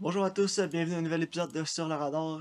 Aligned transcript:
Bonjour 0.00 0.24
à 0.24 0.30
tous, 0.30 0.58
bienvenue 0.60 0.94
à 0.94 0.98
un 0.98 1.02
nouvel 1.02 1.24
épisode 1.24 1.52
de 1.52 1.62
Sur 1.64 1.86
le 1.86 1.94
radar. 1.94 2.40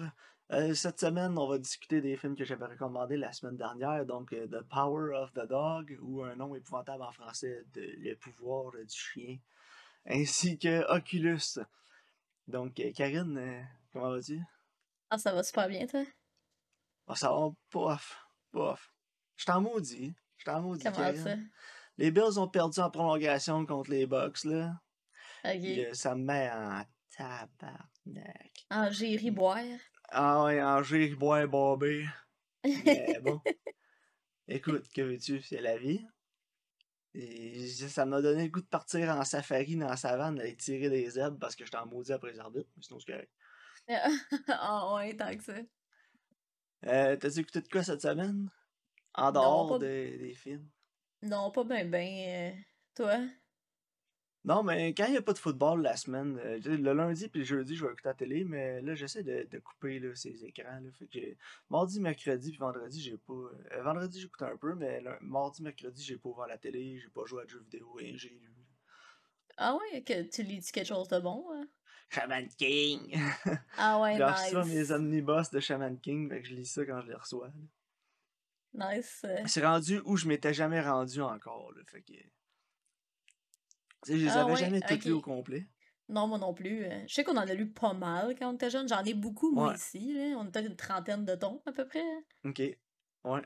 Euh, 0.53 0.73
cette 0.73 0.97
semaine, 0.97 1.37
on 1.37 1.45
va 1.45 1.57
discuter 1.57 1.99
des 1.99 2.15
films 2.15 2.37
que 2.37 2.45
j'avais 2.45 2.67
recommandés 2.67 3.17
la 3.17 3.33
semaine 3.33 3.57
dernière, 3.57 4.05
donc 4.05 4.31
euh, 4.31 4.47
The 4.47 4.61
Power 4.69 5.13
of 5.13 5.33
the 5.33 5.45
Dog, 5.45 5.97
ou 6.01 6.23
un 6.23 6.37
nom 6.37 6.55
épouvantable 6.55 7.03
en 7.03 7.11
français, 7.11 7.65
de 7.73 7.81
Le 7.97 8.15
pouvoir 8.15 8.71
du 8.71 8.95
chien, 8.95 9.39
ainsi 10.05 10.57
que 10.57 10.89
Oculus. 10.89 11.59
Donc, 12.47 12.79
euh, 12.79 12.93
Karine, 12.93 13.67
comment 13.91 14.11
vas-tu? 14.11 14.41
Ah, 15.09 15.17
ça 15.17 15.33
va 15.33 15.43
super 15.43 15.67
bien, 15.67 15.85
toi? 15.85 16.05
Ah, 17.07 17.15
ça 17.15 17.29
va 17.29 17.49
pof, 17.69 18.25
pof. 18.53 18.93
Je 19.35 19.43
t'en 19.43 19.59
maudis, 19.59 20.13
je 20.37 20.45
t'en 20.45 20.61
maudis, 20.61 20.85
Comment 20.85 20.95
Karine. 20.95 21.23
ça? 21.23 21.35
Les 21.97 22.09
Bills 22.09 22.39
ont 22.39 22.47
perdu 22.47 22.79
en 22.79 22.89
prolongation 22.89 23.65
contre 23.65 23.91
les 23.91 24.05
Bucks, 24.05 24.45
là. 24.45 24.79
Ok. 25.43 25.59
Puis, 25.59 25.85
euh, 25.85 25.93
ça 25.93 26.15
me 26.15 26.23
met 26.23 26.49
en 26.49 26.85
tabarnak. 27.19 28.65
En 28.71 28.89
boire. 29.33 29.79
Ah 30.11 30.43
ouais, 30.45 30.61
Angers, 30.61 31.15
bois 31.15 31.45
bobé. 31.47 32.05
Mais 32.63 33.19
bon. 33.21 33.41
Écoute, 34.47 34.87
que 34.93 35.01
veux-tu? 35.01 35.41
C'est 35.41 35.61
la 35.61 35.77
vie. 35.77 36.05
Et 37.13 37.67
ça 37.67 38.05
m'a 38.05 38.21
donné 38.21 38.43
le 38.45 38.49
goût 38.49 38.61
de 38.61 38.67
partir 38.67 39.09
en 39.09 39.23
safari 39.25 39.75
dans 39.75 39.87
la 39.89 39.97
savane, 39.97 40.35
d'aller 40.35 40.55
tirer 40.55 40.89
des 40.89 41.09
zèbres 41.09 41.37
parce 41.39 41.55
que 41.55 41.65
j'étais 41.65 41.77
en 41.77 41.87
maudit 41.87 42.13
après 42.13 42.31
les 42.31 42.39
arbitres. 42.39 42.69
Mais 42.77 42.83
sinon, 42.83 42.99
c'est 42.99 43.11
correct. 43.11 43.31
ah 44.47 44.93
ouais, 44.95 45.15
tant 45.15 45.35
que 45.35 45.43
ça. 45.43 45.53
Euh, 46.85 47.15
T'as-tu 47.17 47.39
écouté 47.39 47.61
de 47.61 47.67
quoi 47.67 47.83
cette 47.83 48.01
semaine? 48.01 48.49
En 49.15 49.25
Non, 49.25 49.31
dehors 49.31 49.69
pas- 49.69 49.79
des, 49.79 50.17
des 50.17 50.33
films? 50.35 50.69
Non, 51.23 51.51
pas 51.51 51.63
ben 51.63 51.89
ben. 51.89 52.07
euh, 52.27 52.61
Toi? 52.95 53.17
Non, 54.45 54.63
mais 54.63 54.93
quand 54.93 55.05
il 55.05 55.11
n'y 55.11 55.17
a 55.17 55.21
pas 55.21 55.33
de 55.33 55.37
football 55.37 55.81
la 55.81 55.97
semaine, 55.97 56.39
euh, 56.39 56.59
le 56.63 56.93
lundi 56.93 57.27
puis 57.27 57.41
le 57.41 57.45
jeudi, 57.45 57.75
je 57.75 57.85
vais 57.85 57.91
écouter 57.91 58.07
la 58.07 58.13
télé, 58.13 58.43
mais 58.45 58.81
là, 58.81 58.95
j'essaie 58.95 59.21
de, 59.21 59.45
de 59.51 59.59
couper 59.59 59.99
là, 59.99 60.15
ces 60.15 60.45
écrans. 60.45 60.79
Là, 60.79 60.89
fait 60.97 61.07
que 61.07 61.19
mardi, 61.69 61.99
mercredi 61.99 62.51
puis 62.51 62.57
vendredi, 62.59 63.01
j'ai 63.01 63.17
pas. 63.17 63.33
euh, 63.33 63.83
vendredi, 63.83 64.21
j'écoute 64.21 64.41
un 64.43 64.55
peu, 64.55 64.75
mais 64.75 65.03
mardi, 65.21 65.61
mercredi, 65.61 66.03
j'ai 66.03 66.17
pas 66.17 66.29
ouvert 66.29 66.47
la 66.47 66.57
télé, 66.57 66.99
j'ai 66.99 67.09
pas 67.09 67.25
joué 67.25 67.41
à 67.41 67.45
de 67.45 67.49
jeux 67.49 67.59
vidéo 67.59 67.97
et 67.99 68.17
j'ai 68.17 68.29
lu. 68.29 68.53
Ah 69.57 69.75
ouais, 69.75 70.01
que 70.03 70.21
tu 70.23 70.41
lis 70.43 70.71
quelque 70.71 70.87
chose 70.87 71.09
de 71.09 71.19
bon? 71.19 71.45
hein? 71.53 71.67
Shaman 72.09 72.47
King! 72.57 73.13
Ah 73.77 73.99
ouais, 73.99 74.15
J'ai 74.15 74.23
reçu 74.23 74.55
mes 74.55 74.79
nice. 74.79 74.91
omnibus 74.91 75.51
de 75.51 75.59
Shaman 75.59 75.99
King, 75.99 76.29
fait 76.29 76.41
que 76.41 76.47
je 76.47 76.55
lis 76.55 76.65
ça 76.65 76.85
quand 76.85 77.01
je 77.01 77.07
les 77.07 77.15
reçois. 77.15 77.51
là. 78.73 78.95
Nice. 78.95 79.25
C'est 79.47 79.65
rendu 79.65 79.99
où 80.05 80.15
je 80.15 80.27
m'étais 80.27 80.53
jamais 80.53 80.79
rendu 80.81 81.21
encore, 81.21 81.73
là, 81.73 81.81
fait 81.85 82.01
que. 82.01 82.13
Tu 84.05 84.11
sais, 84.13 84.17
je 84.19 84.25
les 84.25 84.31
Ah 84.31 84.41
avais 84.41 84.51
ouais, 84.53 84.59
jamais 84.59 84.81
toutes 84.81 85.05
lus 85.05 85.11
ok. 85.13 85.17
au 85.17 85.21
complet. 85.21 85.67
Non, 86.07 86.27
moi 86.27 86.37
non 86.39 86.53
plus. 86.53 86.85
euh. 86.85 87.03
Je 87.07 87.13
sais 87.13 87.23
qu'on 87.23 87.37
en 87.37 87.47
a 87.47 87.53
lu 87.53 87.69
pas 87.71 87.93
mal 87.93 88.35
quand 88.37 88.49
on 88.51 88.55
était 88.55 88.69
jeune. 88.69 88.87
J'en 88.87 89.03
ai 89.03 89.13
beaucoup, 89.13 89.51
moi, 89.51 89.69
Ouais. 89.69 89.75
ici. 89.75 90.13
Là. 90.13 90.37
On 90.39 90.45
était 90.47 90.65
une 90.65 90.75
trentaine 90.75 91.25
de 91.25 91.35
tomes, 91.35 91.59
à 91.65 91.71
peu 91.71 91.85
près. 91.87 92.03
Ok. 92.45 92.61
Ouais. 93.25 93.41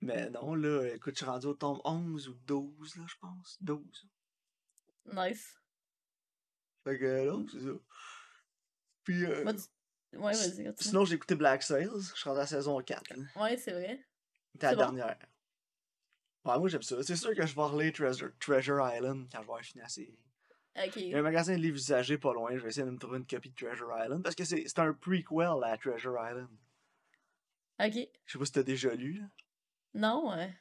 Mais 0.00 0.30
non, 0.30 0.54
là, 0.54 0.86
écoute, 0.94 1.14
je 1.14 1.18
suis 1.18 1.26
rendu 1.30 1.46
au 1.46 1.54
tome 1.54 1.80
11 1.84 2.28
ou 2.28 2.34
12, 2.46 2.96
là, 2.96 3.04
je 3.06 3.14
pense. 3.20 3.58
12. 3.60 4.08
Nice. 5.12 5.54
Fait 6.84 6.98
que, 6.98 7.28
non, 7.28 7.46
c'est 7.52 7.60
ça. 7.60 7.70
Puis, 9.04 9.24
euh, 9.26 9.42
Moi, 9.44 9.54
tu- 9.54 10.18
Ouais, 10.18 10.32
vas-y, 10.32 10.72
sinon, 10.80 11.04
j'ai 11.04 11.14
écouté 11.14 11.34
Black 11.36 11.62
Sails. 11.62 11.88
Je 12.00 12.18
suis 12.18 12.24
rendu 12.28 12.38
à 12.38 12.42
la 12.42 12.46
saison 12.46 12.80
4. 12.80 13.10
là. 13.14 13.22
Ouais, 13.42 13.56
c'est 13.56 13.70
vrai. 13.72 14.04
C'était 14.52 14.66
la 14.66 14.72
bon? 14.74 14.78
dernière. 14.92 15.18
Ouais, 16.44 16.58
moi, 16.58 16.68
j'aime 16.68 16.82
ça. 16.82 17.02
C'est 17.02 17.16
sûr 17.16 17.34
que 17.34 17.46
je 17.46 17.54
vais 17.54 17.62
relire 17.62 17.92
Treasure, 17.92 18.30
Treasure 18.40 18.80
Island 18.94 19.28
quand 19.30 19.38
je 19.38 19.46
vais 19.46 19.52
avoir 19.52 19.60
fini 19.60 19.82
la 19.82 19.88
série. 19.88 20.18
Il 20.96 21.08
y 21.08 21.14
a 21.14 21.18
un 21.18 21.22
magasin 21.22 21.54
de 21.54 21.60
livres 21.60 21.76
usagés 21.76 22.16
pas 22.16 22.32
loin. 22.32 22.50
Je 22.56 22.62
vais 22.62 22.68
essayer 22.68 22.86
de 22.86 22.90
me 22.90 22.98
trouver 22.98 23.18
une 23.18 23.26
copie 23.26 23.50
de 23.50 23.54
Treasure 23.54 23.90
Island 24.02 24.22
parce 24.22 24.34
que 24.34 24.44
c'est 24.44 24.78
un 24.78 24.92
prequel 24.94 25.64
à 25.64 25.76
Treasure 25.76 26.16
Island. 26.18 26.48
Ok. 27.80 28.08
Je 28.26 28.32
sais 28.32 28.38
pas 28.38 28.44
si 28.44 28.52
t'as 28.52 28.62
déjà 28.62 28.94
lu, 28.94 29.14
là. 29.14 29.26
Non, 29.94 30.30
ouais. 30.30 30.54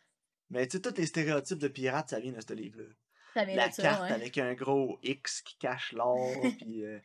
Mais 0.50 0.66
tu 0.68 0.78
sais, 0.78 0.82
tous 0.82 0.98
les 0.98 1.06
stéréotypes 1.06 1.60
de 1.60 1.68
pirates, 1.68 2.10
ça 2.10 2.20
vient 2.20 2.32
de 2.32 2.42
ce 2.42 2.54
livre-là. 2.54 2.86
Ça 3.34 3.46
vient 3.46 3.56
la 3.56 3.70
de 3.70 3.74
ça, 3.74 3.84
carte 3.84 4.02
ouais. 4.04 4.12
avec 4.12 4.38
un 4.38 4.54
gros 4.54 5.00
X 5.04 5.42
qui 5.42 5.58
cache 5.58 5.92
l'or, 5.94 6.42
puis 6.60 6.84
euh, 6.84 7.00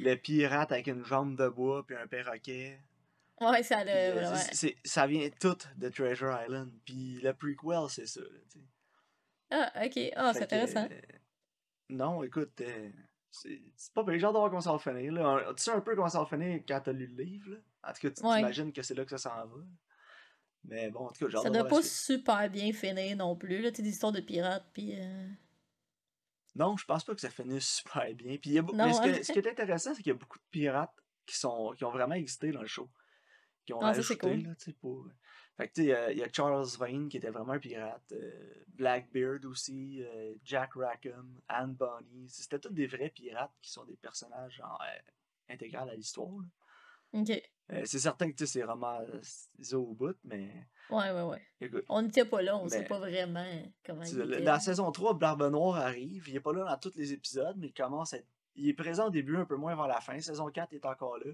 le 0.00 0.14
pirate 0.16 0.72
avec 0.72 0.88
une 0.88 1.04
jambe 1.04 1.36
de 1.36 1.48
bois, 1.48 1.86
puis 1.86 1.96
un 1.96 2.06
perroquet. 2.06 2.78
Ouais, 3.50 3.62
ça 3.62 3.76
puis, 3.78 3.86
le. 3.86 3.90
euh, 3.90 4.30
ouais. 4.32 4.36
c'est- 4.38 4.54
c'est- 4.54 4.76
ça 4.84 5.06
vient 5.06 5.28
tout 5.40 5.56
de 5.76 5.88
Treasure 5.88 6.36
Island. 6.44 6.70
Puis 6.84 7.20
le 7.22 7.32
prequel, 7.34 7.88
c'est 7.88 8.06
ça. 8.06 8.20
Là. 8.20 8.60
Ah, 9.50 9.84
ok. 9.86 9.98
Ah, 10.16 10.32
c'est 10.32 10.38
que, 10.40 10.44
intéressant. 10.44 10.88
euh, 10.90 11.00
non, 11.90 12.22
écoute, 12.22 12.60
euh, 12.60 12.90
c'est 13.30 13.60
c'est 13.76 13.92
pas 13.92 14.04
pire. 14.04 14.18
J'ai 14.18 14.24
hâte 14.26 14.32
de 14.32 14.38
voir 14.38 14.48
comment 14.50 14.60
ça 14.60 14.72
va 14.72 14.78
finir. 14.78 15.12
Là. 15.12 15.52
Tu 15.56 15.62
sais 15.62 15.70
un 15.72 15.80
peu 15.80 15.94
comment 15.94 16.08
ça 16.08 16.20
va 16.20 16.26
finir 16.26 16.62
quand 16.66 16.80
t'as 16.80 16.92
lu 16.92 17.06
le 17.06 17.22
livre. 17.22 17.50
Là? 17.50 17.56
En 17.84 17.92
tout 17.92 18.00
cas, 18.00 18.10
tu 18.10 18.26
Ouais. 18.26 18.36
t'imagines 18.36 18.72
que 18.72 18.82
c'est 18.82 18.94
là 18.94 19.04
que 19.04 19.10
ça 19.10 19.18
s'en 19.18 19.46
va. 19.46 19.56
Mais 20.66 20.90
bon, 20.90 21.06
en 21.06 21.12
tout 21.12 21.24
cas, 21.26 21.30
j'ai 21.30 21.36
hâte 21.36 21.42
Ça 21.42 21.50
doit 21.50 21.68
pas 21.68 21.82
super 21.82 22.48
bien 22.48 22.72
finir 22.72 23.16
non 23.18 23.36
plus, 23.36 23.60
là, 23.60 23.70
tu 23.70 23.76
sais, 23.76 23.82
des 23.82 23.90
histoires 23.90 24.12
de 24.12 24.20
pirates, 24.22 24.66
euh, 24.78 25.28
Non, 26.54 26.76
je 26.76 26.84
pense 26.86 27.04
pas 27.04 27.14
que 27.14 27.20
ça 27.20 27.28
finisse 27.30 27.68
super 27.78 28.04
bien. 28.14 28.36
Puis 28.38 28.50
il 28.50 28.52
y 28.54 28.58
a 28.58 28.62
beau- 28.62 28.74
Non, 28.74 28.86
mais 28.86 28.92
ce, 28.94 29.00
hein? 29.02 29.12
que- 29.12 29.22
ce 29.24 29.32
qui 29.32 29.38
est 29.40 29.48
intéressant, 29.48 29.94
c'est 29.94 30.02
qu'il 30.02 30.12
y 30.12 30.14
a 30.14 30.18
beaucoup 30.18 30.38
de 30.38 30.44
pirates 30.50 30.94
qui 31.26 31.36
sont 31.36 31.72
qui 31.76 31.84
ont 31.84 31.90
vraiment 31.90 32.14
existé 32.14 32.50
dans 32.52 32.60
le 32.62 32.66
show. 32.66 32.88
Qui 33.64 33.72
ont 33.72 33.80
Ah, 33.80 33.92
cool. 34.20 34.42
là, 34.42 34.54
tu 34.56 34.64
sais, 34.66 34.72
pour... 34.74 35.06
Fait 35.56 35.68
que, 35.68 35.74
tu 35.74 35.80
sais, 35.82 35.86
il 35.86 35.90
y 35.90 35.92
a- 35.92 36.12
il 36.12 36.18
y, 36.18 36.22
a 36.22 36.28
Charles 36.32 36.66
Vane 36.78 37.08
qui 37.08 37.16
était 37.16 37.30
vraiment 37.30 37.52
un 37.52 37.58
pirate, 37.60 38.02
euh, 38.12 38.54
Blackbeard 38.68 39.44
aussi, 39.44 40.02
euh, 40.02 40.34
Jack 40.42 40.74
Rackham, 40.74 41.40
Anne 41.48 41.74
Bonny. 41.74 42.28
C'était 42.28 42.58
tous 42.58 42.72
des 42.72 42.86
vrais 42.88 43.10
pirates 43.10 43.52
qui 43.62 43.70
sont 43.70 43.84
des 43.84 43.96
personnages 43.96 44.54
genre, 44.56 44.82
euh, 44.82 45.78
à 45.78 45.94
l'histoire. 45.94 46.42
Ok. 47.12 47.30
Euh, 47.72 47.82
c'est 47.86 48.00
certain 48.00 48.30
que, 48.30 48.36
tu 48.36 48.46
sais, 48.46 48.52
c'est 48.58 48.62
vraiment 48.66 48.98
euh, 49.00 49.76
au 49.76 49.94
bout, 49.94 50.16
mais 50.24 50.50
Ouais, 50.90 51.10
ouais, 51.12 51.22
ouais. 51.22 51.42
écoute, 51.60 51.84
On 51.88 52.02
n'était 52.02 52.24
pas 52.26 52.42
là, 52.42 52.58
on 52.58 52.68
sait 52.68 52.80
Ben, 52.80 52.88
pas 52.88 52.98
vraiment 52.98 53.46
comment 53.86 54.02
il 54.02 54.20
était. 54.20 54.40
Dans 54.42 54.52
la 54.52 54.60
saison 54.60 54.90
3, 54.90 55.14
Barbe 55.14 55.48
Noire 55.50 55.76
arrive. 55.76 56.28
Il 56.28 56.36
est 56.36 56.40
pas 56.40 56.52
là 56.52 56.64
dans 56.64 56.76
tous 56.78 56.96
les 56.96 57.12
épisodes, 57.12 57.56
mais 57.56 57.68
il 57.68 57.72
commence 57.72 58.12
à 58.12 58.18
être... 58.18 58.26
Il 58.56 58.68
est 58.68 58.74
présent 58.74 59.06
au 59.06 59.10
début, 59.10 59.36
un 59.36 59.46
peu 59.46 59.56
moins 59.56 59.74
vers 59.76 59.86
la 59.86 60.00
fin. 60.00 60.20
Saison 60.20 60.48
4, 60.50 60.72
il 60.72 60.76
est 60.76 60.86
encore 60.86 61.16
là. 61.18 61.32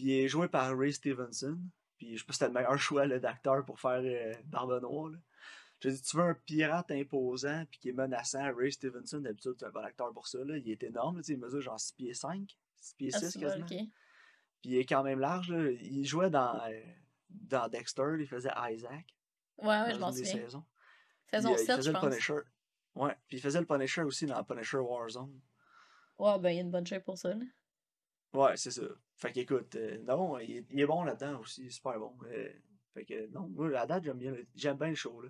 Puis 0.00 0.08
il 0.08 0.12
est 0.24 0.28
joué 0.28 0.48
par 0.48 0.74
Ray 0.78 0.94
Stevenson. 0.94 1.58
Puis 1.98 2.16
je 2.16 2.20
sais 2.20 2.24
pas 2.26 2.32
si 2.32 2.38
c'était 2.38 2.46
le 2.48 2.54
meilleur 2.54 2.78
choix 2.78 3.06
d'acteur 3.06 3.66
pour 3.66 3.78
faire 3.78 4.00
euh, 4.02 4.34
Barbe 4.46 4.80
Noire. 4.80 5.12
Je 5.80 5.90
dis, 5.90 6.00
tu 6.00 6.16
veux 6.16 6.22
un 6.22 6.34
pirate 6.34 6.90
imposant 6.90 7.66
puis 7.70 7.78
qui 7.80 7.88
est 7.90 7.92
menaçant. 7.92 8.50
Ray 8.56 8.72
Stevenson, 8.72 9.18
d'habitude, 9.20 9.56
c'est 9.58 9.66
un 9.66 9.70
bon 9.70 9.84
acteur 9.84 10.10
pour 10.14 10.26
ça. 10.26 10.38
Là. 10.42 10.56
Il 10.56 10.70
est 10.70 10.82
énorme. 10.84 11.18
là, 11.18 11.22
il 11.28 11.36
mesure 11.36 11.60
genre 11.60 11.78
6 11.78 11.92
pieds 11.92 12.14
5, 12.14 12.56
6 12.76 12.94
pieds 12.94 13.10
Ah, 13.12 13.18
6 13.18 13.30
c'est 13.30 13.40
quasiment. 13.40 13.66
Puis 13.66 13.90
il 14.64 14.76
est 14.78 14.86
quand 14.86 15.02
même 15.02 15.18
large. 15.20 15.50
là. 15.52 15.70
Il 15.70 16.06
jouait 16.06 16.30
dans, 16.30 16.58
euh, 16.66 16.80
dans 17.28 17.68
Dexter. 17.68 18.16
Il 18.18 18.26
faisait 18.26 18.52
Isaac 18.70 19.04
Ouais, 19.58 19.66
ouais, 19.68 19.88
dans 19.88 19.94
je 19.94 19.98
m'en 20.00 20.12
souviens. 20.12 20.32
saisons. 20.32 20.64
Saison 21.30 21.50
Puis, 21.52 21.58
euh, 21.58 21.62
il 21.62 21.66
7, 21.66 21.76
faisait 21.76 21.90
je 21.90 21.94
le 21.94 22.00
pense. 22.00 22.08
Punisher. 22.10 22.38
Ouais, 22.94 23.16
puis 23.28 23.36
il 23.36 23.40
faisait 23.40 23.60
le 23.60 23.66
Punisher 23.66 24.02
aussi 24.02 24.24
dans 24.24 24.42
Punisher 24.44 24.78
Warzone. 24.78 25.38
Ouais, 26.18 26.38
ben, 26.38 26.48
il 26.50 26.56
y 26.56 26.58
a 26.58 26.62
une 26.62 26.70
bonne 26.70 26.86
chose 26.86 27.02
pour 27.04 27.18
ça, 27.18 27.34
là. 27.34 27.44
Ouais, 28.32 28.56
c'est 28.56 28.70
ça. 28.70 28.82
Fait 29.16 29.32
qu'écoute, 29.32 29.74
euh, 29.76 29.98
non, 30.04 30.38
il 30.38 30.58
est, 30.58 30.66
il 30.70 30.80
est 30.80 30.86
bon 30.86 31.02
là-dedans 31.04 31.40
aussi, 31.40 31.70
super 31.70 31.98
bon. 31.98 32.16
Euh, 32.26 32.52
fait 32.94 33.04
que 33.04 33.26
non, 33.28 33.48
moi, 33.48 33.66
à 33.68 33.70
la 33.70 33.86
date, 33.86 34.04
j'aime 34.04 34.18
bien, 34.18 34.34
j'aime 34.54 34.76
bien 34.78 34.88
le 34.88 34.94
show, 34.94 35.20
là. 35.20 35.28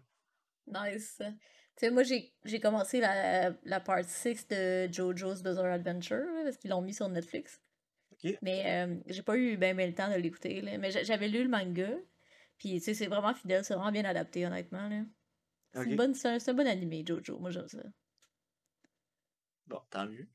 Nice. 0.66 1.16
Tu 1.18 1.86
sais, 1.86 1.90
moi, 1.90 2.02
j'ai 2.02 2.32
j'ai 2.44 2.60
commencé 2.60 3.00
la, 3.00 3.50
la 3.64 3.80
part 3.80 4.04
6 4.04 4.46
de 4.48 4.88
JoJo's 4.92 5.42
Bizarre 5.42 5.66
Adventure, 5.72 6.18
là, 6.34 6.42
parce 6.44 6.56
qu'ils 6.58 6.70
l'ont 6.70 6.82
mis 6.82 6.94
sur 6.94 7.08
Netflix. 7.08 7.60
Mais 8.42 8.86
euh, 8.86 8.96
j'ai 9.06 9.22
pas 9.22 9.36
eu 9.36 9.56
ben, 9.56 9.76
ben 9.76 9.88
le 9.90 9.94
temps 9.94 10.10
de 10.10 10.16
l'écouter, 10.16 10.60
là. 10.62 10.78
Mais 10.78 10.90
j'a- 10.90 11.02
j'avais 11.04 11.28
lu 11.28 11.42
le 11.44 11.48
manga. 11.50 11.90
Puis, 12.58 12.74
tu 12.74 12.80
sais, 12.80 12.94
c'est 12.94 13.06
vraiment 13.06 13.34
fidèle, 13.34 13.64
c'est 13.64 13.74
vraiment 13.74 13.92
bien 13.92 14.04
adapté, 14.04 14.46
honnêtement, 14.46 14.88
là. 14.88 15.02
C'est 15.72 15.80
Ok. 15.82 15.86
une 15.88 15.96
bonne- 15.96 16.14
c'est 16.14 16.28
un, 16.28 16.38
c'est 16.38 16.50
un 16.52 16.54
bon 16.54 16.66
animé, 16.68 17.04
Jojo. 17.06 17.38
Moi, 17.38 17.50
j'aime 17.50 17.68
ça. 17.68 17.80
Bon, 19.66 19.80
tant 19.88 20.06
mieux. 20.06 20.28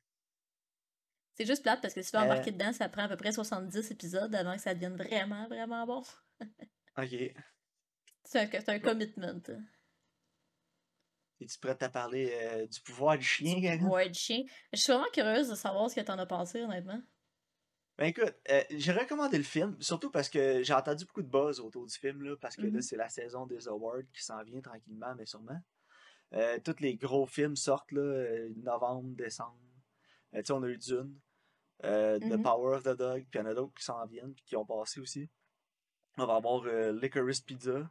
C'est 1.35 1.45
juste 1.45 1.63
plate 1.63 1.81
parce 1.81 1.93
que 1.93 2.01
si 2.01 2.11
tu 2.11 2.17
veux 2.17 2.23
embarquer 2.23 2.51
dedans, 2.51 2.71
ça 2.73 2.87
prend 2.89 3.03
à 3.03 3.07
peu 3.09 3.17
près 3.17 3.31
70 3.33 3.91
épisodes 3.91 4.33
avant 4.33 4.55
que 4.55 4.61
ça 4.61 4.73
devienne 4.73 4.95
vraiment, 4.95 5.47
vraiment 5.47 5.85
bon. 5.85 6.03
Ok. 6.97 7.13
C'est 8.23 8.39
un, 8.39 8.47
c'est 8.49 8.69
un 8.69 8.79
commitment. 8.79 9.41
Es-tu 11.41 11.59
prête 11.59 11.83
à 11.83 11.89
parler 11.89 12.31
euh, 12.41 12.65
du 12.65 12.79
pouvoir 12.79 13.17
du 13.17 13.25
chien, 13.25 13.61
Karine? 13.61 13.87
Ouais, 13.87 14.09
du 14.09 14.17
chien. 14.17 14.43
Je 14.71 14.79
suis 14.79 14.93
vraiment 14.93 15.09
curieuse 15.11 15.49
de 15.49 15.55
savoir 15.55 15.89
ce 15.89 15.95
que 15.95 16.01
t'en 16.01 16.17
as 16.17 16.25
pensé, 16.25 16.61
honnêtement. 16.61 17.01
Ben 17.97 18.05
écoute, 18.05 18.33
euh, 18.49 18.63
j'ai 18.71 18.93
recommandé 18.93 19.37
le 19.37 19.43
film, 19.43 19.75
surtout 19.81 20.09
parce 20.09 20.29
que 20.29 20.63
j'ai 20.63 20.73
entendu 20.73 21.05
beaucoup 21.05 21.21
de 21.21 21.27
buzz 21.29 21.59
autour 21.59 21.85
du 21.85 21.93
film, 21.93 22.23
là, 22.23 22.35
parce 22.39 22.55
que 22.55 22.61
là, 22.63 22.69
Mhm. 22.69 22.81
c'est 22.81 22.97
la 22.97 23.09
saison 23.09 23.45
des 23.45 23.67
awards 23.67 24.03
qui 24.13 24.23
s'en 24.23 24.41
vient 24.43 24.61
tranquillement, 24.61 25.13
mais 25.15 25.25
sûrement. 25.25 25.59
Euh, 26.33 26.57
tous 26.63 26.79
les 26.79 26.95
gros 26.95 27.25
films 27.25 27.55
sortent, 27.57 27.91
là, 27.91 28.47
novembre, 28.55 29.15
décembre. 29.15 29.57
Euh, 30.35 30.41
on 30.51 30.63
a 30.63 30.67
eu 30.67 30.77
Dune, 30.77 31.19
euh, 31.83 32.19
The 32.19 32.23
Mhm. 32.37 32.43
Power 32.43 32.75
of 32.77 32.83
the 32.83 32.95
Dog, 32.97 33.25
puis 33.29 33.39
il 33.39 33.41
y 33.41 33.41
en 33.41 33.45
a 33.47 33.53
d'autres 33.53 33.73
qui 33.73 33.83
s'en 33.83 34.05
viennent, 34.05 34.33
puis 34.33 34.43
qui 34.45 34.55
ont 34.55 34.65
passé 34.65 34.99
aussi. 34.99 35.29
On 36.17 36.25
va 36.25 36.35
avoir 36.35 36.63
euh, 36.65 36.91
Licorice 36.93 37.41
Pizza, 37.41 37.89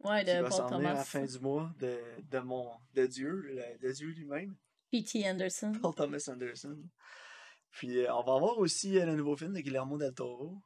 Ouais, 0.00 0.24
qui 0.24 0.32
de 0.32 0.40
va 0.40 0.48
Paul 0.48 0.64
venir 0.64 0.74
à 0.76 0.80
la 0.82 0.90
Thomas. 0.90 1.04
fin 1.04 1.24
du 1.24 1.38
mois, 1.40 1.70
de, 1.78 1.98
de 2.30 2.38
mon, 2.40 2.70
de 2.94 3.06
Dieu, 3.06 3.30
le- 3.30 3.78
de 3.78 3.92
Dieu 3.92 4.08
lui-même. 4.08 4.56
P.T. 4.90 5.28
Anderson. 5.28 5.72
Paul 5.80 5.94
Thomas 5.94 6.24
Anderson. 6.28 6.76
Puis 7.70 8.04
on 8.10 8.22
va 8.22 8.34
avoir 8.34 8.58
aussi 8.58 8.92
le 8.92 9.14
nouveau 9.14 9.36
film 9.36 9.54
de 9.54 9.60
Guillermo 9.60 9.96
del 9.96 10.12
Toro, 10.12 10.60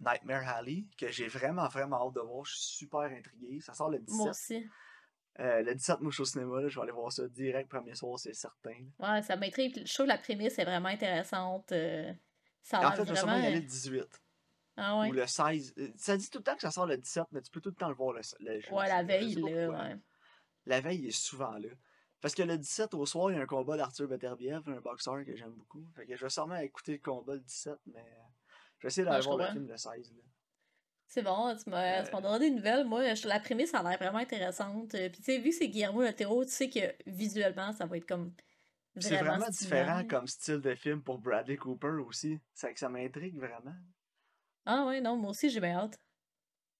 Nightmare 0.00 0.46
Alley, 0.48 0.84
que 0.98 1.08
j'ai 1.10 1.28
vraiment, 1.28 1.66
vraiment 1.68 2.06
hâte 2.06 2.14
de 2.14 2.20
voir. 2.20 2.44
Je 2.44 2.56
suis 2.56 2.76
super 2.86 3.00
intrigué. 3.02 3.60
Ça 3.60 3.72
sort 3.74 3.90
le 3.90 3.98
17. 4.00 4.16
Moi 4.16 4.30
aussi. 4.30 4.66
Euh, 5.38 5.62
le 5.62 5.74
17 5.74 6.00
mouche 6.00 6.20
au 6.20 6.24
cinéma, 6.24 6.60
là, 6.60 6.68
je 6.68 6.74
vais 6.76 6.82
aller 6.82 6.92
voir 6.92 7.12
ça 7.12 7.26
direct 7.28 7.70
premier 7.70 7.94
soir, 7.94 8.18
c'est 8.18 8.34
certain. 8.34 8.74
Ouais, 8.98 9.22
ça 9.22 9.36
m'intrigue. 9.36 9.86
Je 9.86 9.94
trouve 9.94 10.06
que 10.06 10.10
la 10.10 10.18
prémisse 10.18 10.58
est 10.58 10.64
vraiment 10.64 10.88
intéressante. 10.88 11.72
euh, 11.72 12.12
ça 12.62 12.86
En 12.86 12.92
fait, 12.92 13.04
je 13.04 13.10
vais 13.10 13.16
sûrement 13.16 13.32
vraiment. 13.32 13.44
y 13.44 13.46
aller 13.52 13.60
le 13.60 13.66
18 13.66 14.20
Ah 14.76 14.98
ouais? 14.98 15.08
ou 15.08 15.12
le 15.12 15.26
16. 15.26 15.74
Euh, 15.78 15.88
Ça 15.96 16.16
dit 16.16 16.28
tout 16.28 16.38
le 16.38 16.44
temps 16.44 16.56
que 16.56 16.60
ça 16.62 16.70
sort 16.70 16.86
le 16.86 16.96
17, 16.98 17.24
mais 17.32 17.40
tu 17.40 17.50
peux 17.50 17.60
tout 17.60 17.70
le 17.70 17.74
temps 17.76 17.88
le 17.88 17.94
voir 17.94 18.12
le, 18.12 18.20
le 18.40 18.60
jeudi, 18.60 18.72
Ouais, 18.74 18.88
la 18.88 19.02
veille, 19.02 19.34
là, 19.36 19.68
ouais. 19.70 19.96
La 20.66 20.80
veille, 20.80 20.98
il 20.98 21.06
est 21.08 21.10
souvent 21.10 21.52
là. 21.52 21.68
Parce 22.20 22.34
que 22.34 22.42
le 22.42 22.58
17 22.58 22.92
au 22.92 23.06
soir, 23.06 23.30
il 23.30 23.36
y 23.36 23.38
a 23.38 23.42
un 23.42 23.46
combat 23.46 23.78
d'Arthur 23.78 24.06
Beterbiev, 24.08 24.60
un 24.68 24.80
boxeur 24.80 25.24
que 25.24 25.34
j'aime 25.34 25.52
beaucoup. 25.52 25.82
Fait 25.96 26.04
que 26.04 26.14
je 26.16 26.22
vais 26.22 26.28
sûrement 26.28 26.56
écouter 26.56 26.92
le 26.92 26.98
combat 26.98 27.32
le 27.34 27.40
17, 27.40 27.74
mais 27.86 28.00
euh, 28.00 28.02
je 28.78 28.82
vais 28.82 28.88
essayer 28.88 29.06
d'aller 29.06 29.24
voir 29.24 29.38
le 29.38 29.46
film 29.46 29.66
le 29.68 29.76
16. 29.78 30.12
Là. 30.12 30.22
C'est 31.12 31.22
bon, 31.22 31.56
tu 31.56 31.68
m'as 31.70 32.04
Euh, 32.06 32.20
donné 32.20 32.38
des 32.50 32.54
nouvelles. 32.54 32.84
Moi, 32.86 33.14
je- 33.14 33.26
la 33.26 33.40
prémisse 33.40 33.74
a 33.74 33.82
l'air 33.82 33.98
vraiment 33.98 34.18
intéressante. 34.18 34.94
Euh, 34.94 35.08
Puis, 35.08 35.18
tu 35.18 35.24
sais, 35.24 35.38
vu 35.38 35.50
que 35.50 35.56
c'est 35.56 35.68
Guillermo 35.68 36.02
del 36.04 36.14
Toro, 36.14 36.44
tu 36.44 36.52
sais 36.52 36.70
que 36.70 36.78
visuellement, 37.04 37.72
ça 37.72 37.84
va 37.84 37.96
être 37.96 38.06
comme 38.06 38.32
C'est 38.96 39.16
vraiment 39.16 39.48
différent 39.48 40.06
comme 40.06 40.28
style 40.28 40.60
de 40.60 40.72
film 40.76 41.02
pour 41.02 41.18
Bradley 41.18 41.56
Cooper 41.56 41.96
aussi. 42.06 42.38
Que 42.62 42.78
ça 42.78 42.88
m'intrigue 42.88 43.36
vraiment. 43.36 43.74
Ah 44.64 44.86
ouais, 44.86 45.00
non, 45.00 45.16
moi 45.16 45.30
aussi, 45.30 45.50
j'ai 45.50 45.58
bien 45.58 45.78
hâte. 45.78 45.98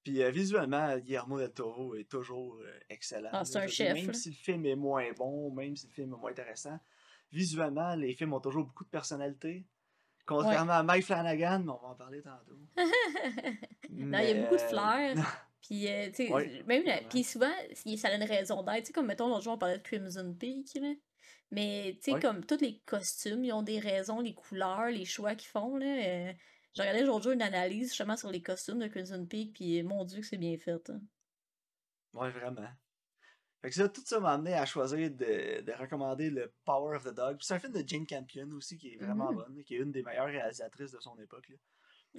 Puis 0.05 0.23
euh, 0.23 0.31
visuellement, 0.31 0.97
Guillermo 0.99 1.39
del 1.41 1.53
Toro 1.53 1.97
est 1.97 2.09
toujours 2.09 2.55
euh, 2.61 2.79
excellent. 2.89 3.31
Ah, 3.33 3.45
c'est 3.45 3.59
un 3.59 3.67
chef, 3.67 3.95
Même 3.95 4.07
là. 4.07 4.13
si 4.13 4.29
le 4.31 4.37
film 4.37 4.65
est 4.65 4.77
moins 4.77 5.11
bon, 5.13 5.51
même 5.53 5.75
si 5.75 5.89
le 5.89 5.93
film 5.93 6.15
est 6.15 6.17
moins 6.17 6.31
intéressant, 6.31 6.79
visuellement, 7.33 7.97
les 7.97 8.15
films 8.15 8.33
ont 8.33 8.41
toujours 8.41 8.65
beaucoup 8.65 8.85
de 8.85 8.91
personnalité. 8.91 9.67
Contrairement 10.37 10.73
à 10.73 10.83
Mike 10.83 11.05
Flanagan, 11.05 11.61
mais 11.65 11.73
on 11.73 11.79
va 11.79 11.89
en 11.89 11.95
parler 11.95 12.23
tantôt. 12.23 12.59
Non, 13.91 14.19
il 14.21 14.29
y 14.29 14.31
a 14.33 14.35
beaucoup 14.43 14.57
de 14.57 14.61
euh, 14.61 14.69
flair. 14.69 15.45
Puis, 15.63 15.89
euh, 15.89 16.09
tu 16.09 16.27
sais, 16.27 16.33
Ouais, 16.33 16.63
même, 16.67 16.85
la- 16.85 16.99
puis 17.03 17.23
souvent, 17.25 17.51
ça 17.97 18.09
a 18.09 18.15
une 18.15 18.23
raison 18.25 18.63
d'être. 18.63 18.81
Tu 18.81 18.87
sais, 18.87 18.93
comme, 18.93 19.07
mettons, 19.07 19.29
l'autre 19.29 19.43
jour, 19.43 19.55
on 19.55 19.59
parlait 19.59 19.79
de 19.79 19.83
Crimson 19.83 20.35
Peak, 20.39 20.75
là. 20.81 20.93
Mais, 21.51 21.95
tu 21.97 22.03
sais, 22.05 22.13
Ouais. 22.13 22.21
comme, 22.21 22.45
tous 22.45 22.61
les 22.61 22.79
costumes, 22.87 23.45
ils 23.45 23.53
ont 23.53 23.63
des 23.63 23.79
raisons, 23.81 24.21
les 24.21 24.35
couleurs, 24.35 24.87
les 24.87 25.05
choix 25.05 25.35
qu'ils 25.35 25.49
font, 25.51 25.77
là. 25.77 25.87
euh, 25.87 26.33
J'ai 26.75 26.83
regardé 26.83 27.03
l'autre 27.03 27.25
jour 27.25 27.33
une 27.33 27.43
analyse, 27.43 27.89
justement, 27.89 28.17
sur 28.17 28.31
les 28.31 28.41
costumes 28.43 28.79
de 28.79 28.87
Crimson 28.87 29.27
Peak, 29.29 29.53
puis, 29.55 29.83
mon 29.83 30.05
Dieu, 30.05 30.21
que 30.21 30.27
c'est 30.27 30.39
bien 30.39 30.57
fait, 30.57 30.89
hein. 30.91 31.01
Ouais, 32.15 32.31
vraiment. 32.31 32.69
Fait 33.63 33.69
que 33.69 33.75
ça, 33.75 33.89
tout 33.91 34.03
ça 34.05 34.21
m'a 34.21 34.33
amené 34.33 34.55
à 34.55 34.65
choisir 34.65 35.11
de, 35.11 35.61
de 35.61 35.73
recommander 35.73 36.31
le 36.31 36.53
Power 36.65 36.97
of 36.97 37.05
the 37.05 37.15
Dog. 37.15 37.37
C'est 37.41 37.55
un 37.55 37.59
film 37.59 37.73
de 37.75 37.87
Jane 37.87 38.07
Campion 38.07 38.49
aussi 38.53 38.79
qui 38.79 38.95
est 38.95 38.97
vraiment 38.97 39.31
Mhm. 39.31 39.37
bonne, 39.37 39.65
qui 39.65 39.75
est 39.75 39.79
une 39.79 39.93
des 39.93 40.03
meilleures 40.03 40.27
réalisatrices 40.27 40.93
de 40.93 41.01
son 41.01 41.19
époque. 41.19 41.49
là. 41.51 41.57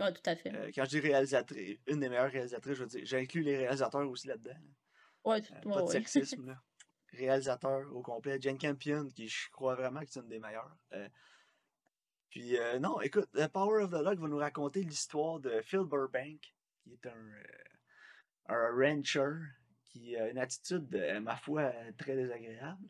Ouais, 0.05 0.13
tout 0.13 0.21
à 0.25 0.35
fait. 0.35 0.53
Euh, 0.55 0.71
quand 0.73 0.85
je 0.85 0.89
dis 0.91 0.99
réalisatrice, 0.99 1.79
une 1.87 1.99
des 1.99 2.09
meilleures 2.09 2.31
réalisatrices, 2.31 2.75
je 2.75 2.83
veux 2.83 2.87
dire, 2.89 3.05
j'inclus 3.05 3.41
les 3.41 3.57
réalisateurs 3.57 4.07
aussi 4.09 4.27
là-dedans. 4.27 4.51
là. 4.53 5.31
Ouais, 5.31 5.41
tout- 5.41 5.53
Euh, 5.53 5.61
pas 5.73 5.81
de 5.81 5.85
ouais. 5.87 5.91
sexisme, 5.91 6.45
là. 6.47 6.61
Réalisateur 7.13 7.93
au 7.93 8.01
complet. 8.01 8.37
Jane 8.39 8.57
Campion, 8.57 9.07
qui 9.09 9.27
je 9.27 9.49
crois 9.51 9.75
vraiment 9.75 9.99
que 10.01 10.09
c'est 10.09 10.21
une 10.21 10.29
des 10.29 10.39
meilleures. 10.39 10.77
Euh, 10.93 11.09
puis, 12.29 12.57
euh, 12.57 12.79
non, 12.79 13.01
écoute, 13.01 13.29
The 13.33 13.47
Power 13.47 13.83
of 13.83 13.89
the 13.91 14.03
Dog 14.03 14.19
va 14.19 14.27
nous 14.29 14.37
raconter 14.37 14.81
l'histoire 14.83 15.39
de 15.39 15.59
Phil 15.61 15.81
Burbank, 15.85 16.53
qui 16.83 16.93
est 16.93 17.05
un, 17.07 17.09
euh, 17.17 17.43
un 18.47 18.71
rancher 18.71 19.33
qui 19.91 20.15
a 20.15 20.29
une 20.29 20.37
attitude, 20.37 20.93
euh, 20.95 21.19
ma 21.19 21.35
foi, 21.35 21.61
euh, 21.63 21.91
très 21.97 22.15
désagréable. 22.15 22.87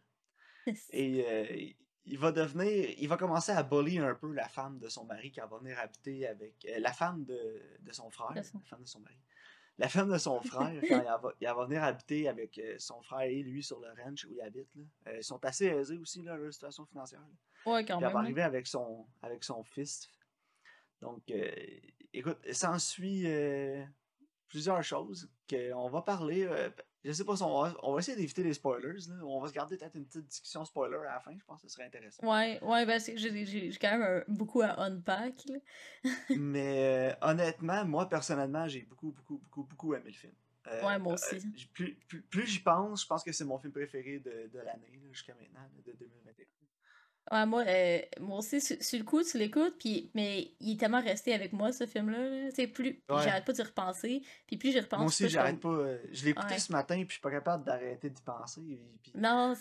Et 0.92 1.26
euh, 1.28 1.72
il 2.06 2.18
va 2.20 2.32
devenir, 2.32 2.90
il 2.98 3.08
va 3.08 3.18
commencer 3.18 3.52
à 3.52 3.64
bully 3.64 3.98
un 4.00 4.14
peu 4.16 4.32
la 4.34 4.48
femme 4.48 4.78
de 4.80 4.88
son 4.90 5.06
mari 5.06 5.32
qui 5.32 5.40
va 5.40 5.48
venir 5.60 5.80
habiter 5.80 6.28
avec, 6.28 6.54
euh, 6.66 6.80
la 6.80 6.94
femme 6.94 7.26
de, 7.26 7.62
de 7.80 7.92
son 7.92 8.10
frère, 8.12 8.34
De 8.34 8.42
son- 8.44 8.60
la 8.60 8.66
femme 8.66 8.82
de 8.82 8.88
son 8.88 9.00
mari. 9.00 9.20
La 9.78 9.90
femme 9.90 10.12
de 10.12 10.18
son 10.20 10.40
frère, 10.42 10.70
quand 10.88 11.00
elle 11.00 11.06
va, 11.06 11.34
elle 11.42 11.48
va 11.56 11.66
venir 11.66 11.84
habiter 11.84 12.28
avec 12.28 12.62
son 12.78 13.02
frère 13.02 13.22
et 13.22 13.42
lui 13.42 13.64
sur 13.64 13.80
le 13.80 13.88
ranch 14.04 14.26
où 14.26 14.34
il 14.34 14.42
habite, 14.42 14.74
là. 14.76 14.84
Euh, 15.08 15.18
ils 15.18 15.24
sont 15.24 15.44
assez 15.44 15.66
aisés 15.66 15.98
aussi, 15.98 16.22
là, 16.22 16.36
leur 16.38 16.54
situation 16.54 16.86
financière. 16.86 17.22
là. 17.22 17.72
Ouais, 17.72 17.86
quand 17.86 17.98
Puis 17.98 18.06
elle 18.06 18.10
même. 18.10 18.14
va 18.14 18.20
là. 18.20 18.26
arriver 18.26 18.42
avec 18.44 18.68
son, 18.68 19.08
avec 19.24 19.44
son 19.44 19.64
fils. 19.64 20.08
Donc, 21.02 21.24
écoute, 22.14 22.38
s'ensuit 22.54 23.26
plusieurs 24.48 24.84
choses 24.84 25.30
qu'on 25.50 25.90
va 25.90 26.02
parler. 26.04 26.48
Euh, 27.06 27.10
je 27.10 27.12
sais 27.14 27.26
pas 27.26 27.36
si 27.36 27.44
on 27.44 27.62
va, 27.62 27.76
on 27.84 27.94
va 27.94 28.00
essayer 28.00 28.16
d'éviter 28.18 28.44
les 28.44 28.54
spoilers. 28.54 28.94
Là. 29.10 29.16
On 29.26 29.40
va 29.42 29.48
se 29.48 29.54
garder 29.54 29.78
peut-être 29.78 29.96
une 29.96 30.06
petite 30.06 30.26
discussion 30.28 30.64
spoiler 30.66 30.98
à 30.98 31.14
la 31.16 31.20
fin. 31.20 31.32
Je 31.38 31.44
pense 31.46 31.62
que 31.62 31.68
ce 31.68 31.74
serait 31.74 31.86
intéressant. 31.86 32.26
Ouais, 32.28 32.60
ouais, 32.64 32.86
ben, 32.86 33.00
j'ai 33.00 33.72
quand 33.80 33.98
même 33.98 34.02
un- 34.04 34.24
beaucoup 34.34 34.62
à 34.62 34.80
unpack. 34.82 35.44
Mais 36.30 37.12
euh, 37.12 37.16
honnêtement, 37.22 37.86
moi 37.86 38.08
personnellement, 38.10 38.68
j'ai 38.68 38.82
beaucoup, 38.84 39.12
beaucoup, 39.12 39.38
beaucoup, 39.40 39.64
beaucoup 39.64 39.94
aimé 39.96 40.06
le 40.08 40.12
film. 40.14 40.34
Euh, 40.68 40.86
Ouais, 40.86 41.00
moi 41.00 41.14
euh, 41.14 41.16
aussi. 41.16 41.42
j- 41.56 41.68
plus 41.74 41.96
plus, 42.08 42.22
plus 42.22 42.46
j'y 42.46 42.60
pense, 42.60 43.02
je 43.02 43.08
pense 43.08 43.24
que 43.24 43.32
c'est 43.32 43.46
mon 43.46 43.58
film 43.58 43.74
préféré 43.74 44.20
de, 44.20 44.48
de 44.54 44.60
l'année 44.60 45.02
jusqu'à 45.12 45.34
maintenant, 45.34 45.68
de 45.86 45.92
2021. 45.94 46.46
Ouais, 47.32 47.46
moi, 47.46 47.64
euh, 47.66 48.00
moi 48.20 48.40
aussi, 48.40 48.60
sur, 48.60 48.76
sur 48.84 49.00
le 49.00 49.06
coup, 49.06 49.24
tu 49.24 49.38
l'écoutes, 49.38 49.78
puis, 49.80 50.12
mais 50.14 50.52
il 50.60 50.74
est 50.74 50.78
tellement 50.80 51.02
resté 51.02 51.34
avec 51.34 51.54
moi, 51.54 51.72
ce 51.72 51.86
film-là. 51.86 52.52
sais, 52.52 52.68
plus, 52.68 53.02
Ouais. 53.10 53.24
j'arrête 53.24 53.46
pas 53.46 53.54
d'y 53.54 53.62
repenser, 53.62 54.22
puis 54.48 54.58
plus 54.58 54.72
j'y 54.74 54.80
repense, 54.82 55.00
Moi 55.00 55.08
aussi, 55.08 55.30
j'arrête 55.30 55.60
pas. 55.62 55.70
euh, 55.70 55.98
je 56.12 56.26
l'ai 56.26 56.32
écouté 56.32 56.54
Ouais. 56.54 56.60
ce 56.60 56.72
matin, 56.74 56.96
puis 56.96 57.06
je 57.08 57.12
suis 57.14 57.22
pas 57.22 57.32
capable 57.32 57.64
d'arrêter 57.64 58.10
d'y 58.10 58.22
penser. 58.22 58.62
puis- 59.02 59.14
Non, 59.16 59.54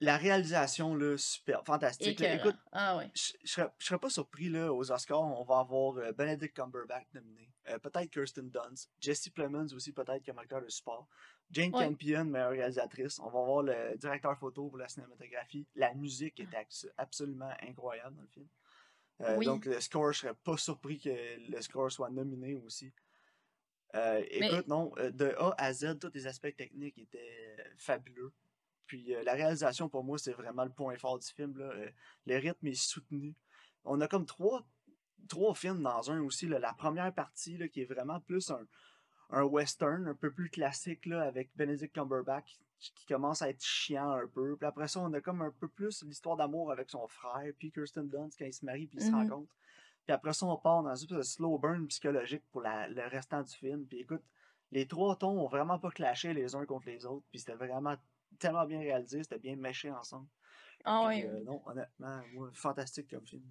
la 0.00 0.16
réalisation, 0.16 0.94
là, 0.94 1.16
super, 1.16 1.64
fantastique. 1.64 2.20
là. 2.20 2.34
Écoute, 2.34 2.56
Ah 2.72 2.96
ouais. 2.98 3.10
je 3.14 3.32
je 3.44 3.50
serais, 3.52 3.68
je 3.78 3.86
serais 3.86 3.98
pas 3.98 4.10
surpris, 4.10 4.48
là, 4.48 4.72
aux 4.72 4.90
Oscars, 4.92 5.20
on 5.22 5.44
va 5.44 5.58
avoir 5.60 5.96
euh, 5.96 6.12
Benedict 6.12 6.54
Cumberbatch 6.54 7.06
nominé. 7.14 7.50
Euh, 7.68 7.78
peut-être 7.78 8.10
Kirsten 8.10 8.48
Dunst. 8.50 8.90
Jesse 9.00 9.28
Plemons 9.30 9.66
aussi, 9.74 9.92
peut-être, 9.92 10.24
comme 10.24 10.38
acteur 10.38 10.60
de 10.62 10.68
support. 10.68 11.08
Jane 11.50 11.74
Ouais. 11.74 11.84
Campion, 11.86 12.24
meilleure 12.24 12.50
réalisatrice. 12.50 13.18
On 13.20 13.28
va 13.30 13.40
avoir 13.40 13.62
le 13.62 13.96
directeur 13.96 14.36
photo 14.38 14.68
pour 14.68 14.78
la 14.78 14.88
cinématographie. 14.88 15.66
La 15.74 15.94
musique 15.94 16.38
est 16.40 16.54
abs- 16.54 16.88
absolument 16.96 17.50
incroyable 17.62 18.14
dans 18.16 18.22
le 18.22 18.28
film. 18.28 18.48
Euh, 19.22 19.36
Oui. 19.38 19.46
Donc, 19.46 19.64
le 19.64 19.80
score, 19.80 20.12
je 20.12 20.18
serais 20.20 20.34
pas 20.34 20.56
surpris 20.58 20.98
que 20.98 21.10
le 21.50 21.60
score 21.62 21.90
soit 21.90 22.10
nominé 22.10 22.54
aussi. 22.56 22.92
Mais- 23.94 24.26
écoute, 24.30 24.68
non, 24.68 24.92
de 24.98 25.34
A 25.38 25.54
à 25.56 25.72
Z, 25.72 25.98
tous 26.00 26.10
les 26.12 26.26
aspects 26.26 26.54
techniques 26.54 26.98
étaient 26.98 27.56
fabuleux. 27.78 28.32
Puis 28.86 29.14
euh, 29.14 29.22
la 29.24 29.32
réalisation, 29.34 29.88
pour 29.88 30.04
moi, 30.04 30.18
c'est 30.18 30.32
vraiment 30.32 30.64
le 30.64 30.70
point 30.70 30.96
fort 30.96 31.18
du 31.18 31.26
film. 31.26 31.56
Là. 31.58 31.66
Euh, 31.66 31.90
le 32.26 32.36
rythme 32.36 32.66
est 32.68 32.74
soutenu. 32.74 33.34
On 33.84 34.00
a 34.00 34.08
comme 34.08 34.26
trois, 34.26 34.66
trois 35.28 35.54
films 35.54 35.82
dans 35.82 36.10
un 36.10 36.20
aussi. 36.22 36.46
là. 36.46 36.58
La 36.58 36.72
première 36.72 37.12
partie, 37.12 37.56
là, 37.56 37.68
qui 37.68 37.82
est 37.82 37.84
vraiment 37.92 38.20
plus 38.20 38.50
un, 38.50 38.66
un 39.30 39.42
western, 39.42 40.06
un 40.08 40.14
peu 40.14 40.30
plus 40.32 40.50
classique, 40.50 41.06
là, 41.06 41.22
avec 41.22 41.50
Benedict 41.56 41.94
Cumberbatch, 41.94 42.58
qui, 42.78 42.92
qui 42.92 43.06
commence 43.06 43.42
à 43.42 43.48
être 43.48 43.62
chiant 43.64 44.10
un 44.12 44.26
peu. 44.26 44.56
Puis 44.56 44.66
après 44.66 44.86
ça, 44.88 45.00
on 45.00 45.12
a 45.14 45.20
comme 45.20 45.42
un 45.42 45.50
peu 45.50 45.68
plus 45.68 46.02
l'histoire 46.04 46.36
d'amour 46.36 46.70
avec 46.70 46.90
son 46.90 47.06
frère, 47.08 47.52
puis 47.58 47.72
Kirsten 47.72 48.08
Dunst 48.08 48.38
quand 48.38 48.44
il 48.44 48.52
se 48.52 48.64
marie, 48.64 48.86
puis 48.86 48.98
il 48.98 49.04
se 49.04 49.10
Mhm. 49.10 49.14
rencontre. 49.30 49.52
Puis 50.04 50.12
après 50.12 50.32
ça, 50.34 50.46
on 50.46 50.56
part 50.56 50.84
dans 50.84 50.92
de 50.92 51.22
slow 51.22 51.58
burn 51.58 51.86
psychologique 51.88 52.44
pour 52.52 52.60
la- 52.60 52.86
le 52.86 53.02
restant 53.08 53.42
du 53.42 53.52
film. 53.52 53.84
Puis 53.86 53.98
écoute, 54.00 54.22
les 54.70 54.86
trois 54.86 55.16
tons 55.16 55.40
ont 55.40 55.48
vraiment 55.48 55.78
pas 55.80 55.90
clashé 55.90 56.32
les 56.32 56.54
uns 56.54 56.64
contre 56.64 56.86
les 56.86 57.04
autres. 57.06 57.24
Puis 57.30 57.40
c'était 57.40 57.54
vraiment 57.54 57.96
tellement 58.38 58.66
bien 58.66 58.80
réalisé, 58.80 59.22
c'était 59.22 59.38
bien 59.38 59.56
méché 59.56 59.90
ensemble. 59.90 60.28
Ah 60.84 61.10
euh, 61.10 61.40
non, 61.44 61.62
honnêtement, 61.66 62.22
moi, 62.32 62.50
fantastique 62.52 63.10
comme 63.10 63.26
film. 63.26 63.44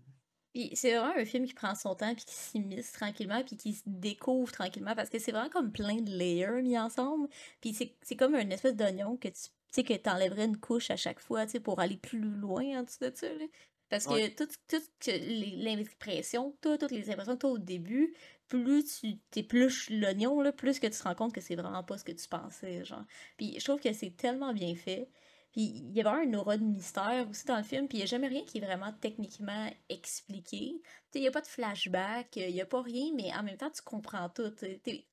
Puis 0.53 0.71
c'est 0.73 0.95
vraiment 0.97 1.13
un 1.19 1.25
film 1.25 1.45
qui 1.45 1.53
prend 1.53 1.75
son 1.75 1.95
temps, 1.95 2.15
puis 2.15 2.23
qui 2.25 2.33
s'immisce 2.33 2.93
tranquillement, 2.93 3.43
puis 3.43 3.57
qui 3.57 3.73
se 3.73 3.83
découvre 3.85 4.51
tranquillement, 4.51 4.95
parce 4.95 5.09
que 5.09 5.19
c'est 5.19 5.31
vraiment 5.33 5.49
comme 5.49 5.71
plein 5.71 5.97
de 6.01 6.09
layers 6.11 6.61
mis 6.61 6.79
ensemble. 6.79 7.27
Puis 7.61 7.73
c'est 7.73 8.15
comme 8.15 8.35
une 8.35 8.51
espèce 8.51 8.75
d'oignon 8.75 9.17
que 9.17 9.27
tu 9.27 9.33
tu 9.73 9.81
sais, 9.81 9.83
que 9.83 9.93
t'enlèverais 10.01 10.45
une 10.45 10.57
couche 10.57 10.89
à 10.89 10.95
chaque 10.95 11.19
fois, 11.19 11.45
tu 11.45 11.53
sais, 11.53 11.59
pour 11.59 11.81
aller 11.81 11.97
plus 11.97 12.19
loin 12.21 12.79
en 12.79 12.83
dessous 12.83 12.99
de 13.01 13.11
ça, 13.13 13.27
là. 13.33 13.45
Parce 13.89 14.07
que 14.07 14.13
Ouais. 14.13 14.29
tout, 14.29 14.47
tout 14.69 14.81
l'impression 15.07 16.57
t'as, 16.61 16.77
toutes 16.77 16.91
les 16.91 17.09
impressions 17.09 17.33
que 17.35 17.39
t'as 17.39 17.47
au 17.49 17.57
début, 17.57 18.15
plus 18.47 18.83
tu 18.99 19.17
t'épluches 19.31 19.89
l'oignon, 19.89 20.41
là, 20.41 20.51
plus 20.51 20.79
que 20.79 20.87
tu 20.87 20.97
te 20.97 21.03
rends 21.03 21.15
compte 21.15 21.33
que 21.33 21.41
c'est 21.41 21.55
vraiment 21.55 21.83
pas 21.83 21.97
ce 21.97 22.03
que 22.03 22.11
tu 22.11 22.27
pensais, 22.27 22.85
genre. 22.85 23.03
Puis 23.37 23.59
je 23.59 23.63
trouve 23.63 23.79
que 23.79 23.93
c'est 23.93 24.15
tellement 24.15 24.53
bien 24.53 24.75
fait. 24.75 25.09
Puis 25.51 25.63
il 25.63 25.93
y 25.93 26.01
a 26.01 26.03
vraiment 26.03 26.23
une 26.23 26.35
aura 26.35 26.57
de 26.57 26.63
mystère 26.63 27.27
aussi 27.29 27.45
dans 27.45 27.57
le 27.57 27.63
film, 27.63 27.87
puis 27.87 27.97
il 27.97 28.01
n'y 28.01 28.03
a 28.03 28.07
jamais 28.07 28.27
rien 28.27 28.43
qui 28.43 28.57
est 28.57 28.61
vraiment 28.61 28.93
techniquement 28.99 29.71
expliqué. 29.89 30.81
Tu 31.11 31.19
il 31.19 31.21
n'y 31.21 31.27
a 31.27 31.31
pas 31.31 31.41
de 31.41 31.47
flashback, 31.47 32.35
il 32.35 32.53
n'y 32.53 32.61
a 32.61 32.65
pas 32.65 32.81
rien, 32.81 33.11
mais 33.15 33.33
en 33.33 33.43
même 33.43 33.57
temps, 33.57 33.71
tu 33.71 33.81
comprends 33.81 34.29
tout. 34.29 34.51
Tu 34.51 35.03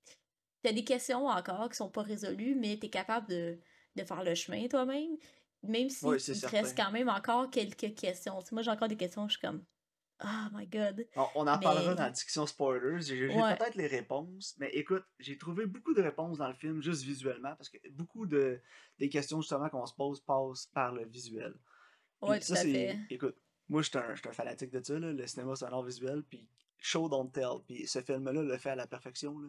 as 0.65 0.73
des 0.73 0.85
questions 0.85 1.27
encore 1.27 1.69
qui 1.71 1.77
sont 1.77 1.91
pas 1.91 2.03
résolues, 2.03 2.57
mais 2.57 2.77
tu 2.77 2.87
es 2.87 2.91
capable 2.91 3.29
de, 3.29 3.59
de 3.97 4.05
faire 4.05 4.25
le 4.25 4.35
chemin 4.35 4.67
toi-même. 4.69 5.17
Même 5.63 5.89
si 5.89 6.05
c'est 6.19 6.33
il 6.33 6.41
te 6.41 6.47
reste 6.47 6.77
quand 6.77 6.91
même 6.91 7.09
encore 7.09 7.49
quelques 7.49 7.95
questions. 7.95 8.41
Moi, 8.51 8.63
j'ai 8.63 8.71
encore 8.71 8.89
des 8.89 8.97
questions, 8.97 9.29
je 9.29 9.35
suis 9.35 9.41
comme 9.41 9.65
Oh 10.25 10.49
my 10.57 10.67
god. 10.67 11.07
On, 11.17 11.27
on 11.37 11.47
en 11.47 11.59
parlera 11.59 11.95
dans 11.95 12.03
la 12.05 12.11
discussion 12.11 12.47
spoilers. 12.47 13.01
J'ai 13.03 13.29
Ouais. 13.29 13.57
peut-être 13.57 13.75
les 13.75 13.87
réponses, 13.87 14.55
mais 14.59 14.71
écoute, 14.73 15.05
j'ai 15.19 15.37
trouvé 15.39 15.67
beaucoup 15.67 15.95
de 15.95 16.03
réponses 16.03 16.39
dans 16.39 16.49
le 16.49 16.55
film, 16.55 16.81
juste 16.83 17.03
visuellement, 17.03 17.55
parce 17.57 17.69
que 17.69 17.79
beaucoup 17.91 18.27
de, 18.27 18.61
des 18.99 19.09
questions 19.09 19.41
justement 19.41 19.69
qu'on 19.69 19.87
se 19.87 19.95
pose 19.95 20.21
passent 20.21 20.67
par 20.67 20.93
le 20.93 21.05
visuel. 21.07 21.55
Ouais, 22.21 22.39
tout 22.39 22.47
ça, 22.55 22.61
à 22.61 22.63
fait. 22.65 22.99
Écoute, 23.11 23.37
moi, 23.69 23.83
je 23.83 23.89
suis 23.89 23.99
un, 23.99 24.11
un, 24.11 24.33
fanatique 24.33 24.71
de 24.71 24.83
ça, 24.83 24.99
là. 24.99 25.13
le 25.13 25.27
cinéma, 25.27 25.57
c'est 25.57 25.65
un 25.65 25.73
art 25.73 25.83
visuel, 25.83 26.23
puis 26.23 26.47
show 26.79 27.09
don't 27.09 27.31
tell, 27.33 27.61
puis 27.67 27.87
ce 27.87 28.01
film-là 28.01 28.43
le 28.43 28.57
fait 28.59 28.71
à 28.71 28.77
la 28.77 28.87
perfection. 28.87 29.39
Là. 29.39 29.49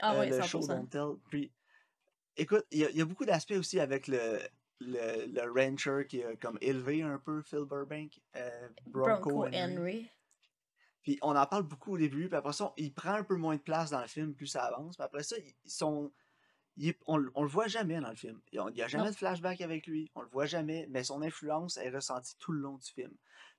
Ah 0.00 0.14
Euh, 0.14 0.20
ouais, 0.20 0.30
le 0.30 0.40
show 0.42 0.60
100%. 0.60 0.68
don't 0.68 0.88
tell. 0.88 1.16
Puis, 1.30 1.52
écoute, 2.36 2.64
il 2.70 2.78
y, 2.78 2.84
a- 2.84 2.90
il 2.90 2.96
y 2.96 3.00
a 3.00 3.04
beaucoup 3.04 3.24
d'aspects 3.24 3.52
aussi 3.58 3.78
avec 3.80 4.06
le, 4.08 4.38
le, 4.80 5.26
le 5.26 5.50
rancher 5.52 6.06
qui 6.08 6.22
a 6.22 6.36
comme 6.36 6.58
élevé 6.60 7.02
un 7.02 7.18
peu 7.18 7.42
Phil 7.42 7.64
Burbank, 7.64 8.20
euh, 8.36 8.68
Bronco, 8.86 9.30
Bronco 9.30 9.46
Henry. 9.46 9.60
Henry. 9.76 10.10
Puis 11.02 11.18
on 11.22 11.34
en 11.36 11.46
parle 11.46 11.62
beaucoup 11.64 11.94
au 11.94 11.98
début, 11.98 12.28
puis 12.28 12.36
après 12.36 12.52
ça, 12.52 12.72
il 12.76 12.92
prend 12.92 13.14
un 13.14 13.24
peu 13.24 13.36
moins 13.36 13.56
de 13.56 13.60
place 13.62 13.90
dans 13.90 14.00
le 14.00 14.06
film 14.08 14.34
plus 14.34 14.46
ça 14.46 14.64
avance. 14.64 14.96
Puis 14.96 15.04
après 15.04 15.22
ça, 15.22 15.36
ils 15.38 15.70
sont. 15.70 16.12
il 16.76 16.94
on, 17.06 17.24
on 17.34 17.42
le 17.42 17.48
voit 17.48 17.66
jamais 17.68 18.00
dans 18.00 18.10
le 18.10 18.16
film. 18.16 18.40
Il 18.52 18.60
n'y 18.74 18.82
a 18.82 18.88
jamais 18.88 19.04
Non. 19.04 19.10
de 19.10 19.16
flashback 19.16 19.60
avec 19.60 19.86
lui. 19.86 20.10
On 20.14 20.22
le 20.22 20.28
voit 20.28 20.46
jamais, 20.46 20.86
mais 20.90 21.04
son 21.04 21.22
influence 21.22 21.76
est 21.78 21.90
ressentie 21.90 22.36
tout 22.38 22.52
le 22.52 22.60
long 22.60 22.76
du 22.76 22.86
film. 22.86 23.12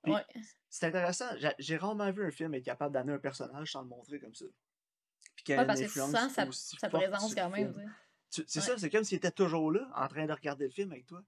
Ouais. 0.05 0.23
c'est 0.69 0.85
intéressant. 0.87 1.25
J'ai- 1.57 1.77
rarement 1.77 2.09
vu 2.11 2.25
un 2.25 2.31
film 2.31 2.53
être 2.53 2.63
capable 2.63 2.93
d'amener 2.93 3.13
un 3.13 3.19
personnage 3.19 3.71
sans 3.73 3.81
le 3.81 3.87
montrer 3.89 4.19
comme 4.19 4.33
ça. 4.35 4.45
Puis 5.35 5.43
qu'il 5.43 5.57
Ouais, 5.57 5.65
parce 5.65 5.81
que 5.81 5.87
sa, 5.87 6.29
sa 6.29 6.89
présence 6.89 7.35
quand 7.35 7.49
même. 7.49 7.73
C'est 8.29 8.41
Ouais. 8.55 8.61
ça, 8.61 8.77
c'est 8.77 8.89
comme 8.89 9.03
s'il 9.03 9.17
était 9.17 9.31
toujours 9.31 9.71
là, 9.71 9.89
en 9.95 10.07
train 10.07 10.25
de 10.25 10.33
regarder 10.33 10.65
le 10.65 10.71
film 10.71 10.91
avec 10.91 11.07
toi. 11.07 11.23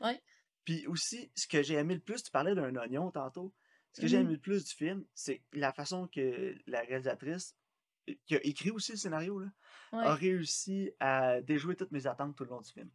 Ouais. 0.00 0.20
Puis 0.64 0.86
aussi, 0.86 1.30
ce 1.34 1.46
que 1.46 1.62
j'ai 1.62 1.74
aimé 1.74 1.94
le 1.94 2.00
plus, 2.00 2.22
tu 2.22 2.30
parlais 2.30 2.54
d'un 2.54 2.74
oignon 2.76 3.10
tantôt. 3.10 3.52
Ce 3.92 4.00
que 4.00 4.06
j'ai 4.06 4.18
Mhm. 4.18 4.24
aimé 4.24 4.32
le 4.34 4.40
plus 4.40 4.64
du 4.64 4.72
film, 4.74 5.04
c'est 5.14 5.42
la 5.52 5.72
façon 5.72 6.06
que 6.08 6.54
la 6.66 6.80
réalisatrice, 6.80 7.56
euh, 8.08 8.14
qui 8.26 8.36
a 8.36 8.44
écrit 8.44 8.70
aussi 8.70 8.92
le 8.92 8.98
scénario, 8.98 9.38
là, 9.40 9.48
a 9.92 10.14
réussi 10.14 10.92
à 11.00 11.40
déjouer 11.40 11.76
toutes 11.76 11.92
mes 11.92 12.06
attentes 12.06 12.36
tout 12.36 12.44
le 12.44 12.50
long 12.50 12.60
du 12.60 12.70
film. 12.70 12.90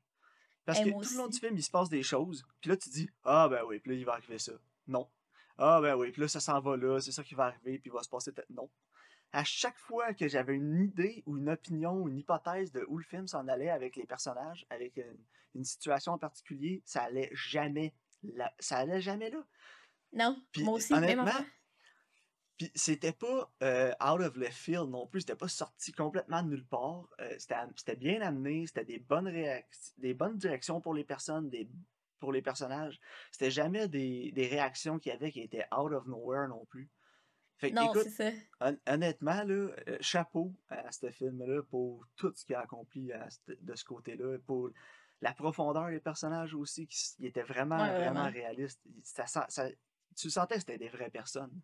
Parce 0.64 0.80
Et 0.80 0.84
que 0.84 0.90
tout 0.92 1.12
le 1.14 1.18
long 1.18 1.28
du 1.28 1.40
film, 1.40 1.58
il 1.58 1.64
se 1.64 1.72
passe 1.72 1.90
des 1.90 2.04
choses, 2.04 2.46
puis 2.62 2.70
là, 2.70 2.78
tu 2.78 2.90
dis 2.90 3.10
Ah, 3.24 3.48
ben 3.50 3.64
oui, 3.66 3.80
puis 3.80 3.92
là, 3.92 3.98
il 3.98 4.06
va 4.06 4.14
arriver 4.14 4.38
ça. 4.38 4.54
Non. 4.88 5.10
Ah, 5.58 5.80
ben 5.82 5.96
oui, 5.96 6.12
puis 6.12 6.22
là, 6.22 6.28
ça 6.28 6.40
s'en 6.40 6.60
va 6.62 6.78
là, 6.78 7.00
c'est 7.02 7.12
ça 7.12 7.24
qui 7.24 7.34
va 7.36 7.46
arriver, 7.46 7.80
puis 7.80 7.90
il 7.90 7.92
va 7.94 8.04
se 8.04 8.10
passer. 8.10 8.32
tel- 8.32 8.46
Non. 8.50 8.70
À 9.34 9.44
chaque 9.44 9.78
fois 9.78 10.14
que 10.14 10.28
j'avais 10.28 10.56
une 10.56 10.82
idée 10.84 11.24
ou 11.26 11.38
une 11.38 11.50
opinion 11.50 11.94
ou 11.94 12.10
une 12.10 12.18
hypothèse 12.18 12.72
de 12.72 12.86
où 12.90 12.98
le 12.98 13.04
film 13.04 13.28
s'en 13.28 13.48
allait 13.48 13.70
avec 13.70 13.96
les 13.96 14.06
personnages, 14.06 14.66
avec 14.70 14.98
une, 14.98 15.18
une 15.56 15.64
situation 15.64 16.14
en 16.14 16.18
particulier, 16.18 16.82
ça 16.86 17.04
allait 17.04 17.30
jamais 17.34 17.94
là. 18.24 18.54
Ça 18.60 18.78
allait 18.78 19.02
jamais 19.02 19.30
là. 19.30 19.44
Non, 20.14 20.38
Puis 20.52 20.64
moi 20.64 20.74
aussi, 20.76 20.94
même 20.94 21.04
honnêtement, 21.04 21.24
affaire. 21.28 21.46
puis 22.58 22.72
c'était 22.76 23.14
pas 23.14 23.52
euh, 23.64 23.92
out 24.04 24.22
of 24.22 24.36
left 24.36 24.58
field 24.58 24.90
non 24.90 25.08
plus, 25.08 25.22
c'était 25.22 25.36
pas 25.36 25.48
sorti 25.48 25.94
complètement 25.94 26.44
de 26.44 26.50
nulle 26.50 26.66
part. 26.68 27.08
Euh, 27.22 27.38
c'était 27.40 27.96
bien 27.96 28.22
amené, 28.22 28.68
c'était 28.68 28.84
des 28.86 29.00
bonnes 29.00 29.28
réactions, 29.28 29.94
des 29.98 30.14
bonnes 30.14 30.38
directions 30.38 30.82
pour 30.82 30.94
les 30.94 31.04
personnes, 31.06 31.50
des 31.50 31.70
pour 32.20 32.32
les 32.32 32.42
personnages. 32.42 33.00
C'était 33.32 33.50
jamais 33.52 33.88
des, 33.88 34.32
des 34.34 34.48
réactions 34.48 35.00
qu'il 35.00 35.12
y 35.12 35.16
avait 35.16 35.32
qui 35.32 35.42
étaient 35.42 35.66
out 35.76 35.92
of 35.92 36.06
nowhere 36.06 36.48
non 36.50 36.66
plus. 36.66 36.90
Fait 37.62 37.70
Non, 37.72 37.90
écoute, 37.94 38.08
c'est 38.10 38.32
ça. 38.32 38.38
hon- 38.60 38.78
honnêtement, 38.88 39.44
là, 39.44 39.70
euh, 39.88 39.98
chapeau 40.02 40.52
à 40.68 40.92
ce 40.92 41.12
film-là 41.12 41.62
pour 41.70 42.08
tout 42.16 42.34
ce 42.36 42.44
qu'il 42.44 42.56
a 42.56 42.62
accompli 42.62 43.14
à 43.14 43.28
de 43.48 43.76
ce 43.76 43.86
côté-là, 43.86 44.40
pour 44.48 44.72
la 45.22 45.32
profondeur 45.34 45.90
des 45.92 46.00
personnages 46.00 46.56
aussi, 46.56 46.88
qui 46.88 46.98
il 47.20 47.28
était 47.28 47.44
vraiment, 47.44 47.78
Ouais, 47.78 47.94
vraiment 47.94 48.24
vraiment. 48.24 48.32
réaliste. 48.32 48.82
Ça, 49.04 49.26
tu 50.18 50.30
sentais 50.32 50.56
que 50.56 50.62
c'était 50.62 50.80
des 50.80 50.90
vraies 50.90 51.12
personnes. 51.12 51.62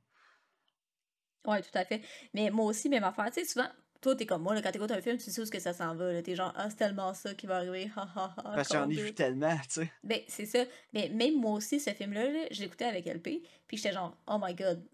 Ouais, 1.46 1.64
tout 1.64 1.70
à 1.74 1.84
fait. 1.84 2.02
Mais 2.34 2.52
moi 2.52 2.66
aussi, 2.66 2.90
même 2.90 3.04
affaire. 3.04 3.26
Tu 3.32 3.40
sais, 3.42 3.46
souvent, 3.46 3.68
toi, 4.02 4.16
t'es 4.16 4.28
comme 4.28 4.44
moi, 4.44 4.54
là, 4.54 4.62
quand 4.62 4.72
t'écoutes 4.72 4.92
un 4.92 5.02
film, 5.02 5.18
tu 5.18 5.32
sais 5.32 5.42
où 5.42 5.46
ce 5.46 5.52
que 5.52 5.60
ça 5.60 5.74
s'en 5.74 5.96
va. 5.96 6.22
T'es 6.22 6.36
genre, 6.36 6.54
ah, 6.56 6.70
c'est 6.70 6.76
tellement 6.76 7.14
ça 7.16 7.34
qui 7.34 7.48
va 7.48 7.58
arriver. 7.58 7.90
Ha 7.96 8.08
ha 8.16 8.36
ha. 8.38 8.52
Parce 8.54 8.68
que 8.68 8.74
j'en 8.76 8.90
ai 8.90 8.96
vu 8.96 9.14
tellement, 9.16 9.58
tu 9.64 9.82
sais. 9.82 9.92
Ben, 10.04 10.22
c'est 10.28 10.46
ça. 10.46 10.66
Mais 10.94 11.10
même 11.10 11.40
moi 11.40 11.54
aussi, 11.54 11.80
ce 11.80 11.90
film-là, 11.92 12.30
là, 12.30 12.46
je 12.52 12.62
l'écoutais 12.62 12.86
avec 12.86 13.08
LP. 13.08 13.42
Puis 13.68 13.78
j'étais 13.78 13.94
genre, 13.94 14.16
oh 14.28 14.38
my 14.40 14.54
god. 14.54 14.88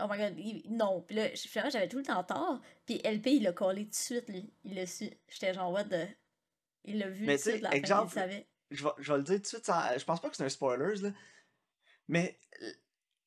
Oh 0.00 0.06
my 0.10 0.18
god. 0.18 0.34
il- 0.38 0.64
non. 0.76 1.00
Puis 1.02 1.16
là, 1.16 1.28
finalement, 1.34 1.70
j'avais 1.70 1.88
tout 1.88 1.98
le 1.98 2.04
temps 2.04 2.22
tort. 2.24 2.60
Puis 2.84 3.00
LP, 3.04 3.26
il 3.36 3.42
l'a 3.42 3.52
collé 3.52 3.84
tout 3.84 3.90
de 3.90 3.94
suite, 3.94 4.28
lui. 4.28 4.52
Il 4.64 4.74
l'a 4.74 4.86
su. 4.86 5.08
J'étais 5.28 5.54
genre, 5.54 5.72
what 5.72 5.84
the. 5.84 6.08
Il 6.84 6.98
l'a 6.98 7.08
vu 7.08 7.26
tout 7.26 7.32
de 7.32 7.36
suite, 7.38 7.60
la 7.62 7.70
fin, 7.70 7.76
il 7.76 7.78
exemple, 7.78 8.12
savait. 8.12 8.46
je 8.70 8.84
vais, 8.84 8.90
je 8.98 9.12
vais 9.12 9.18
le 9.18 9.24
dire 9.24 9.36
tout 9.36 9.42
de 9.42 9.46
suite, 9.46 9.64
sans- 9.66 9.98
je 9.98 10.04
pense 10.04 10.20
pas 10.20 10.30
que 10.30 10.36
c'est 10.36 10.44
un 10.44 10.48
spoilers, 10.48 11.00
là. 11.02 11.10
Mais 12.08 12.38
euh, 12.62 12.72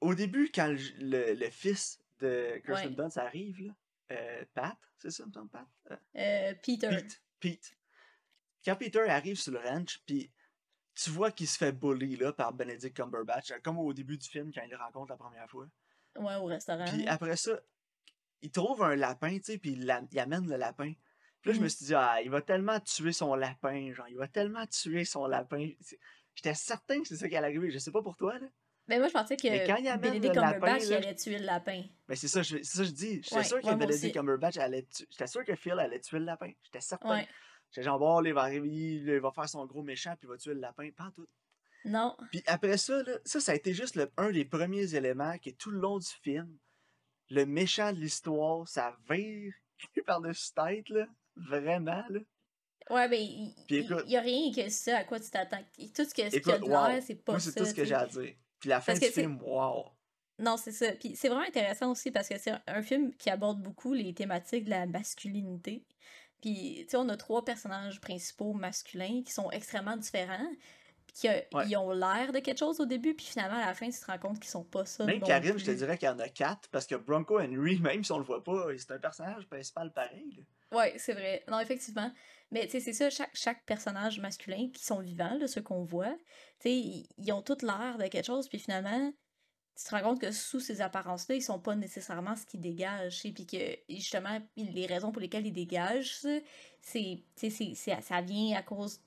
au 0.02 0.16
début, 0.16 0.50
quand 0.54 0.68
le, 0.68 0.78
le- 1.00 1.34
le 1.34 1.50
fils 1.50 2.00
de 2.20 2.62
Kirsten 2.66 2.90
Ouais. 2.90 2.96
Dunst 2.96 3.18
arrive, 3.18 3.62
là, 3.66 3.74
euh, 4.12 4.46
Pat, 4.54 4.78
c'est 4.98 5.12
ça, 5.12 5.26
me 5.26 5.32
semble, 5.32 5.50
Pat? 5.50 5.68
Euh, 5.92 5.96
Euh, 6.16 6.54
Peter. 6.64 6.90
Pete. 6.90 7.22
Pete. 7.40 7.78
Quand 8.64 8.76
Peter 8.76 9.02
arrive 9.10 9.38
sur 9.38 9.52
le 9.54 9.60
ranch, 9.60 10.00
puis 10.06 10.32
tu 10.96 11.10
vois 11.10 11.32
qu'il 11.32 11.48
se 11.48 11.58
fait 11.58 11.72
bully 11.72 12.16
là, 12.18 12.32
par 12.34 12.54
Benedict 12.54 12.96
Cumberbatch, 12.96 13.54
comme 13.64 13.78
au 13.80 13.92
début 13.94 14.18
du 14.18 14.28
film 14.28 14.54
quand 14.54 14.62
il 14.64 14.70
le 14.70 14.78
rencontre 14.78 15.10
la 15.12 15.18
première 15.18 15.50
fois. 15.50 15.68
Ouais, 16.18 16.36
au 16.36 16.46
restaurant. 16.46 16.86
Puis 16.86 17.08
après 17.08 17.36
ça, 17.36 17.60
il 18.42 18.52
trouve 18.52 18.84
un 18.84 18.96
lapin, 18.96 19.38
tu 19.38 19.44
sais, 19.44 19.58
puis 19.58 19.72
il, 19.72 19.86
la- 19.86 20.02
il 20.12 20.20
amène 20.20 20.48
le 20.50 20.56
lapin. 20.58 20.94
Puis 21.42 21.52
là, 21.52 21.54
je 21.56 21.60
me 21.60 21.64
Mhm. 21.66 21.70
suis 21.70 21.86
dit, 21.86 21.96
ah, 21.96 22.22
il 22.22 22.30
va 22.30 22.42
tellement 22.42 22.80
tuer 22.80 23.14
son 23.14 23.36
lapin, 23.36 23.94
genre, 23.94 24.08
il 24.10 24.18
va 24.18 24.28
tellement 24.28 24.66
tuer 24.68 25.06
son 25.06 25.26
lapin. 25.28 25.70
J'étais 26.36 26.54
certain 26.54 27.02
que 27.02 27.08
c'est 27.08 27.16
ça 27.18 27.30
qui 27.30 27.36
allait 27.36 27.48
arriver. 27.48 27.72
Je 27.72 27.78
sais 27.80 27.92
pas 27.92 28.02
pour 28.02 28.16
toi, 28.18 28.38
là. 28.40 28.48
Mais 28.88 28.98
moi, 28.98 29.08
je 29.08 29.14
pensais 29.14 29.38
que 29.38 29.48
Mais 29.48 29.66
quand 29.68 29.76
il 29.76 29.88
amène 29.88 30.14
Benedict 30.14 30.36
le 30.36 30.42
lapin, 30.42 30.52
Cumberbatch, 30.60 30.84
il 30.84 30.90
là, 30.90 30.98
allait 30.98 31.16
tuer 31.16 31.38
le 31.38 31.46
lapin. 31.46 31.84
Mais 32.08 32.16
c'est 32.16 32.28
ça, 32.28 32.42
je- 32.42 32.58
c'est 32.58 32.78
ça 32.78 32.84
je 32.84 32.90
dis. 32.90 33.22
J'étais 33.22 33.36
Ouais, 33.36 33.44
sûr 33.44 33.62
que 33.62 33.68
ouais, 33.68 33.76
Benedict. 33.76 34.14
Cumberbatch 34.16 34.58
allait 34.58 34.84
tuer. 34.84 35.06
J'étais 35.12 35.28
sûr 35.28 35.46
que 35.46 35.56
Phil 35.56 35.74
allait 35.74 36.00
tuer 36.00 36.18
le 36.20 36.26
lapin. 36.26 36.52
J'étais 36.64 36.82
certain. 36.82 37.24
J'étais 37.72 37.84
genre, 37.84 38.00
bon, 38.00 38.24
il 38.24 38.34
va 38.34 38.42
arriver, 38.42 38.68
il 38.68 39.20
va 39.20 39.32
faire 39.32 39.48
son 39.48 39.64
gros 39.68 39.84
méchant, 39.84 40.16
puis 40.18 40.28
il 40.28 40.30
va 40.30 40.38
tuer 40.38 40.56
le 40.56 40.60
lapin. 40.62 40.90
Pas 40.92 41.04
en 41.06 41.12
tout. 41.12 41.28
Non. 41.86 42.16
Puis 42.32 42.44
après 42.48 42.78
ça, 42.78 43.02
là, 43.04 43.14
ça, 43.26 43.40
ça 43.40 43.52
a 43.54 43.56
été 43.56 43.74
juste 43.74 43.96
le- 43.96 44.12
un 44.18 44.32
des 44.32 44.46
premiers 44.46 44.96
éléments 44.96 45.38
qui, 45.38 45.56
tout 45.56 45.72
le 45.72 45.80
long 45.80 45.98
du 45.98 46.08
film, 46.24 46.58
le 47.30 47.46
méchant 47.46 47.94
de 47.94 48.00
l'histoire, 48.00 48.68
ça 48.68 48.96
vire 49.10 49.54
par-dessus 50.06 50.54
tête, 50.54 50.90
là. 50.90 51.06
Vraiment, 51.36 52.04
là. 52.10 52.20
Ouais, 52.90 53.08
mais 53.08 53.24
il 53.24 53.54
Puis 53.68 53.78
il- 53.78 53.86
écoute- 53.86 54.04
il 54.08 54.12
y 54.12 54.18
a 54.18 54.22
rien 54.22 54.52
que 54.52 54.70
ça 54.70 54.98
à 54.98 55.04
quoi 55.04 55.20
tu 55.20 55.30
t'attends. 55.30 55.64
Tout 55.96 56.04
ce 56.06 56.14
que 56.14 56.30
ce 56.30 56.38
qu'il 56.38 56.48
y 56.48 56.52
a 56.52 56.58
de 56.58 56.64
wow. 56.66 56.88
l'air, 56.88 57.04
c'est 57.04 57.16
pas 57.16 57.34
Moi, 57.34 57.40
ça. 57.40 57.52
c'est 57.52 57.60
tout 57.60 57.66
ce 57.66 57.74
que 57.74 57.82
tu 57.82 57.88
j'ai 57.88 57.94
à 57.94 58.06
dire. 58.08 58.34
Puis 58.60 58.70
la 58.70 58.82
fin 58.82 58.94
Parce 58.94 59.06
du 59.06 59.12
film, 59.12 59.40
wow. 59.42 59.86
Non, 60.40 60.58
c'est 60.58 60.72
ça. 60.72 60.92
Puis 60.94 61.16
c'est 61.16 61.30
vraiment 61.30 61.46
intéressant 61.46 61.92
aussi 61.92 62.12
parce 62.12 62.28
que 62.28 62.38
c'est 62.40 62.52
un- 62.52 62.62
un 62.68 62.82
film 62.82 63.14
qui 63.16 63.30
aborde 63.30 63.62
beaucoup 63.62 63.94
les 63.94 64.14
thématiques 64.14 64.66
de 64.66 64.70
la 64.72 64.86
masculinité. 64.86 65.86
Puis, 66.42 66.80
tu 66.86 66.90
sais, 66.92 66.98
on 66.98 67.08
a 67.10 67.18
trois 67.18 67.44
personnages 67.46 68.00
principaux 68.02 68.54
masculins 68.54 69.22
qui 69.26 69.32
sont 69.32 69.52
extrêmement 69.52 69.98
différents. 69.98 70.50
Puis 71.12 71.22
qui 71.22 71.28
a- 71.28 71.44
Ouais. 71.54 71.76
ont 71.76 71.92
l'air 71.92 72.32
de 72.32 72.40
quelque 72.40 72.60
chose 72.60 72.80
au 72.80 72.86
début, 72.86 73.16
puis 73.16 73.26
finalement, 73.26 73.58
à 73.58 73.66
la 73.66 73.74
fin, 73.74 73.90
tu 73.90 74.00
te 74.00 74.06
rends 74.06 74.20
compte 74.20 74.40
qu'ils 74.40 74.50
sont 74.52 74.64
pas 74.64 74.86
ça. 74.86 75.06
Même 75.06 75.22
Karim, 75.22 75.58
je 75.58 75.66
te 75.66 75.72
dirais 75.72 75.98
qu'il 75.98 76.08
y 76.08 76.12
en 76.12 76.20
a 76.20 76.30
quatre, 76.30 76.70
parce 76.70 76.86
que 76.86 76.96
Bronco 76.96 77.40
Henry, 77.40 77.80
même 77.80 78.04
si 78.04 78.12
on 78.12 78.20
le 78.20 78.24
voit 78.24 78.44
pas, 78.44 78.68
c'est 78.78 78.92
un 78.92 79.00
personnage 79.00 79.48
principal 79.48 79.92
pareil. 79.92 80.46
Ouais, 80.72 80.94
c'est 80.98 81.14
vrai. 81.14 81.44
Non, 81.50 81.60
effectivement. 81.60 82.12
Mais 82.52 82.66
tu 82.66 82.72
sais, 82.74 82.80
c'est 82.80 82.94
ça, 82.94 83.10
chaque, 83.10 83.36
chaque 83.36 83.66
personnage 83.66 84.20
masculin 84.20 84.70
qui 84.72 84.84
sont 84.84 85.00
vivants, 85.00 85.36
là, 85.40 85.48
ceux 85.48 85.62
qu'on 85.64 85.84
voit, 85.84 86.16
tu 86.60 86.70
sais, 86.70 87.06
ils, 87.18 87.32
ont 87.32 87.42
tous 87.42 87.64
l'air 87.64 87.98
de 87.98 88.06
quelque 88.08 88.26
chose, 88.26 88.48
puis 88.48 88.60
finalement, 88.60 89.12
tu 89.76 89.84
te 89.86 89.90
rends 89.92 90.02
compte 90.02 90.22
que 90.22 90.32
sous 90.32 90.60
ces 90.60 90.82
apparences-là, 90.82 91.36
ils 91.36 91.42
sont 91.42 91.60
pas 91.60 91.76
nécessairement 91.76 92.36
ce 92.36 92.46
qu'ils 92.46 92.60
dégagent, 92.62 93.20
sais, 93.22 93.32
puis 93.32 93.48
que 93.48 93.58
justement, 93.90 94.40
les 94.58 94.86
raisons 94.86 95.12
pour 95.12 95.22
lesquelles 95.22 95.48
ils 95.48 95.54
dégagent 95.54 96.18
ça, 96.18 96.38
c'est, 96.82 97.24
tu 97.36 97.50
sais, 97.50 97.50
c'est- 97.50 97.74
c'est- 97.76 98.02
ça 98.02 98.22
vient 98.22 98.58
à 98.58 98.62
cause 98.62 99.00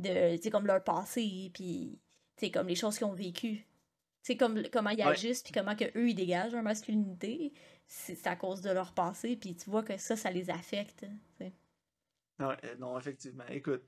de, 0.00 0.50
comme 0.50 0.66
leur 0.66 0.82
passé, 0.84 1.50
puis, 1.54 2.00
comme 2.52 2.68
les 2.68 2.74
choses 2.76 2.98
qu'ils 2.98 3.06
ont 3.06 3.14
vécues. 3.14 3.66
Tu 4.22 4.32
sais, 4.32 4.36
comme 4.36 4.62
comment 4.72 4.90
ils 4.90 5.04
Ouais. 5.06 5.12
agissent, 5.12 5.42
puis 5.42 5.52
comment 5.52 5.76
que 5.76 5.84
eux 5.96 6.08
ils 6.10 6.14
dégagent 6.14 6.52
leur 6.52 6.62
masculinité, 6.62 7.52
c'est 7.86 8.14
c'est 8.16 8.28
à 8.28 8.36
cause 8.36 8.60
de 8.62 8.70
leur 8.70 8.92
passé, 8.94 9.36
puis 9.36 9.56
tu 9.56 9.70
vois 9.70 9.82
que 9.84 9.96
ça, 9.98 10.16
ça 10.16 10.30
les 10.30 10.50
affecte. 10.50 11.06
Ouais, 12.38 12.56
euh, 12.64 12.76
non, 12.76 12.98
effectivement. 12.98 13.46
Écoute, 13.48 13.84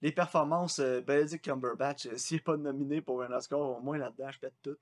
les 0.00 0.12
performances, 0.12 0.78
euh, 0.80 1.00
Benedict 1.00 1.44
Cumberbatch, 1.44 2.06
euh, 2.06 2.16
s'il 2.16 2.38
n'est 2.38 2.42
pas 2.42 2.56
nominé 2.56 3.00
pour 3.00 3.22
un 3.22 3.30
Oscar, 3.32 3.60
au 3.60 3.80
moins 3.80 3.98
là-dedans, 3.98 4.30
je 4.32 4.40
pète 4.40 4.54
tout. 4.62 4.76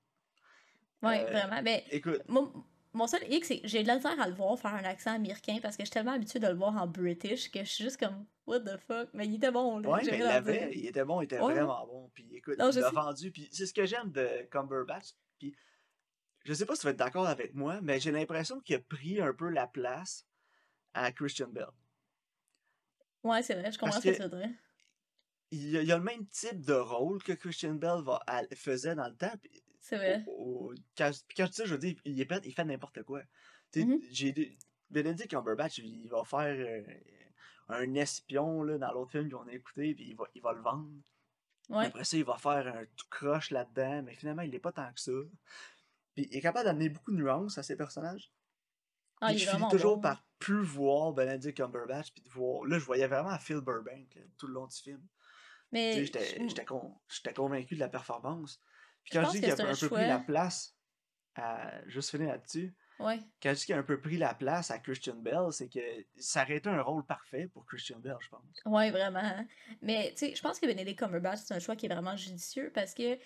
Ouais, 1.02 1.24
Euh, 1.24 1.30
vraiment. 1.30 1.62
Mais 1.62 1.84
Écoute, 1.90 2.22
mon, 2.28 2.52
mon 2.92 3.06
seul 3.06 3.20
hic, 3.32 3.44
c'est 3.44 3.60
que 3.60 3.68
j'ai 3.68 3.82
de 3.82 3.88
la 3.88 3.96
misère 3.96 4.20
à 4.20 4.28
le 4.28 4.34
voir 4.34 4.58
faire 4.58 4.74
un 4.74 4.84
accent 4.84 5.12
américain 5.14 5.58
parce 5.62 5.76
que 5.76 5.82
je 5.82 5.86
suis 5.86 5.92
tellement 5.94 6.12
habituée 6.12 6.40
de 6.40 6.46
le 6.48 6.54
voir 6.54 6.76
en 6.76 6.86
british 6.86 7.50
que 7.50 7.60
je 7.60 7.64
suis 7.70 7.84
juste 7.84 7.98
comme, 7.98 8.26
what 8.46 8.60
the 8.60 8.76
fuck? 8.78 9.08
Mais 9.14 9.26
il 9.26 9.36
était 9.36 9.50
bon, 9.52 9.78
là. 9.78 9.88
ouais, 9.90 10.00
mais 10.04 10.18
il 10.18 10.24
l'avait, 10.24 10.70
il 10.74 10.86
était 10.86 11.04
bon, 11.04 11.20
il 11.20 11.24
était 11.24 11.38
Ouais. 11.38 11.54
vraiment 11.54 11.86
bon. 11.86 12.10
Puis 12.14 12.28
écoute, 12.34 12.58
Non, 12.58 12.70
il 12.70 12.80
l'a 12.80 12.90
vendu. 12.90 13.30
Puis 13.30 13.48
c'est 13.52 13.66
ce 13.66 13.72
que 13.72 13.86
j'aime 13.86 14.10
de 14.10 14.28
Cumberbatch. 14.50 15.10
Puis 15.38 15.54
je 16.44 16.52
sais 16.52 16.66
pas 16.66 16.74
si 16.74 16.80
tu 16.80 16.86
vas 16.86 16.90
être 16.92 16.96
d'accord 16.98 17.28
avec 17.28 17.54
moi, 17.54 17.80
mais 17.80 18.00
j'ai 18.00 18.10
l'impression 18.10 18.60
qu'il 18.60 18.76
a 18.76 18.80
pris 18.80 19.20
un 19.20 19.32
peu 19.32 19.48
la 19.50 19.66
place 19.68 20.26
à 20.94 21.12
Christian 21.12 21.48
Bell. 21.48 21.66
Ouais, 23.22 23.42
c'est 23.42 23.54
vrai, 23.54 23.70
je 23.70 23.78
comprends 23.78 23.92
Parce 23.92 24.02
ce 24.04 24.08
que 24.10 24.16
que- 24.16 24.22
tu 24.22 24.28
veux 24.28 24.38
dire. 24.40 24.50
Il 25.52 25.76
a, 25.76 25.82
il 25.82 25.92
a 25.92 25.98
le 25.98 26.04
même 26.04 26.26
type 26.26 26.64
de 26.64 26.72
rôle 26.74 27.22
que 27.22 27.32
Christian 27.32 27.74
Bell 27.74 28.02
va, 28.04 28.20
faisait 28.54 28.94
dans 28.94 29.08
le 29.08 29.16
temps. 29.16 29.32
C'est 29.80 29.96
vrai. 29.96 30.22
au- 30.26 30.70
au- 30.70 30.74
quand, 30.96 31.10
quand 31.36 31.46
je 31.46 31.50
dis 31.50 31.56
ça, 31.56 31.64
je 31.64 31.72
veux 31.74 31.78
dire, 31.80 31.96
il, 32.04 32.20
est 32.20 32.28
il 32.44 32.52
fait 32.54 32.64
n'importe 32.64 33.02
quoi. 33.02 33.22
Tu 33.72 33.80
sais, 33.80 33.86
Mhm. 33.86 34.00
j'ai 34.10 34.58
Benedict 34.90 35.30
Cumberbatch, 35.30 35.78
il 35.78 36.08
va 36.08 36.24
faire 36.24 36.54
euh, 36.56 36.82
un 37.68 37.94
espion 37.94 38.62
là, 38.64 38.78
dans 38.78 38.92
l'autre 38.92 39.12
film 39.12 39.30
qu'on 39.30 39.46
a 39.46 39.52
écouté, 39.52 39.94
puis 39.94 40.08
il 40.10 40.16
va, 40.16 40.24
il 40.34 40.42
va 40.42 40.52
le 40.52 40.60
vendre. 40.60 40.90
Ouais. 41.68 41.86
Après 41.86 42.02
ça, 42.04 42.16
il 42.16 42.24
va 42.24 42.36
faire 42.36 42.66
un 42.66 42.84
tout 42.96 43.06
croche 43.10 43.50
là-dedans, 43.52 44.02
mais 44.02 44.14
finalement, 44.16 44.42
il 44.42 44.52
est 44.54 44.58
pas 44.60 44.72
tant 44.72 44.92
que 44.92 45.00
ça. 45.00 45.12
Puis 46.14 46.26
il 46.30 46.36
est 46.36 46.40
capable 46.40 46.64
d'amener 46.64 46.88
beaucoup 46.88 47.12
de 47.12 47.16
nuances 47.16 47.56
à 47.58 47.62
ses 47.62 47.76
personnages. 47.76 48.32
Ah, 49.20 49.32
il 49.32 49.38
je 49.38 49.48
finis 49.48 49.68
toujours 49.70 49.96
bon. 49.96 50.02
par 50.02 50.24
plus 50.40 50.62
voir 50.62 51.12
Benedict 51.12 51.56
Cumberbatch, 51.58 52.10
puis 52.12 52.22
de 52.22 52.28
voir... 52.30 52.64
Là, 52.64 52.78
je 52.78 52.84
voyais 52.84 53.06
vraiment 53.06 53.38
Phil 53.38 53.60
Burbank 53.60 54.14
là, 54.16 54.22
tout 54.38 54.46
le 54.48 54.54
long 54.54 54.66
du 54.66 54.76
film. 54.76 54.98
Tu 55.72 55.78
sais, 55.78 56.08
Mais 56.08 56.48
j'étais 56.48 56.64
con- 56.64 56.98
j'étais 57.08 57.32
convaincu 57.34 57.74
de 57.76 57.80
la 57.80 57.88
performance. 57.88 58.60
Puis 59.04 59.12
quand 59.12 59.24
je 59.26 59.30
dis 59.32 59.40
qu'il 59.40 59.50
a 59.50 59.54
un 59.54 59.72
un 59.72 59.74
peu 59.76 59.88
pris 59.88 60.06
la 60.06 60.18
place, 60.18 60.76
à... 61.34 61.86
juste 61.88 62.10
finir 62.10 62.28
là-dessus, 62.28 62.74
ouais. 62.98 63.18
quand 63.42 63.50
je 63.50 63.58
dis 63.58 63.66
qu'il 63.66 63.74
a 63.74 63.78
un 63.78 63.82
peu 63.82 64.00
pris 64.00 64.16
la 64.18 64.34
place 64.34 64.70
à 64.70 64.78
Christian 64.78 65.16
Bell, 65.16 65.52
c'est 65.52 65.68
que 65.68 65.80
ça 66.16 66.42
aurait 66.42 66.56
été 66.56 66.68
un 66.68 66.82
rôle 66.82 67.04
parfait 67.06 67.48
pour 67.52 67.64
Christian 67.66 67.98
Bell, 67.98 68.16
je 68.20 68.28
pense. 68.28 68.42
Ouais, 68.66 68.90
vraiment. 68.90 69.20
hein. 69.20 69.46
Mais 69.82 70.10
tu 70.10 70.26
sais, 70.26 70.34
je 70.34 70.42
pense 70.42 70.58
que 70.60 70.66
Benedict 70.66 70.98
Cumberbatch, 70.98 71.40
c'est 71.40 71.54
un 71.54 71.58
choix 71.58 71.76
qui 71.76 71.86
est 71.86 71.88
vraiment 71.92 72.16
judicieux 72.16 72.70
parce 72.74 72.94
que 72.94 73.18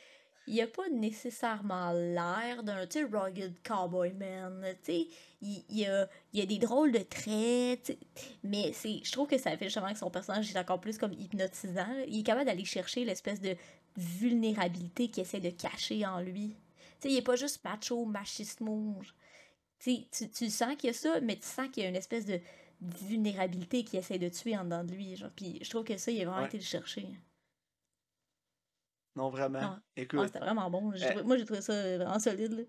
il 0.46 0.60
a 0.60 0.66
pas 0.66 0.88
nécessairement 0.90 1.92
l'air 1.92 2.62
d'un, 2.62 2.86
tu 2.86 3.04
rugged 3.06 3.54
cowboy 3.62 4.12
man. 4.12 4.64
Tu 4.84 4.92
sais, 4.92 5.06
il, 5.42 5.64
il 5.68 5.86
a, 5.86 6.08
il 6.32 6.40
a 6.42 6.46
des 6.46 6.58
drôles 6.58 6.92
de 6.92 6.98
traits, 6.98 7.96
mais 8.42 8.72
c'est, 8.72 9.00
je 9.02 9.12
trouve 9.12 9.26
que 9.28 9.38
ça 9.38 9.56
fait 9.56 9.66
justement 9.66 9.92
que 9.92 9.98
son 9.98 10.10
personnage 10.10 10.50
est 10.50 10.58
encore 10.58 10.80
plus 10.80 10.98
comme 10.98 11.12
hypnotisant. 11.12 11.86
Il 12.08 12.20
est 12.20 12.22
capable 12.22 12.46
d'aller 12.46 12.64
chercher 12.64 13.04
l'espèce 13.04 13.40
de 13.40 13.56
vulnérabilité 13.96 15.08
qu'il 15.08 15.22
essaie 15.22 15.40
de 15.40 15.50
cacher 15.50 16.04
en 16.06 16.20
lui. 16.20 16.56
Tu 17.00 17.08
sais, 17.08 17.14
il 17.14 17.16
est 17.18 17.22
pas 17.22 17.36
juste 17.36 17.62
macho, 17.64 18.04
machismo. 18.04 18.96
Tu 19.78 20.04
tu, 20.10 20.30
tu 20.30 20.50
sens 20.50 20.74
qu'il 20.76 20.88
y 20.88 20.90
a 20.90 20.94
ça, 20.94 21.20
mais 21.20 21.36
tu 21.36 21.46
sens 21.46 21.68
qu'il 21.70 21.82
y 21.82 21.86
a 21.86 21.88
une 21.88 21.96
espèce 21.96 22.24
de 22.26 22.40
vulnérabilité 22.80 23.84
qu'il 23.84 23.98
essaie 23.98 24.18
de 24.18 24.28
tuer 24.28 24.56
en 24.56 24.64
dedans 24.64 24.84
de 24.84 24.92
lui. 24.92 25.16
Genre. 25.16 25.30
Puis 25.34 25.58
je 25.62 25.70
trouve 25.70 25.84
que 25.84 25.96
ça, 25.96 26.10
il 26.10 26.20
a 26.22 26.24
vraiment 26.24 26.40
Ouais. 26.40 26.46
été 26.46 26.58
le 26.58 26.64
chercher. 26.64 27.06
Non, 29.16 29.30
vraiment. 29.30 29.58
Ah, 29.62 29.76
ah, 29.78 29.82
Écoute, 29.96 30.26
c'était 30.26 30.40
vraiment 30.40 30.68
bon. 30.70 30.92
J'ai 30.94 31.16
euh, 31.18 31.22
moi, 31.24 31.36
j'ai 31.36 31.44
trouvé 31.44 31.60
ça 31.60 31.72
vraiment 31.96 32.18
solide. 32.18 32.52
là. 32.52 32.62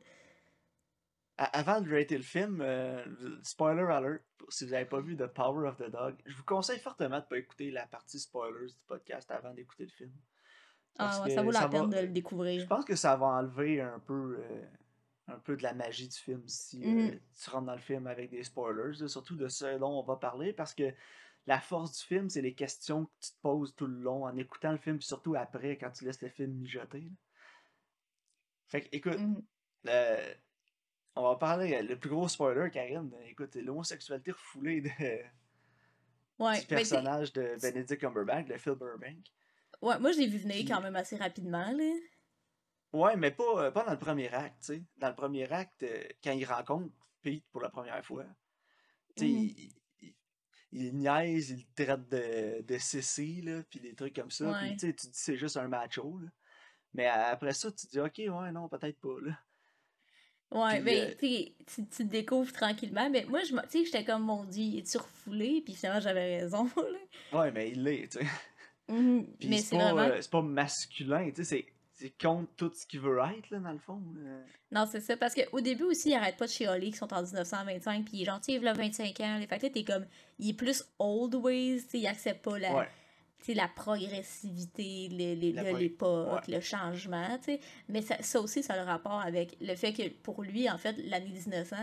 avant 1.37 1.81
de 1.81 1.89
rater 1.91 2.17
le 2.17 2.23
film, 2.23 2.61
euh, 2.61 3.03
spoiler 3.43 3.81
alert, 3.91 4.21
si 4.49 4.65
vous 4.65 4.71
n'avez 4.71 4.85
pas 4.85 5.01
vu 5.01 5.17
The 5.17 5.25
Power 5.27 5.67
of 5.67 5.77
the 5.77 5.89
Dog, 5.89 6.15
je 6.25 6.35
vous 6.35 6.43
conseille 6.45 6.79
fortement 6.79 7.17
de 7.17 7.23
ne 7.23 7.27
pas 7.29 7.37
écouter 7.37 7.71
la 7.71 7.87
partie 7.87 8.19
spoilers 8.19 8.67
du 8.67 8.83
podcast 8.87 9.29
avant 9.31 9.53
d'écouter 9.53 9.83
le 9.85 9.89
film. 9.91 10.11
Parce 10.97 11.17
Ah, 11.19 11.23
ouais, 11.25 11.35
ça 11.35 11.41
vaut 11.41 11.51
la 11.51 11.59
ça 11.61 11.69
peine 11.69 11.89
va- 11.89 11.97
de 11.97 12.01
le 12.01 12.07
Je 12.07 12.11
découvrir. 12.11 12.67
pense 12.67 12.85
que 12.85 12.95
ça 12.95 13.15
va 13.17 13.25
enlever 13.25 13.81
un 13.81 13.99
peu, 13.99 14.37
euh, 14.39 14.65
un 15.27 15.39
peu 15.39 15.57
de 15.57 15.63
la 15.63 15.73
magie 15.73 16.07
du 16.07 16.15
film 16.15 16.43
si 16.47 16.83
euh, 16.85 16.87
Mhm. 17.11 17.19
tu 17.43 17.49
rentres 17.49 17.65
dans 17.65 17.73
le 17.75 17.81
film 17.81 18.07
avec 18.07 18.29
des 18.29 18.43
spoilers, 18.43 18.97
là, 18.99 19.07
surtout 19.07 19.35
de 19.35 19.47
ce 19.49 19.77
dont 19.77 19.99
on 19.99 20.03
va 20.03 20.15
parler, 20.17 20.53
parce 20.53 20.73
que 20.73 20.93
la 21.47 21.59
force 21.61 21.97
du 21.99 22.03
film, 22.05 22.29
c'est 22.29 22.41
les 22.41 22.55
questions 22.55 23.05
que 23.05 23.11
tu 23.19 23.31
te 23.31 23.37
poses 23.41 23.75
tout 23.75 23.87
le 23.87 23.99
long 23.99 24.25
en 24.25 24.35
écoutant 24.37 24.71
le 24.71 24.77
film, 24.77 24.97
puis 24.97 25.07
surtout 25.07 25.35
après, 25.35 25.77
quand 25.77 25.91
tu 25.91 26.05
laisses 26.05 26.21
le 26.21 26.29
film 26.29 26.51
mijoter. 26.53 27.01
là. 27.01 27.09
Fait 28.67 28.81
que, 28.81 28.89
écoute, 28.91 29.19
Mhm. 29.19 29.43
le- 29.83 30.33
on 31.15 31.21
va 31.23 31.35
parler, 31.35 31.75
euh, 31.75 31.81
le 31.83 31.97
plus 31.99 32.09
gros 32.09 32.27
spoiler, 32.27 32.69
Karine, 32.71 33.11
euh, 33.13 33.25
écoute, 33.27 33.51
c'est 33.53 33.61
l'homosexualité 33.61 34.31
refoulée 34.31 34.81
de, 34.81 34.89
Ouais, 36.39 36.59
du 36.61 36.65
personnage 36.67 37.31
de 37.33 37.55
Benedict 37.61 38.01
Cumberbatch, 38.01 38.47
de 38.47 38.57
Phil 38.57 38.73
Burbank. 38.73 39.25
ouais, 39.81 39.99
moi, 39.99 40.11
je 40.11 40.17
l'ai 40.19 40.27
vu 40.27 40.39
venir 40.39 40.65
quand 40.67 40.81
même 40.81 40.95
assez 40.95 41.15
rapidement. 41.15 41.71
Là. 41.71 41.93
Ouais, 42.91 43.15
mais 43.17 43.31
pas, 43.31 43.65
euh, 43.65 43.71
pas 43.71 43.83
dans 43.85 43.91
le 43.91 43.99
premier 43.99 44.33
acte, 44.33 44.59
tu 44.61 44.65
sais. 44.65 44.83
Dans 44.97 45.09
le 45.09 45.15
premier 45.15 45.51
acte, 45.51 45.83
euh, 45.83 46.03
quand 46.23 46.31
il 46.31 46.45
rencontre 46.45 46.93
Pete 47.21 47.45
pour 47.51 47.61
la 47.61 47.69
première 47.69 48.03
fois, 48.05 48.25
tu 49.15 49.23
sais, 49.25 49.29
Mhm. 49.29 49.37
il, 49.57 49.74
il, 50.71 50.95
niaise, 50.95 51.51
il 51.51 51.65
traite 51.73 52.09
de, 52.09 52.61
de 52.63 52.77
CC, 52.77 53.41
là, 53.43 53.63
puis 53.69 53.79
des 53.79 53.95
trucs 53.95 54.15
comme 54.15 54.31
ça, 54.31 54.53
puis 54.55 54.71
Ouais. 54.71 54.75
tu 54.75 54.87
sais, 54.87 54.93
tu 54.93 55.07
dis 55.07 55.13
c'est 55.19 55.37
juste 55.37 55.57
un 55.57 55.67
macho, 55.67 56.19
là. 56.19 56.29
Mais 56.93 57.07
après 57.07 57.53
ça, 57.53 57.71
tu 57.71 57.87
dis, 57.87 57.99
ok, 57.99 58.17
ouais, 58.17 58.51
non, 58.51 58.69
peut-être 58.69 58.99
pas, 58.99 59.19
là. 59.21 59.39
Ouais, 60.51 60.81
Puis, 60.81 60.83
mais 60.83 61.11
euh, 61.11 61.15
tu 61.17 61.55
tu 61.65 61.85
te 61.87 62.03
découvres 62.03 62.51
tranquillement. 62.53 63.09
Mais 63.09 63.25
moi, 63.25 63.41
je 63.43 63.55
sais, 63.67 63.83
j'étais 63.85 64.05
comme, 64.05 64.23
mon 64.23 64.45
Dieu, 64.45 64.81
refoulé? 64.95 65.61
Puis 65.65 65.73
finalement, 65.75 65.99
j'avais 66.01 66.39
raison. 66.41 66.65
là. 66.77 66.99
Ouais, 67.31 67.51
mais 67.51 67.71
il 67.71 67.83
l'est, 67.83 68.07
tu 68.07 68.19
sais. 68.19 68.25
Puis 69.39 69.49
Mais 69.49 69.57
c'est 69.57 69.77
pas, 69.77 69.93
vraiment. 69.93 70.15
euh, 70.15 70.21
c'est 70.21 70.31
pas 70.31 70.41
masculin, 70.41 71.31
tu 71.31 71.43
sais, 71.43 71.65
c'est- 71.95 72.13
contre 72.21 72.49
tout 72.55 72.71
ce 72.75 72.85
qu'il 72.85 72.99
veut 72.99 73.17
être, 73.37 73.49
là, 73.49 73.59
dans 73.59 73.71
le 73.71 73.79
fond. 73.79 74.01
là. 74.15 74.31
Non, 74.71 74.85
c'est 74.91 74.99
ça. 75.01 75.15
Parce 75.17 75.33
qu'au 75.33 75.61
début 75.61 75.83
aussi, 75.85 76.09
il 76.09 76.13
arrête 76.15 76.37
pas 76.37 76.45
de 76.45 76.51
chialer 76.51 76.87
qu'ils 76.87 76.95
sont 76.95 77.13
en 77.13 77.21
1925. 77.23 78.05
Puis 78.05 78.17
il 78.17 78.21
est 78.21 78.25
gentil, 78.25 78.53
il 78.55 78.67
a 78.67 78.73
25 78.73 79.19
ans. 79.21 79.37
Les 79.39 79.47
fait 79.47 79.57
que 79.59 79.63
là, 79.65 79.69
t'es 79.71 79.83
comme. 79.83 80.05
Il 80.39 80.49
est 80.49 80.53
plus 80.53 80.83
old 80.99 81.35
ways. 81.35 81.81
Il 81.93 82.05
accepte 82.07 82.43
pas 82.43 82.59
la, 82.59 82.75
Ouais, 82.75 82.87
la 83.55 83.67
progressivité 83.67 85.09
le- 85.11 85.35
le- 85.39 85.55
La 85.55 85.63
de 85.63 85.69
pro- 85.69 85.77
l'époque, 85.77 86.47
le 86.47 86.59
changement. 86.59 87.37
tu 87.39 87.53
sais. 87.53 87.59
Mais 87.89 88.01
ça, 88.01 88.21
ça 88.21 88.39
aussi, 88.41 88.63
ça 88.63 88.73
a 88.73 88.77
le 88.77 88.83
rapport 88.83 89.21
avec 89.21 89.55
le 89.61 89.75
fait 89.75 89.93
que 89.93 90.07
pour 90.09 90.41
lui, 90.43 90.69
en 90.69 90.77
fait, 90.77 90.93
l'année 91.05 91.29
1900, 91.29 91.75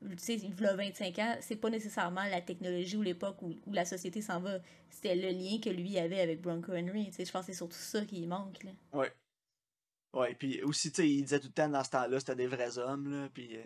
tu 0.00 0.14
sais, 0.18 0.36
il 0.36 0.66
a 0.66 0.74
25 0.74 1.18
ans, 1.18 1.36
c'est 1.40 1.56
pas 1.56 1.70
nécessairement 1.70 2.22
la 2.30 2.40
technologie 2.40 2.96
ou 2.96 3.02
l'époque 3.02 3.42
où, 3.42 3.52
où 3.66 3.72
la 3.72 3.84
société 3.84 4.22
s'en 4.22 4.40
va. 4.40 4.58
C'était 4.90 5.16
le 5.16 5.30
lien 5.30 5.58
que 5.62 5.70
lui 5.70 5.98
avait 5.98 6.20
avec 6.20 6.40
Bronco 6.40 6.72
Henry. 6.72 7.06
tu 7.06 7.12
sais. 7.14 7.24
Je 7.24 7.32
pense 7.32 7.42
que 7.46 7.52
c'est 7.52 7.56
surtout 7.58 7.76
ça 7.76 8.04
qui 8.04 8.26
manque. 8.26 8.62
Là. 8.64 8.70
ouais. 8.92 9.12
Ouais, 10.14 10.34
puis 10.34 10.62
aussi, 10.62 10.90
tu 10.90 11.02
sais, 11.02 11.08
il 11.08 11.22
disait 11.22 11.40
tout 11.40 11.48
le 11.48 11.52
temps 11.52 11.68
dans 11.68 11.84
ce 11.84 11.90
temps-là, 11.90 12.18
c'était 12.18 12.36
des 12.36 12.46
vrais 12.46 12.78
hommes, 12.78 13.10
là, 13.10 13.28
puis... 13.32 13.56
euh, 13.56 13.64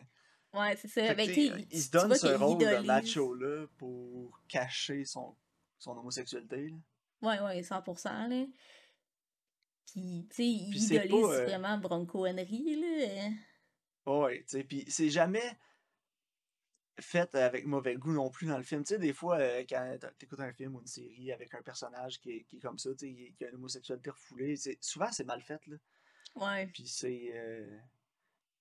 Ouais, 0.54 0.76
c'est 0.76 0.88
ça. 0.88 1.14
Ben, 1.14 1.28
il 1.30 1.82
se 1.82 1.90
donne 1.90 2.14
ce 2.14 2.26
rôle 2.26 2.58
de 2.58 2.84
macho-là 2.84 3.66
pour 3.78 4.38
cacher 4.48 5.04
son, 5.06 5.34
son 5.78 5.96
homosexualité. 5.96 6.68
Là. 6.68 6.76
Ouais, 7.22 7.40
ouais, 7.40 7.62
100%, 7.62 8.28
là. 8.28 8.46
Puis, 9.86 10.26
tu 10.28 10.36
sais, 10.36 10.46
il 10.46 10.76
idolise 10.76 11.10
pas, 11.10 11.16
euh, 11.16 11.44
vraiment 11.46 11.78
Bronco 11.78 12.26
Henry, 12.26 12.80
là. 12.80 13.30
Ouais, 14.04 14.40
tu 14.40 14.58
sais, 14.58 14.64
puis 14.64 14.84
c'est 14.88 15.08
jamais 15.10 15.56
fait 16.98 17.34
avec 17.34 17.64
mauvais 17.64 17.96
goût 17.96 18.12
non 18.12 18.28
plus 18.28 18.46
dans 18.46 18.58
le 18.58 18.62
film. 18.64 18.84
Tu 18.84 18.94
sais, 18.94 18.98
des 18.98 19.14
fois, 19.14 19.38
euh, 19.38 19.64
quand 19.66 19.98
t'écoutes 20.18 20.40
un 20.40 20.52
film 20.52 20.74
ou 20.76 20.80
une 20.80 20.86
série 20.86 21.32
avec 21.32 21.54
un 21.54 21.62
personnage 21.62 22.20
qui 22.20 22.30
est, 22.32 22.44
qui 22.44 22.58
est 22.58 22.60
comme 22.60 22.78
ça, 22.78 22.90
tu 22.90 23.06
sais, 23.06 23.34
qui 23.38 23.44
a 23.44 23.48
une 23.48 23.54
homosexualité 23.54 24.10
refoulée, 24.10 24.54
souvent 24.80 25.10
c'est 25.10 25.24
mal 25.24 25.40
fait, 25.40 25.66
là. 25.66 25.76
Ouais. 26.34 26.66
Puis 26.68 26.86
c'est... 26.86 27.30
euh, 27.34 27.78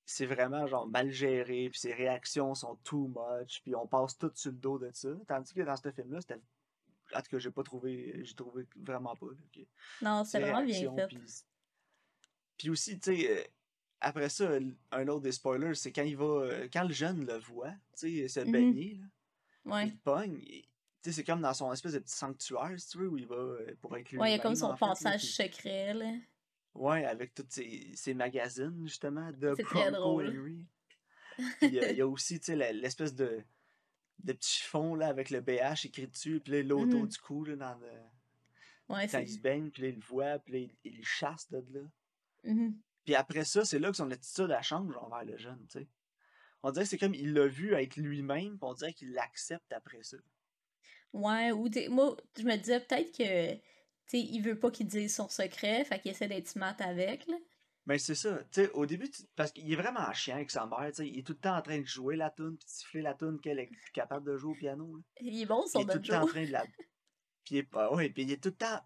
c'est 0.06 0.26
vraiment 0.26 0.68
genre 0.68 0.88
mal 0.88 1.10
géré, 1.10 1.70
puis 1.70 1.80
ses 1.80 1.94
réactions 1.94 2.54
sont 2.54 2.76
too 2.84 3.08
much, 3.08 3.62
puis 3.62 3.76
on 3.76 3.88
passe 3.88 4.18
tout 4.18 4.32
sur 4.36 4.52
le 4.52 4.58
dos 4.58 4.78
de 4.78 4.90
ça. 4.94 5.10
Tandis 5.28 5.54
que 5.54 5.62
dans 5.62 5.76
ce 5.78 5.90
film-là, 5.92 6.20
c'était... 6.22 6.42
En 7.14 7.22
tout 7.22 7.30
cas, 7.32 7.40
j'ai 7.40 7.52
pas 7.52 7.64
trouvé... 7.64 8.20
J'ai 8.26 8.34
trouvé 8.36 8.66
vraiment 8.76 9.16
pas, 9.16 9.28
Non, 10.02 10.24
c'était 10.26 10.42
vraiment 10.42 10.64
bien 10.66 10.96
fait. 10.96 11.08
Puis, 11.08 11.18
puis 12.58 12.70
aussi, 12.70 13.00
tu 13.00 13.16
sais, 13.16 13.30
euh, 13.40 13.44
après 14.02 14.28
ça, 14.30 14.50
un 14.92 15.08
autre 15.08 15.22
des 15.22 15.32
spoilers, 15.32 15.76
c'est 15.76 15.92
quand 15.94 16.04
il 16.04 16.18
va, 16.18 16.26
euh, 16.26 16.68
quand 16.72 16.84
le 16.84 16.94
jeune 16.94 17.26
le 17.26 17.38
voit, 17.40 17.72
tu 17.98 18.28
sais, 18.28 18.28
se 18.28 18.40
Mhm. 18.42 18.52
baigner, 18.52 18.96
là, 18.96 19.74
Ouais. 19.74 19.88
il 19.88 19.98
te 19.98 20.04
pogne, 20.04 20.42
et- 20.46 20.64
tu 21.02 21.10
sais, 21.10 21.12
c'est 21.14 21.24
comme 21.24 21.42
dans 21.42 21.54
son 21.54 21.72
espèce 21.72 21.94
de 21.94 22.00
petit 22.00 22.16
sanctuaire, 22.16 22.74
si 22.78 22.90
tu 22.90 22.98
veux, 22.98 23.08
où 23.10 23.18
il 23.18 23.28
va 23.28 23.58
pour 23.80 23.96
être 23.98 24.12
Ouais, 24.18 24.30
il 24.30 24.36
y 24.36 24.36
a 24.36 24.40
comme 24.40 24.56
son 24.56 24.70
là, 24.70 24.78
passage 24.78 25.22
puis- 25.22 25.28
secret, 25.32 25.94
là. 25.94 26.12
Ouais, 26.74 27.06
avec 27.06 27.34
tous 27.34 27.46
ses, 27.50 27.92
ses 27.96 28.14
magazines, 28.14 28.88
justement, 28.88 29.32
de 29.32 29.54
Bronco. 29.64 30.22
Henry. 30.22 30.66
Puis 31.36 31.46
il 31.64 31.74
y, 31.74 31.80
a- 31.80 31.92
il 31.92 31.98
y 31.98 32.02
a 32.02 32.08
aussi, 32.08 32.40
tu 32.40 32.46
sais, 32.58 32.74
l'espèce 32.74 33.14
de, 33.16 33.44
de 34.24 34.34
petit 34.34 34.60
chiffon, 34.60 34.96
là, 34.96 35.08
avec 35.08 35.30
le 35.32 35.42
BH 35.42 35.86
écrit 35.86 36.08
dessus, 36.08 36.40
puis 36.40 36.64
l'auto 36.64 37.00
Mhm. 37.00 37.08
du 37.08 37.18
cou, 37.18 37.44
là, 37.46 37.56
dans 37.56 37.76
le... 37.80 37.88
Ouais, 38.90 39.04
Quand 39.04 39.20
c'est. 39.20 39.24
il 39.24 39.30
se 39.30 39.40
baigne, 39.40 39.70
puis 39.70 39.88
il 39.88 39.96
le 39.96 40.02
voit, 40.02 40.40
puis 40.40 40.78
il, 40.84 40.98
le 40.98 41.04
chasse 41.04 41.50
de 41.50 41.64
là. 41.74 41.82
Mhm. 42.44 42.78
Puis 43.06 43.16
après 43.16 43.46
ça, 43.46 43.66
c'est 43.66 43.80
là 43.80 43.90
que 43.90 43.98
son 43.98 44.12
attitude 44.12 44.54
elle 44.56 44.64
change 44.64 44.96
envers 44.98 45.26
le 45.26 45.38
jeune, 45.38 45.66
tu 45.70 45.80
sais. 45.80 45.88
On 46.64 46.72
dirait 46.72 46.86
que 46.86 46.90
c'est 46.90 46.98
comme 47.00 47.16
il 47.16 47.34
l'a 47.34 47.48
vu 47.48 47.74
être 47.74 47.96
lui-même, 47.98 48.52
puis 48.58 48.60
on 48.70 48.74
dirait 48.74 48.94
qu'il 48.94 49.12
l'accepte 49.14 49.72
après 49.74 50.04
ça. 50.04 50.18
Ouais, 51.14 51.52
ou 51.52 51.68
moi, 51.90 52.16
je 52.38 52.44
me 52.44 52.56
disais 52.58 52.80
peut-être 52.80 53.12
que, 53.18 53.60
sais, 54.12 54.20
il 54.20 54.42
veut 54.42 54.60
pas 54.60 54.72
qu'il 54.72 54.88
dise 54.88 55.16
son 55.16 55.28
secret, 55.30 55.84
fait 55.86 56.00
qu'il 56.00 56.12
essaie 56.12 56.28
d'être 56.28 56.48
smart 56.48 56.76
avec, 56.80 57.28
là. 57.28 57.36
Mais 57.88 57.98
c'est 57.98 58.14
ça, 58.16 58.38
tu 58.52 58.62
sais, 58.64 58.72
au 58.74 58.86
début, 58.86 59.10
parce 59.36 59.52
qu'il 59.52 59.72
est 59.72 59.76
vraiment 59.76 60.12
chiant 60.14 60.36
avec 60.36 60.52
sa 60.52 60.68
mère, 60.68 60.90
tu 60.90 60.98
sais, 60.98 61.08
il 61.08 61.18
est 61.20 61.24
tout 61.26 61.34
le 61.34 61.40
temps 61.40 61.58
en 61.58 61.62
train 61.64 61.80
de 61.80 61.86
jouer 61.86 62.16
la 62.16 62.30
tune 62.30 62.56
puis 62.58 62.66
de 62.66 62.72
siffler 62.72 63.02
la 63.02 63.16
tune 63.16 63.40
qu'elle 63.42 63.58
est 63.60 63.68
plus 63.68 63.92
capable 63.92 64.26
de 64.32 64.38
jouer 64.38 64.52
au 64.52 64.56
piano, 64.56 64.96
là. 64.96 65.02
Il 65.20 65.42
est 65.42 65.46
bon, 65.48 65.66
son 65.66 65.80
il 65.80 65.90
est 65.90 65.94
tout 65.94 65.98
le 66.00 66.08
temps 66.08 66.22
en 66.24 66.28
train 66.28 66.46
de 66.46 66.52
la... 66.52 66.64
Puis 67.44 67.56
il 67.56 67.58
est... 67.58 67.68
ah 67.74 67.92
ouais, 67.94 68.10
puis 68.12 68.22
il 68.24 68.32
est 68.32 68.42
tout 68.42 68.50
le 68.50 68.56
temps 68.56 68.80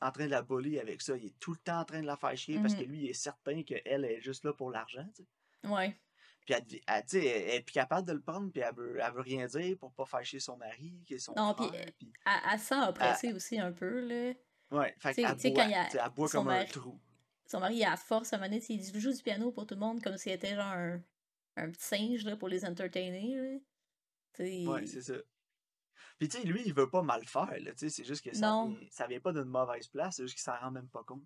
en 0.00 0.10
train 0.10 0.24
de 0.24 0.30
la 0.30 0.42
bully 0.42 0.80
avec 0.80 1.00
ça, 1.00 1.16
il 1.16 1.26
est 1.26 1.38
tout 1.38 1.52
le 1.52 1.58
temps 1.58 1.78
en 1.80 1.84
train 1.84 2.00
de 2.00 2.06
la 2.06 2.16
faire 2.16 2.36
chier 2.36 2.58
parce 2.58 2.74
que 2.74 2.82
Mhm. 2.82 2.88
lui, 2.88 2.98
il 3.04 3.10
est 3.10 3.12
certain 3.12 3.62
qu'elle 3.62 4.04
est 4.04 4.20
juste 4.20 4.44
là 4.44 4.52
pour 4.52 4.70
l'argent, 4.72 5.06
tu 5.14 5.22
sais. 5.22 5.68
Ouais. 5.68 5.96
Puis 6.44 6.54
elle, 6.54 6.64
elle, 6.88 7.04
elle 7.14 7.54
est 7.54 7.60
plus 7.62 7.72
capable 7.72 8.08
de 8.08 8.14
le 8.14 8.20
prendre, 8.20 8.50
puis 8.50 8.62
elle 8.62 8.74
veut, 8.74 8.98
elle 9.00 9.12
veut 9.12 9.20
rien 9.20 9.46
dire 9.46 9.78
pour 9.78 9.92
pas 9.92 10.06
faire 10.06 10.24
chier 10.24 10.40
son 10.40 10.56
mari, 10.56 11.04
qui 11.06 11.14
est 11.14 11.18
son 11.18 11.34
Non, 11.36 11.54
puis 11.54 11.68
frère, 11.68 11.92
puis... 11.98 12.12
elle, 12.26 12.32
elle 12.52 12.58
se 12.58 12.66
sent 12.66 12.80
oppressée 12.88 13.32
aussi 13.32 13.60
un 13.60 13.70
peu, 13.72 14.00
là. 14.00 14.32
Ouais, 14.70 14.94
fait 14.98 15.08
Tu 15.10 15.14
sais- 15.14 15.22
qu'elle 15.22 15.34
tu 15.36 15.40
sais, 15.40 15.50
boit, 15.50 15.62
quand 15.64 15.68
il 15.68 15.72
y 15.72 15.74
a 15.74 16.04
elle 16.06 16.10
boit 16.12 16.28
son 16.28 16.38
comme 16.38 16.48
un 16.48 16.54
mari- 16.58 16.70
trou. 16.70 17.00
Son 17.46 17.60
mari, 17.60 17.84
à 17.84 17.96
force, 17.96 18.32
à 18.32 18.36
un 18.36 18.38
moment 18.38 18.50
donné, 18.50 18.64
il 18.68 19.00
joue 19.00 19.12
du 19.12 19.22
piano 19.22 19.50
pour 19.50 19.66
tout 19.66 19.74
le 19.74 19.80
monde 19.80 20.00
comme 20.02 20.16
s'il 20.16 20.32
était 20.32 20.54
genre 20.54 20.64
un, 20.72 21.02
un 21.56 21.70
petit 21.70 21.82
singe, 21.84 22.24
là, 22.24 22.36
pour 22.36 22.48
les 22.48 22.64
entertainer, 22.64 23.34
là. 23.36 23.58
Ouais, 24.38 24.86
c'est 24.86 25.02
ça. 25.02 25.14
Puis 26.18 26.28
tu 26.28 26.38
sais, 26.38 26.44
lui, 26.46 26.62
il 26.64 26.72
veut 26.72 26.88
pas 26.88 27.02
mal 27.02 27.26
faire, 27.26 27.50
là, 27.60 27.72
tu 27.72 27.78
sais, 27.78 27.88
c'est 27.90 28.04
juste 28.04 28.22
que 28.24 28.34
ça 28.34 28.46
Non. 28.48 28.68
vient, 28.68 28.88
ça 28.90 29.06
vient 29.06 29.20
pas 29.20 29.32
d'une 29.32 29.44
mauvaise 29.44 29.88
place, 29.88 30.16
c'est 30.16 30.22
juste 30.22 30.34
qu'il 30.34 30.42
s'en 30.44 30.56
rend 30.58 30.70
même 30.70 30.88
pas 30.88 31.02
compte. 31.02 31.24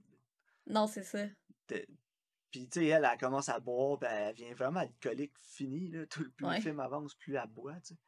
Non, 0.66 0.86
c'est 0.86 1.02
ça. 1.02 1.26
Puis, 1.66 2.68
tu 2.68 2.80
sais, 2.80 2.86
elle, 2.86 3.06
elle 3.10 3.18
commence 3.18 3.48
à 3.48 3.58
boire, 3.60 3.98
ben, 3.98 4.10
elle 4.10 4.34
vient 4.34 4.54
vraiment 4.54 4.80
alcoolique 4.80 5.34
finie, 5.42 5.88
là. 5.90 6.06
Tout, 6.06 6.30
plus 6.32 6.46
le 6.46 6.60
film 6.60 6.80
avance, 6.80 7.14
plus 7.16 7.34
elle 7.34 7.46
boit, 7.48 7.74
tu 7.80 7.94
sais. 7.94 7.98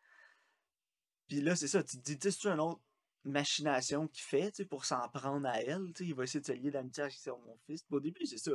Puis 1.29 1.41
là, 1.41 1.57
c'est 1.57 1.67
ça, 1.69 1.83
tu 1.83 1.99
te 1.99 2.03
dis, 2.03 2.19
tu 2.19 2.31
sais, 2.31 2.39
c'est 2.41 2.49
une 2.49 2.61
autre 2.61 2.81
machination 3.27 4.09
qu'il 4.09 4.23
fait, 4.23 4.65
pour 4.65 4.85
s'en 4.85 5.09
prendre 5.09 5.47
à 5.47 5.61
elle, 5.61 5.93
il 6.01 6.15
va 6.15 6.25
essayer 6.25 6.41
de 6.41 6.47
se 6.47 6.53
lier 6.53 6.71
d'amitié 6.71 7.05
avec 7.05 7.15
son 7.15 7.39
fils. 7.67 7.85
au 7.91 8.01
début, 8.01 8.25
c'est 8.27 8.39
ça. 8.39 8.53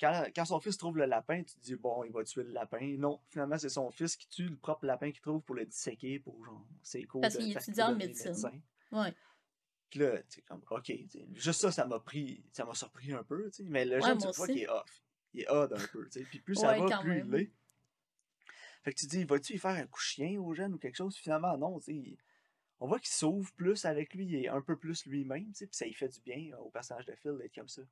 Quand, 0.00 0.24
quand, 0.34 0.44
son 0.46 0.60
fils 0.60 0.78
trouve 0.78 0.96
le 0.96 1.04
lapin, 1.04 1.42
tu 1.42 1.54
te 1.54 1.60
dis, 1.60 1.74
bon, 1.76 2.04
il 2.04 2.12
va 2.12 2.24
tuer 2.24 2.44
le 2.44 2.52
lapin. 2.52 2.96
Non, 2.98 3.20
finalement, 3.28 3.58
c'est 3.58 3.68
son 3.68 3.90
fils 3.90 4.16
qui 4.16 4.26
tue 4.28 4.48
le 4.48 4.56
propre 4.56 4.86
lapin 4.86 5.10
qu'il 5.10 5.20
trouve 5.20 5.42
pour 5.42 5.54
le 5.54 5.66
disséquer, 5.66 6.18
pour 6.18 6.42
genre, 6.44 6.66
c'est 6.82 7.02
cool. 7.04 7.20
Parce 7.20 7.36
qu'il 7.36 7.52
étudie 7.52 7.82
en 7.82 7.94
médecine. 7.94 8.62
Ouais. 8.92 9.14
Puis 9.90 10.00
là, 10.00 10.22
tu 10.22 10.40
comme, 10.42 10.62
ok, 10.70 10.92
juste 11.34 11.60
ça, 11.60 11.72
ça 11.72 11.84
m'a 11.84 11.98
pris, 11.98 12.44
ça 12.52 12.64
m'a 12.64 12.74
surpris 12.74 13.12
un 13.12 13.24
peu. 13.24 13.50
Mais 13.64 13.84
le 13.84 14.00
jeune, 14.00 14.18
tu 14.18 14.28
vois 14.28 14.46
qu'il 14.46 14.58
est 14.58 14.68
off. 14.68 15.02
Il 15.34 15.42
est 15.42 15.50
odd 15.50 15.72
un 15.72 15.86
peu. 15.92 16.08
Puis 16.08 16.40
plus 16.40 16.54
ça 16.54 16.78
va, 16.78 16.98
plus 16.98 17.18
il 17.18 17.30
l'est. 17.30 17.52
Fait 18.82 18.94
que 18.94 18.98
tu 18.98 19.06
dis, 19.06 19.24
vas-tu 19.24 19.54
y 19.54 19.58
faire 19.58 19.72
un 19.72 19.86
coup 19.86 20.00
chien 20.00 20.40
au 20.40 20.54
jeune 20.54 20.74
ou 20.74 20.78
quelque 20.78 20.96
chose? 20.96 21.14
Finalement, 21.16 21.58
non, 21.58 21.78
tu 21.80 21.92
sais. 21.92 22.16
On 22.80 22.88
voit 22.88 22.98
qu'il 22.98 23.10
s'ouvre 23.10 23.52
plus 23.52 23.84
avec 23.84 24.14
lui, 24.14 24.26
il 24.26 24.34
est 24.36 24.48
un 24.48 24.62
peu 24.62 24.76
plus 24.76 25.06
lui-même, 25.06 25.46
tu 25.48 25.54
sais. 25.54 25.66
Puis 25.66 25.76
ça 25.76 25.84
lui 25.84 25.94
fait 25.94 26.08
du 26.08 26.20
bien 26.20 26.56
au 26.58 26.70
personnage 26.70 27.06
de 27.06 27.14
Phil 27.14 27.36
d'être 27.38 27.54
comme 27.54 27.68
ça. 27.68 27.82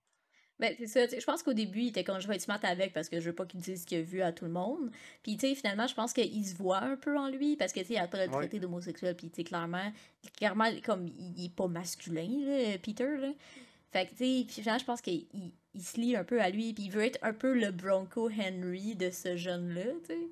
Ben, 0.58 0.74
c'est 0.76 0.86
ça. 0.86 1.06
Je 1.06 1.24
pense 1.24 1.42
qu'au 1.42 1.52
début, 1.52 1.82
il 1.82 1.88
était 1.88 2.02
comme 2.02 2.20
je 2.20 2.26
vais 2.26 2.34
être 2.34 2.42
smart 2.42 2.58
avec 2.64 2.92
parce 2.92 3.08
que 3.08 3.20
je 3.20 3.26
veux 3.26 3.34
pas 3.34 3.46
qu'il 3.46 3.60
dise 3.60 3.82
ce 3.82 3.86
qu'il 3.86 3.98
a 3.98 4.02
vu 4.02 4.22
à 4.22 4.32
tout 4.32 4.44
le 4.44 4.50
monde. 4.50 4.90
Puis, 5.22 5.36
tu 5.36 5.46
sais, 5.46 5.54
finalement, 5.54 5.86
je 5.86 5.94
pense 5.94 6.12
qu'il 6.12 6.44
se 6.44 6.56
voit 6.56 6.82
un 6.82 6.96
peu 6.96 7.16
en 7.16 7.28
lui 7.28 7.56
parce 7.56 7.72
que, 7.72 7.80
tu 7.80 7.86
sais, 7.86 7.94
il 7.94 7.98
a 7.98 8.08
pas 8.08 8.24
le 8.24 8.30
traité 8.30 8.58
d'homosexuel. 8.58 9.16
Puis, 9.16 9.30
tu 9.30 9.36
sais, 9.36 9.44
clairement, 9.44 9.92
clairement, 10.36 10.68
comme 10.84 11.06
il, 11.06 11.44
est 11.44 11.54
pas 11.54 11.68
masculin, 11.68 12.28
là, 12.44 12.78
Peter, 12.78 13.16
là. 13.18 13.32
Fait 13.92 14.06
que, 14.06 14.10
tu 14.10 14.48
sais, 14.48 14.62
finalement, 14.62 14.78
je 14.80 14.84
pense 14.84 15.00
qu'il 15.00 15.26
il, 15.74 15.82
se 15.82 16.00
lie 16.00 16.16
un 16.16 16.24
peu 16.24 16.40
à 16.40 16.50
lui. 16.50 16.74
Puis, 16.74 16.84
il 16.84 16.90
veut 16.90 17.04
être 17.04 17.20
un 17.22 17.32
peu 17.32 17.54
le 17.54 17.70
Bronco 17.70 18.28
Henry 18.28 18.96
de 18.96 19.10
ce 19.10 19.36
jeune-là, 19.36 19.92
tu 20.02 20.06
sais. 20.06 20.28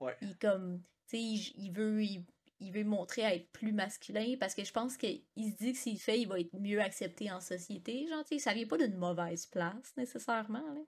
Ouais. 0.00 0.16
Il, 0.22 0.34
comme, 0.38 0.80
tu 1.08 1.18
sais, 1.18 1.52
il, 1.58 1.70
veut 1.72 2.02
il 2.02 2.24
veut 2.60 2.84
montrer 2.84 3.24
à 3.24 3.34
être 3.34 3.50
plus 3.52 3.72
masculin 3.72 4.36
parce 4.38 4.54
que 4.54 4.64
je 4.64 4.72
pense 4.72 4.96
qu'il 4.96 5.22
se 5.36 5.56
dit 5.56 5.72
que 5.72 5.78
s'il 5.78 5.94
le 5.94 5.98
fait, 5.98 6.20
il 6.20 6.28
va 6.28 6.40
être 6.40 6.54
mieux 6.58 6.80
accepté 6.80 7.30
en 7.30 7.40
société. 7.40 8.06
Genre, 8.08 8.24
tu 8.24 8.34
sais, 8.34 8.38
ça 8.38 8.52
vient 8.52 8.66
pas 8.66 8.78
d'une 8.78 8.96
mauvaise 8.96 9.46
place 9.46 9.96
nécessairement. 9.96 10.74
Là. 10.74 10.80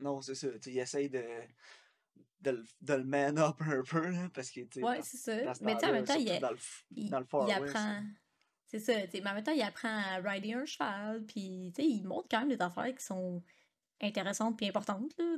Non, 0.00 0.20
c'est 0.20 0.34
ça. 0.34 0.48
il 0.66 0.78
essaye 0.78 1.10
de, 1.10 1.24
de, 2.40 2.64
de, 2.80 2.94
le 2.94 3.04
man 3.04 3.38
up 3.38 3.56
un 3.60 3.82
peu 3.82 4.08
là, 4.08 4.28
parce 4.32 4.50
que. 4.50 4.60
Ouais, 4.80 5.00
c'est 5.02 5.16
ça. 5.16 5.52
Mais 5.60 5.76
tu 5.76 5.84
en 5.84 5.92
même 5.92 6.04
temps, 6.04 6.14
il, 6.14 6.40
dans 6.40 6.50
le, 6.50 6.58
il, 6.92 7.10
dans 7.10 7.20
le 7.20 7.26
il 7.46 7.52
apprend. 7.52 8.02
C'est 8.66 8.80
ça, 8.80 8.92
mais 9.12 9.26
en 9.26 9.34
même 9.34 9.42
temps, 9.42 9.52
il 9.52 9.62
apprend 9.62 9.88
à 9.88 10.16
rider 10.18 10.52
un 10.52 10.66
cheval, 10.66 11.24
puis 11.24 11.72
il 11.78 12.04
montre 12.04 12.28
quand 12.30 12.40
même 12.40 12.50
des 12.54 12.62
affaires 12.62 12.94
qui 12.94 13.02
sont 13.02 13.42
intéressantes 14.00 14.60
et 14.62 14.68
importantes. 14.68 15.10
Là, 15.18 15.36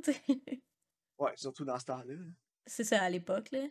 ouais, 1.17 1.31
surtout 1.37 1.63
dans 1.63 1.79
ce 1.79 1.85
temps-là. 1.85 2.15
C'est 2.65 2.83
ça, 2.83 3.01
à 3.01 3.09
l'époque. 3.09 3.51
là. 3.51 3.67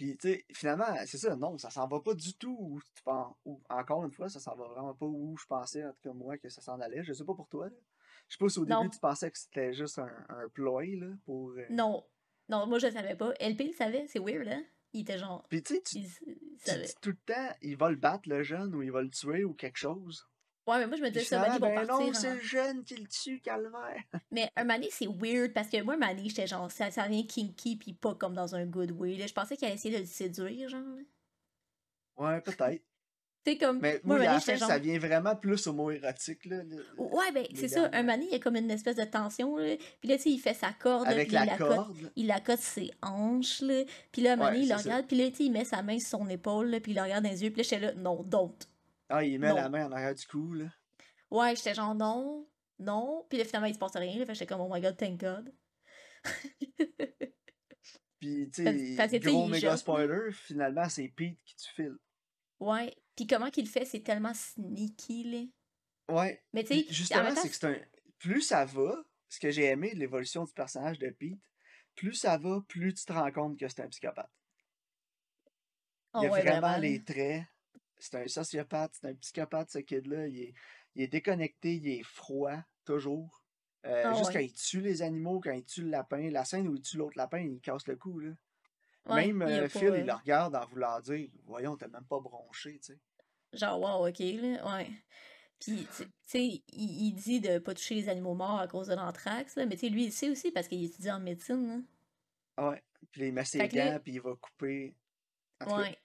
Puis, 0.00 0.16
tu 0.16 0.30
sais, 0.30 0.46
finalement, 0.50 0.86
c'est 1.04 1.18
ça, 1.18 1.36
non, 1.36 1.58
ça 1.58 1.68
s'en 1.68 1.86
va 1.86 2.00
pas 2.00 2.14
du 2.14 2.32
tout 2.32 2.56
où 2.58 2.80
tu 2.80 3.02
penses. 3.02 3.36
encore 3.68 4.02
une 4.02 4.10
fois, 4.10 4.30
ça 4.30 4.40
s'en 4.40 4.56
va 4.56 4.66
vraiment 4.68 4.94
pas 4.94 5.04
où 5.04 5.36
je 5.36 5.44
pensais, 5.44 5.84
en 5.84 5.92
tout 5.92 6.00
cas 6.02 6.14
moi, 6.14 6.38
que 6.38 6.48
ça 6.48 6.62
s'en 6.62 6.80
allait. 6.80 7.04
Je 7.04 7.12
sais 7.12 7.22
pas 7.22 7.34
pour 7.34 7.48
toi, 7.48 7.66
là. 7.66 7.76
Je 8.26 8.32
sais 8.34 8.38
pas 8.38 8.48
si 8.48 8.58
au 8.60 8.64
début 8.64 8.88
tu 8.88 8.98
pensais 8.98 9.30
que 9.30 9.38
c'était 9.38 9.74
juste 9.74 9.98
un, 9.98 10.10
un 10.30 10.48
ploy, 10.48 10.96
là, 10.96 11.08
pour. 11.26 11.50
Euh 11.50 11.66
non. 11.68 12.02
Non, 12.48 12.66
moi 12.66 12.78
je 12.78 12.86
le 12.86 12.94
savais 12.94 13.14
pas. 13.14 13.34
LP 13.40 13.60
le 13.60 13.72
savait, 13.74 14.06
c'est 14.06 14.20
weird, 14.20 14.48
hein? 14.48 14.64
Il 14.94 15.02
était 15.02 15.18
genre. 15.18 15.46
Puis 15.50 15.62
tu 15.62 15.74
sais, 15.74 15.82
tu, 15.82 16.00
tu, 16.00 16.94
tout 17.02 17.10
le 17.10 17.34
temps, 17.34 17.54
il 17.60 17.76
va 17.76 17.90
le 17.90 17.96
battre, 17.96 18.26
le 18.26 18.42
jeune, 18.42 18.74
ou 18.74 18.80
il 18.80 18.90
va 18.90 19.02
le 19.02 19.10
tuer, 19.10 19.44
ou 19.44 19.52
quelque 19.52 19.76
chose. 19.76 20.29
Ouais, 20.70 20.78
mais 20.78 20.86
moi, 20.86 20.96
je 20.96 21.02
me 21.02 21.10
disais 21.10 21.24
ça, 21.24 21.58
ben 21.58 21.74
partir. 21.74 21.86
non, 21.86 22.14
c'est 22.14 22.34
le 22.34 22.40
jeune 22.40 22.84
qui 22.84 22.94
le 22.94 23.08
tue, 23.08 23.40
calvaire. 23.40 24.04
Mais 24.30 24.52
un 24.54 24.62
mané, 24.62 24.88
c'est 24.92 25.08
weird 25.08 25.52
parce 25.52 25.68
que 25.68 25.82
moi, 25.82 25.94
un 25.94 25.96
mané, 25.96 26.28
j'étais 26.28 26.46
genre, 26.46 26.70
ça, 26.70 26.92
ça 26.92 27.08
vient 27.08 27.24
kinky 27.24 27.74
puis 27.74 27.92
pas 27.92 28.14
comme 28.14 28.34
dans 28.34 28.54
un 28.54 28.66
good 28.66 28.92
way. 28.92 29.16
Là. 29.16 29.26
Je 29.26 29.32
pensais 29.32 29.56
qu'elle 29.56 29.72
essayait 29.72 29.96
de 29.96 30.02
le 30.02 30.06
séduire, 30.06 30.68
genre. 30.68 30.80
Ouais, 32.18 32.40
peut-être. 32.40 32.84
C'est 33.44 33.56
comme. 33.56 33.80
Mais 33.80 34.00
moi, 34.04 34.16
à 34.20 34.34
la 34.34 34.40
fin, 34.40 34.56
ça 34.56 34.78
vient 34.78 34.98
vraiment 34.98 35.34
plus 35.34 35.66
au 35.66 35.72
mot 35.72 35.90
érotique, 35.90 36.44
là. 36.44 36.58
ouais, 36.98 37.32
ben, 37.32 37.46
c'est 37.54 37.68
ça. 37.68 37.88
Un 37.92 38.04
mané, 38.04 38.26
il 38.26 38.32
y 38.32 38.34
a 38.36 38.38
comme 38.38 38.54
une 38.54 38.70
espèce 38.70 38.96
de 38.96 39.04
tension, 39.04 39.56
là. 39.56 39.76
Puis 39.98 40.08
là, 40.08 40.16
tu 40.18 40.22
sais, 40.22 40.30
il 40.30 40.38
fait 40.38 40.54
sa 40.54 40.72
corde. 40.72 41.08
Avec 41.08 41.32
la, 41.32 41.56
corde. 41.56 42.12
il 42.14 42.28
la 42.28 42.38
cote 42.38 42.60
ses 42.60 42.92
hanches, 43.02 43.62
là. 43.62 43.82
Puis 44.12 44.22
là, 44.22 44.34
un 44.34 44.36
mané, 44.36 44.60
il 44.60 44.68
le 44.68 44.76
regarde. 44.76 45.06
Puis 45.08 45.16
là, 45.16 45.30
tu 45.30 45.36
sais, 45.36 45.44
il 45.44 45.50
met 45.50 45.64
sa 45.64 45.82
main 45.82 45.98
sur 45.98 46.20
son 46.20 46.28
épaule, 46.28 46.68
là, 46.68 46.78
puis 46.78 46.92
il 46.92 46.94
le 46.94 47.02
regarde 47.02 47.24
dans 47.24 47.30
les 47.30 47.42
yeux. 47.42 47.50
Puis 47.50 47.62
là, 47.62 47.68
j'étais 47.68 47.86
là, 47.86 47.94
non, 47.94 48.22
don't. 48.22 48.54
Ah, 49.10 49.24
il 49.24 49.38
met 49.40 49.52
la 49.52 49.68
main 49.68 49.86
en 49.86 49.92
arrière 49.92 50.14
du 50.14 50.26
cou, 50.26 50.54
là. 50.54 50.66
Ouais, 51.30 51.54
j'étais 51.56 51.74
genre 51.74 51.94
non, 51.94 52.48
non. 52.78 53.26
Puis 53.28 53.38
là, 53.38 53.44
finalement, 53.44 53.66
il 53.66 53.74
se 53.74 53.78
passe 53.78 53.96
rien. 53.96 54.18
Là, 54.18 54.24
fait 54.26 54.34
j'étais 54.34 54.46
comme, 54.46 54.60
oh 54.60 54.72
my 54.72 54.80
god, 54.80 54.96
thank 54.96 55.20
god. 55.20 55.52
Puis, 58.20 58.50
tu 58.50 58.64
sais, 58.64 59.20
gros 59.20 59.46
méga 59.48 59.76
spoiler, 59.76 60.30
finalement, 60.32 60.88
c'est 60.88 61.08
Pete 61.08 61.38
qui 61.44 61.56
tu 61.56 61.70
files. 61.74 61.96
Ouais. 62.58 62.94
Puis 63.16 63.26
comment 63.26 63.50
qu'il 63.50 63.66
fait, 63.68 63.84
c'est 63.86 64.02
tellement 64.02 64.34
sneaky, 64.34 65.24
là. 65.24 65.44
Ouais. 66.14 66.42
Mais 66.52 66.64
tu 66.64 66.74
sais, 66.74 66.86
justement, 66.90 67.34
c'est 67.34 67.48
que 67.48 67.54
c'est 67.54 67.66
un. 67.66 67.78
Plus 68.18 68.42
ça 68.42 68.66
va, 68.66 69.02
ce 69.28 69.40
que 69.40 69.50
j'ai 69.50 69.64
aimé 69.64 69.94
de 69.94 69.98
l'évolution 69.98 70.44
du 70.44 70.52
personnage 70.52 70.98
de 70.98 71.08
Pete, 71.08 71.40
plus 71.94 72.14
ça 72.14 72.36
va, 72.36 72.60
plus 72.68 72.92
tu 72.92 73.06
te 73.06 73.12
rends 73.12 73.32
compte 73.32 73.58
que 73.58 73.66
c'est 73.68 73.80
un 73.80 73.88
psychopathe. 73.88 74.30
Il 76.14 76.24
y 76.24 76.26
a 76.26 76.30
oh, 76.30 76.34
vraiment, 76.34 76.76
les 76.76 77.02
traits 77.02 77.44
c'est 78.00 78.16
un 78.16 78.28
sociopathe, 78.28 78.92
c'est 78.94 79.08
un 79.08 79.14
psychopathe, 79.14 79.70
ce 79.70 79.78
kid-là. 79.78 80.26
Il 80.26 80.40
est, 80.40 80.54
il 80.94 81.02
est 81.02 81.08
déconnecté, 81.08 81.76
il 81.76 81.88
est 81.88 82.02
froid, 82.02 82.56
toujours. 82.84 83.44
Euh, 83.86 84.02
ah 84.04 84.14
juste 84.14 84.32
quand 84.32 84.40
il 84.40 84.52
tue 84.52 84.80
les 84.80 85.02
animaux, 85.02 85.40
quand 85.40 85.52
il 85.52 85.64
tue 85.64 85.82
le 85.82 85.90
lapin, 85.90 86.30
la 86.30 86.44
scène 86.44 86.68
où 86.68 86.74
il 86.74 86.82
tue 86.82 86.98
l'autre 86.98 87.16
lapin, 87.16 87.38
il 87.38 87.60
casse 87.60 87.86
le 87.86 87.96
cou. 87.96 88.18
Là. 88.18 88.32
même 89.06 89.42
euh, 89.42 89.68
Phil, 89.68 89.94
il 89.96 90.04
le 90.04 90.12
regarde 90.12 90.54
en 90.54 90.66
voulant 90.66 91.00
dire 91.00 91.30
Voyons, 91.44 91.76
t'es 91.76 91.88
même 91.88 92.04
pas 92.04 92.20
bronché, 92.20 92.78
tu 92.78 92.92
sais. 92.92 92.98
Genre, 93.52 93.80
wow, 93.80 94.08
ok, 94.08 94.18
là, 94.18 94.76
ouais. 94.76 94.90
Puis, 95.58 95.86
tu 95.96 96.04
sais, 96.22 96.44
il, 96.44 96.62
il, 96.72 97.12
dit 97.12 97.40
de 97.40 97.58
pas 97.58 97.74
toucher 97.74 97.94
les 97.96 98.08
animaux 98.08 98.34
morts 98.34 98.60
à 98.60 98.68
cause 98.68 98.86
de 98.86 98.94
l'anthrax, 98.94 99.56
mais 99.56 99.68
tu 99.70 99.78
sais, 99.78 99.88
lui, 99.88 100.04
il 100.04 100.12
sait 100.12 100.30
aussi 100.30 100.50
parce 100.50 100.68
qu'il 100.68 100.82
étudie 100.84 101.10
en 101.10 101.20
médecine. 101.20 101.84
Là. 102.56 102.70
Ouais. 102.70 102.82
Puis 103.12 103.26
il 103.28 103.32
met 103.32 103.44
ses 103.44 103.66
gants, 103.68 103.98
puis 104.02 104.14
il 104.14 104.20
va 104.20 104.34
couper. 104.36 104.94
ouais. 105.66 105.98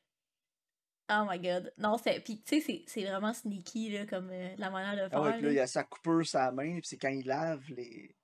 Oh 1.09 1.25
my 1.29 1.39
god. 1.39 1.71
Non, 1.77 1.97
c'est. 1.97 2.19
Puis, 2.21 2.41
tu 2.41 2.61
sais, 2.61 2.83
c'est 2.87 3.03
vraiment 3.03 3.33
sneaky, 3.33 3.91
là, 3.91 4.05
comme 4.05 4.29
euh, 4.31 4.55
la 4.57 4.71
manière 4.71 5.03
de 5.03 5.09
faire. 5.09 5.19
Ah 5.19 5.21
ouais, 5.21 5.41
là, 5.41 5.49
il 5.49 5.55
y 5.55 5.59
a 5.59 5.67
sa 5.67 5.83
coupure 5.83 6.25
sa 6.25 6.51
main, 6.51 6.79
puis 6.79 6.85
c'est 6.85 6.97
quand 6.97 7.09
il 7.09 7.27
lave 7.27 7.63
les... 7.69 8.15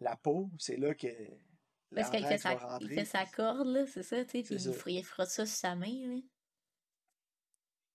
la 0.00 0.16
peau, 0.16 0.50
c'est 0.58 0.76
là 0.76 0.94
que. 0.94 1.08
Parce 1.94 2.08
qu'il 2.10 2.24
fait, 2.24 2.38
sa... 2.38 2.78
il 2.80 2.88
fait 2.88 3.04
sa 3.04 3.26
corde, 3.26 3.66
là, 3.66 3.86
c'est 3.86 4.04
ça, 4.04 4.24
tu 4.24 4.30
sais, 4.30 4.42
puis 4.42 4.54
il, 4.54 4.98
il 4.98 5.04
frotte 5.04 5.28
ça 5.28 5.44
sur 5.44 5.56
sa 5.56 5.74
main, 5.74 6.20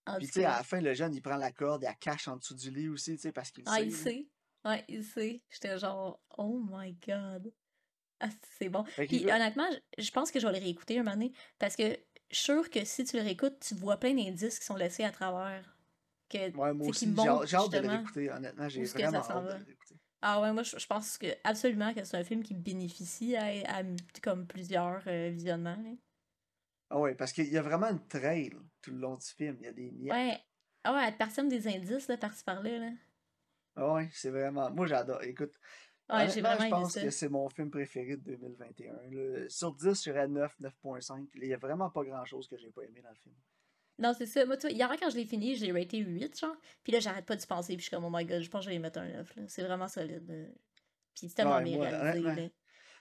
là. 0.05 0.17
puis, 0.17 0.27
tu 0.27 0.33
sais, 0.33 0.45
à 0.45 0.57
la 0.57 0.63
fin, 0.63 0.81
le 0.81 0.93
jeune, 0.93 1.15
il 1.15 1.21
prend 1.21 1.37
la 1.37 1.51
corde, 1.51 1.83
il 1.83 1.85
la 1.85 1.93
cache 1.93 2.27
en 2.27 2.35
dessous 2.35 2.55
du 2.55 2.69
lit 2.69 2.89
aussi, 2.89 3.15
tu 3.15 3.21
sais, 3.21 3.31
parce 3.31 3.51
qu'il 3.51 3.63
ah, 3.67 3.75
sait. 3.75 3.81
Ah, 3.81 3.83
il 3.83 3.95
sait. 3.95 4.27
Ouais, 4.65 4.85
il 4.89 5.03
sait. 5.03 5.41
J'étais 5.49 5.77
genre, 5.79 6.19
oh 6.37 6.61
my 6.69 6.93
god. 7.07 7.51
Ah, 8.19 8.29
c'est 8.57 8.69
bon. 8.69 8.83
Puis, 8.83 9.31
honnêtement, 9.31 9.67
je 9.97 10.11
pense 10.11 10.29
que 10.29 10.39
je 10.39 10.47
vais 10.47 10.53
le 10.53 10.63
réécouter 10.63 10.99
un 10.99 11.03
moment 11.03 11.15
donné, 11.15 11.31
parce 11.57 11.75
que 11.75 11.97
je 12.29 12.35
suis 12.35 12.45
sûre 12.45 12.69
que 12.69 12.83
si 12.85 13.03
tu 13.03 13.17
le 13.17 13.23
réécoutes, 13.23 13.59
tu 13.59 13.75
vois 13.75 13.97
plein 13.97 14.13
d'indices 14.13 14.59
qui 14.59 14.65
sont 14.65 14.75
laissés 14.75 15.03
à 15.03 15.11
travers. 15.11 15.63
Que, 16.29 16.55
ouais, 16.55 16.73
moi 16.73 16.87
aussi, 16.87 17.13
j'ai 17.15 17.55
hâte 17.55 17.71
de 17.71 17.77
le 17.79 17.87
réécouter, 17.87 18.31
honnêtement, 18.31 18.69
j'ai 18.69 18.83
vraiment 18.83 19.17
hâte 19.19 19.43
de 19.43 19.49
le 19.49 19.65
réécouter. 19.65 19.95
Ah 20.27 20.41
ouais, 20.41 20.51
moi 20.53 20.63
je, 20.63 20.87
pense 20.87 21.19
que 21.19 21.27
absolument 21.43 21.93
que 21.93 22.03
c'est 22.03 22.17
un 22.17 22.23
film 22.23 22.41
qui 22.41 22.55
bénéficie 22.55 23.35
à, 23.35 23.83
comme 24.23 24.47
plusieurs 24.47 25.03
euh, 25.05 25.29
visionnements. 25.29 25.77
Ah 26.89 26.99
ouais, 26.99 27.13
parce 27.13 27.31
qu'il 27.31 27.47
y 27.47 27.57
a 27.57 27.61
vraiment 27.61 27.89
une 27.89 28.03
trail 28.07 28.49
tout 28.81 28.89
le 28.89 28.97
long 28.97 29.17
du 29.17 29.25
film, 29.27 29.57
il 29.59 29.65
y 29.65 29.67
a 29.67 29.71
des 29.71 29.91
miettes. 29.91 30.13
Ouais. 30.13 30.39
Ah 30.83 30.95
ouais, 30.95 31.07
elle 31.07 31.17
personne 31.17 31.47
des 31.47 31.67
indices 31.67 32.07
là, 32.07 32.17
par-ci 32.17 32.43
par-là. 32.43 32.79
Là. 32.79 32.91
Ah 33.75 33.93
ouais, 33.93 34.09
c'est 34.13 34.31
vraiment. 34.31 34.71
Moi 34.71 34.87
j'adore. 34.87 35.21
Écoute, 35.21 35.53
Ouais, 36.07 36.29
j'ai 36.29 36.41
vraiment 36.41 36.63
je 36.63 36.69
pense 36.69 36.95
que 36.95 37.09
c'est 37.09 37.29
mon 37.29 37.49
film 37.49 37.71
préféré 37.71 38.15
de 38.17 38.35
2021. 38.35 39.49
Sur 39.49 39.73
10, 39.73 39.87
je 39.87 39.93
serais 39.93 40.27
9, 40.27 40.55
9.5. 40.61 41.27
Il 41.35 41.47
n'y 41.47 41.53
a 41.53 41.57
vraiment 41.57 41.89
pas 41.89 42.03
grand-chose 42.03 42.47
que 42.47 42.57
j'ai 42.57 42.69
pas 42.69 42.83
aimé 42.83 43.01
dans 43.01 43.09
le 43.09 43.15
film. 43.15 43.35
Non, 43.97 44.13
c'est 44.13 44.25
ça. 44.25 44.45
Moi, 44.45 44.57
tu 44.57 44.69
hier, 44.69 44.91
quand 44.99 45.09
je 45.09 45.15
l'ai 45.15 45.25
fini, 45.25 45.55
j'ai 45.55 45.71
raté 45.71 45.99
8, 45.99 46.39
genre. 46.39 46.55
Puis 46.83 46.91
là, 46.93 46.99
j'arrête 46.99 47.25
pas 47.25 47.35
de 47.35 47.45
penser. 47.45 47.73
Puis 47.73 47.85
je 47.85 47.87
suis 47.87 47.95
comme, 47.95 48.05
oh 48.05 48.09
my 48.11 48.25
god, 48.25 48.41
je 48.41 48.49
pense 48.49 48.65
que 48.65 48.71
je 48.71 48.75
vais 48.75 48.79
mettre 48.79 48.99
un 48.99 49.07
9. 49.07 49.33
C'est 49.47 49.63
vraiment 49.63 49.87
solide. 49.87 50.53
Puis 51.15 51.29
c'est 51.29 51.35
tellement 51.35 51.61
bien 51.61 51.79
réalisé. 51.79 52.53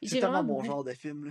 C'est 0.03 0.21
tellement 0.21 0.45
mon 0.45 0.63
genre 0.63 0.85
de 0.85 0.93
film. 0.93 1.31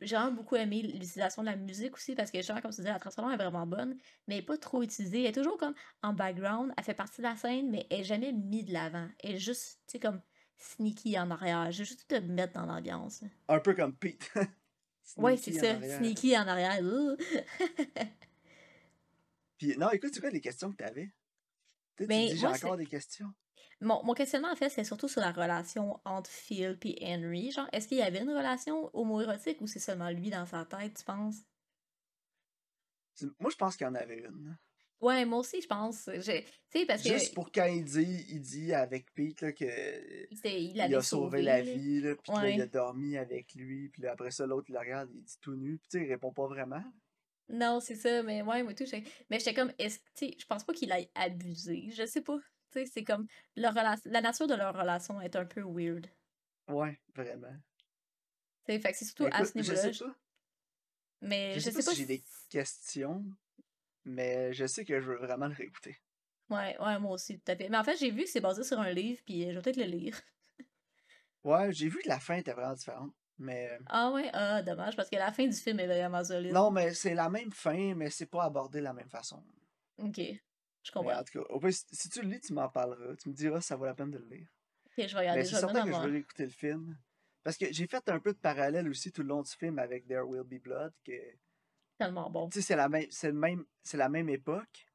J'ai 0.00 0.16
vraiment 0.16 0.32
beaucoup 0.32 0.56
aimé 0.56 0.82
l'utilisation 0.82 1.42
de 1.42 1.46
la 1.46 1.56
musique 1.56 1.94
aussi 1.94 2.14
parce 2.14 2.30
que, 2.30 2.42
genre, 2.42 2.60
comme 2.60 2.72
tu 2.72 2.82
disais, 2.82 2.90
la 2.90 2.98
transformation 2.98 3.34
est 3.34 3.42
vraiment 3.42 3.66
bonne, 3.66 3.96
mais 4.28 4.42
pas 4.42 4.58
trop 4.58 4.82
utilisée. 4.82 5.22
Elle 5.22 5.28
est 5.28 5.32
toujours 5.32 5.56
comme 5.56 5.74
en 6.02 6.12
background, 6.12 6.72
elle 6.76 6.84
fait 6.84 6.94
partie 6.94 7.22
de 7.22 7.26
la 7.26 7.36
scène, 7.36 7.70
mais 7.70 7.86
elle 7.90 7.98
n'est 7.98 8.04
jamais 8.04 8.32
mise 8.32 8.66
de 8.66 8.72
l'avant. 8.72 9.08
Elle 9.22 9.36
est 9.36 9.38
juste, 9.38 9.80
tu 9.86 9.92
sais, 9.92 10.00
comme 10.00 10.20
sneaky 10.56 11.18
en 11.18 11.30
arrière. 11.30 11.70
J'ai 11.70 11.84
juste 11.84 12.08
te 12.08 12.16
mettre 12.16 12.52
dans 12.54 12.66
l'ambiance. 12.66 13.22
Un 13.48 13.60
peu 13.60 13.74
comme 13.74 13.94
Pete. 13.94 14.30
ouais, 15.16 15.36
c'est 15.36 15.52
ça. 15.52 15.80
Sneaky 15.98 16.36
en 16.36 16.46
arrière. 16.46 16.80
Puis, 19.58 19.76
non, 19.76 19.90
écoute, 19.90 20.10
c'est 20.12 20.20
quoi 20.20 20.30
les 20.30 20.40
questions 20.40 20.70
que 20.72 20.76
t'avais? 20.76 21.12
Tu 21.96 22.06
ben, 22.06 22.28
j'ai 22.34 22.46
encore 22.46 22.76
des 22.76 22.86
questions. 22.86 23.32
mon, 23.80 24.02
mon 24.04 24.14
questionnement, 24.14 24.50
en 24.50 24.56
fait, 24.56 24.68
c'est 24.68 24.82
surtout 24.84 25.06
sur 25.08 25.20
la 25.20 25.30
relation 25.30 26.00
entre 26.04 26.28
Phil 26.28 26.76
et 26.82 27.14
Henry. 27.14 27.52
Genre, 27.52 27.68
est-ce 27.72 27.86
qu'il 27.86 27.98
y 27.98 28.02
avait 28.02 28.22
une 28.22 28.30
relation 28.30 28.90
homoérotique 28.92 29.60
ou 29.60 29.66
c'est 29.66 29.78
seulement 29.78 30.10
lui 30.10 30.30
dans 30.30 30.44
sa 30.46 30.64
tête, 30.64 30.98
tu 30.98 31.04
penses? 31.04 31.36
Moi, 33.38 33.50
je 33.50 33.56
pense 33.56 33.76
qu'il 33.76 33.86
y 33.86 33.90
en 33.90 33.94
avait 33.94 34.18
une. 34.18 34.58
Ouais, 35.04 35.24
moi 35.26 35.40
aussi, 35.40 35.60
je 35.60 35.66
pense. 35.66 36.08
Sais, 36.20 36.86
parce 36.86 37.02
que 37.02 37.08
Juste 37.10 37.34
pour 37.34 37.52
quand 37.52 37.66
il 37.66 37.84
dit, 37.84 38.24
il 38.30 38.40
dit 38.40 38.72
avec 38.72 39.12
Pete 39.12 39.42
là, 39.42 39.52
que 39.52 40.26
il 40.30 40.94
a 40.94 41.02
sauvé 41.02 41.42
la 41.42 41.60
vie, 41.60 42.00
là, 42.00 42.14
puis 42.16 42.32
il 42.54 42.60
a 42.62 42.66
dormi 42.66 43.16
avec 43.18 43.54
lui, 43.54 43.90
puis 43.90 44.06
après 44.06 44.30
ça, 44.30 44.46
l'autre, 44.46 44.66
il 44.70 44.72
le 44.72 44.78
regarde, 44.78 45.10
il 45.14 45.22
dit 45.22 45.38
tout 45.40 45.54
nu, 45.56 45.76
puis 45.78 45.88
sais, 45.90 46.04
il 46.04 46.08
répond 46.08 46.32
pas 46.32 46.46
vraiment. 46.46 46.82
Non, 47.50 47.80
c'est 47.80 47.94
ça, 47.94 48.22
mais 48.22 48.40
ouais, 48.40 48.62
moi 48.62 48.72
tout, 48.72 48.84
mais 49.28 49.38
j'étais 49.38 49.52
comme, 49.52 49.72
est-ce 49.78 49.98
sais, 50.14 50.34
je 50.38 50.46
pense 50.46 50.64
pas 50.64 50.72
qu'il 50.72 50.90
ait 50.90 51.10
abusé, 51.14 51.90
je 51.90 52.06
sais 52.06 52.22
pas. 52.22 52.38
Tu 52.72 52.80
sais, 52.80 52.86
c'est 52.86 53.04
comme, 53.04 53.26
leur 53.56 53.74
rela- 53.74 54.00
la 54.06 54.22
nature 54.22 54.46
de 54.46 54.54
leur 54.54 54.74
relation 54.74 55.20
est 55.20 55.36
un 55.36 55.44
peu 55.44 55.60
weird. 55.62 56.06
Ouais, 56.68 56.98
vraiment. 57.14 57.54
Tu 58.64 58.72
sais, 58.72 58.80
fait 58.80 58.92
que 58.92 58.96
c'est 58.98 59.04
surtout 59.04 59.26
à 59.30 59.44
ce 59.44 59.52
je 59.52 59.58
niveau-là. 59.58 59.76
sais 59.82 59.92
je- 59.92 60.04
pas. 60.04 60.16
Mais 61.20 61.52
Je 61.54 61.58
je 61.58 61.64
sais 61.64 61.72
pas 61.72 61.80
sais 61.82 61.84
pas 61.84 61.90
si 61.92 61.96
j'ai 61.98 62.06
des 62.06 62.24
questions, 62.48 63.24
mais 64.04 64.52
je 64.52 64.66
sais 64.66 64.84
que 64.84 65.00
je 65.00 65.06
veux 65.10 65.16
vraiment 65.18 65.46
le 65.48 65.54
réécouter. 65.54 65.96
Ouais, 66.50 66.76
ouais, 66.78 66.98
moi 66.98 67.12
aussi, 67.12 67.38
tout 67.38 67.50
à 67.52 67.56
fait. 67.56 67.68
Mais 67.68 67.76
en 67.78 67.84
fait, 67.84 67.96
j'ai 67.96 68.10
vu 68.10 68.24
que 68.24 68.28
c'est 68.30 68.40
basé 68.40 68.62
sur 68.64 68.78
un 68.78 68.90
livre, 68.92 69.20
puis 69.24 69.44
euh, 69.44 69.50
je 69.50 69.56
vais 69.56 69.62
peut-être 69.62 69.76
le 69.78 69.84
lire. 69.84 70.20
Ouais, 71.44 71.72
j'ai 71.72 71.88
vu 71.88 71.98
que 72.02 72.08
la 72.08 72.18
fin 72.20 72.36
était 72.36 72.52
vraiment 72.54 72.72
différente, 72.72 73.12
mais... 73.38 73.68
euh, 73.70 73.78
Ah 73.86 74.10
ouais, 74.12 74.30
ah, 74.32 74.62
dommage, 74.62 74.96
parce 74.96 75.10
que 75.10 75.16
la 75.16 75.30
fin 75.30 75.46
du 75.46 75.56
film 75.56 75.78
est 75.78 75.86
vraiment 75.86 76.24
solide. 76.24 76.52
Non, 76.52 76.70
mais 76.70 76.94
c'est 76.94 77.14
la 77.14 77.28
même 77.28 77.52
fin, 77.52 77.94
mais 77.94 78.08
c'est 78.08 78.24
pas 78.26 78.44
abordé 78.44 78.78
de 78.78 78.84
la 78.84 78.94
même 78.94 79.10
façon. 79.10 79.44
Ok, 79.98 80.16
je 80.16 80.22
Mais 80.22 80.40
comprends. 80.90 81.18
en 81.18 81.22
tout 81.22 81.38
cas, 81.42 81.46
au 81.50 81.60
pire, 81.60 81.70
si 81.72 82.08
tu 82.08 82.22
le 82.22 82.28
lis, 82.28 82.40
tu 82.40 82.54
m'en 82.54 82.68
parleras. 82.70 83.14
Tu 83.16 83.28
me 83.28 83.34
diras 83.34 83.60
si 83.60 83.66
ça 83.68 83.76
vaut 83.76 83.84
la 83.84 83.94
peine 83.94 84.10
de 84.10 84.18
le 84.18 84.24
lire. 84.26 84.48
Ok, 84.86 85.06
je 85.06 85.12
vais 85.14 85.20
regarder, 85.20 85.40
Mais 85.40 85.44
je 85.46 85.54
vais 85.54 85.60
certain 85.60 85.84
que 85.84 85.92
je 85.92 85.98
veux 86.08 86.16
écouter 86.16 86.44
le 86.44 86.50
film. 86.50 86.98
Parce 87.42 87.58
que 87.58 87.66
j'ai 87.70 87.86
fait 87.86 88.08
un 88.08 88.20
peu 88.20 88.32
de 88.32 88.38
parallèle 88.38 88.88
aussi 88.88 89.12
tout 89.12 89.20
le 89.20 89.28
long 89.28 89.42
du 89.42 89.50
film 89.52 89.78
avec 89.78 90.06
There 90.06 90.22
Will 90.26 90.44
Be 90.44 90.62
Blood, 90.62 90.94
que 91.04 91.12
Tellement 92.06 92.30
bon. 92.30 92.48
tu 92.48 92.60
sais, 92.60 92.66
c'est 92.66 92.76
la 92.76 92.88
même, 92.88 93.06
c'est 93.10 93.28
le 93.28 93.34
même, 93.38 93.64
c'est 93.82 93.96
la 93.96 94.08
même 94.08 94.28
époque, 94.28 94.86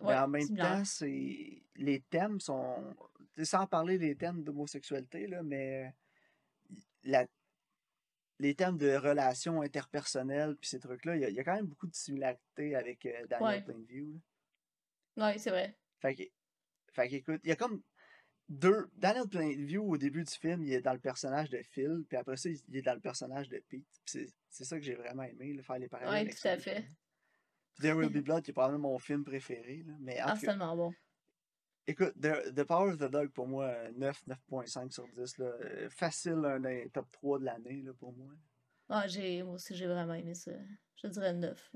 mais 0.00 0.08
Ouais, 0.08 0.16
en 0.18 0.28
même 0.28 0.48
temps, 0.56 0.84
c'est 0.84 1.62
les 1.76 2.00
thèmes 2.10 2.40
sont, 2.40 2.94
sans 3.42 3.66
parler 3.66 3.98
des 3.98 4.16
thèmes 4.16 4.42
d'homosexualité 4.42 5.26
là, 5.26 5.42
mais 5.42 5.94
la, 7.04 7.26
les 8.38 8.54
thèmes 8.54 8.76
de 8.76 8.94
relations 8.96 9.62
interpersonnelles 9.62 10.56
puis 10.56 10.68
ces 10.68 10.80
trucs-là, 10.80 11.16
il 11.16 11.22
y, 11.22 11.24
a- 11.24 11.28
il 11.30 11.34
y 11.34 11.40
a 11.40 11.44
quand 11.44 11.54
même 11.54 11.66
beaucoup 11.66 11.86
de 11.86 11.94
similarités 11.94 12.74
avec 12.74 13.06
euh, 13.06 13.26
Daniel 13.28 13.42
Ouais. 13.48 13.62
Plainview. 13.62 14.20
là. 15.16 15.26
Ouais, 15.28 15.38
c'est 15.38 15.50
vrai. 15.50 15.76
Fait 16.00 16.14
que, 16.14 16.22
fait 16.92 17.08
qu'écoute, 17.08 17.40
il 17.44 17.48
y 17.48 17.52
a 17.52 17.56
comme 17.56 17.82
deux. 18.52 18.88
Daniel 18.96 19.26
Plainview, 19.28 19.82
au 19.82 19.96
début 19.96 20.22
du 20.24 20.32
film, 20.32 20.62
il 20.62 20.72
est 20.72 20.80
dans 20.80 20.92
le 20.92 20.98
personnage 20.98 21.50
de 21.50 21.60
Phil, 21.62 22.04
puis 22.08 22.16
après 22.16 22.36
ça, 22.36 22.48
il 22.50 22.76
est 22.76 22.82
dans 22.82 22.94
le 22.94 23.00
personnage 23.00 23.48
de 23.48 23.58
Pete. 23.68 23.84
C'est, 24.04 24.28
ça 24.48 24.76
que 24.78 24.84
j'ai 24.84 24.94
vraiment 24.94 25.22
aimé, 25.22 25.54
là, 25.54 25.62
faire 25.62 25.78
les 25.78 25.88
parallèles. 25.88 26.26
Avec 26.26 26.36
tout 26.36 26.48
à 26.48 26.56
fait. 26.58 26.82
Puis 27.74 27.82
There 27.82 27.94
Will 27.96 28.10
Be 28.10 28.18
Blood, 28.24 28.42
qui 28.42 28.50
est 28.50 28.54
probablement 28.54 28.90
mon 28.90 28.98
film 28.98 29.24
préféré. 29.24 29.82
Là. 29.86 29.94
Mais 30.00 30.18
Ah, 30.20 30.36
tellement 30.38 30.76
bon. 30.76 30.92
écoute, 31.86 32.12
The, 32.20 32.54
The 32.54 32.64
Power 32.64 32.92
of 32.92 32.98
the 32.98 33.10
Dog, 33.10 33.30
pour 33.30 33.48
moi, 33.48 33.66
euh, 33.66 33.90
9, 33.96 34.22
9.5 34.26 34.90
sur 34.92 35.08
10. 35.08 35.38
Là. 35.38 35.46
Euh, 35.46 35.88
Facile, 35.90 36.44
un 36.44 36.60
des 36.60 36.90
top 36.92 37.10
3 37.12 37.38
de 37.38 37.44
l'année, 37.44 37.84
pour 37.98 38.12
moi. 38.12 38.32
Ah, 38.88 39.08
j'ai, 39.08 39.42
moi 39.42 39.54
aussi, 39.54 39.74
j'ai 39.74 39.86
vraiment 39.86 40.14
aimé 40.14 40.34
ça. 40.34 40.52
Je 40.96 41.08
dirais 41.08 41.32
9. 41.32 41.72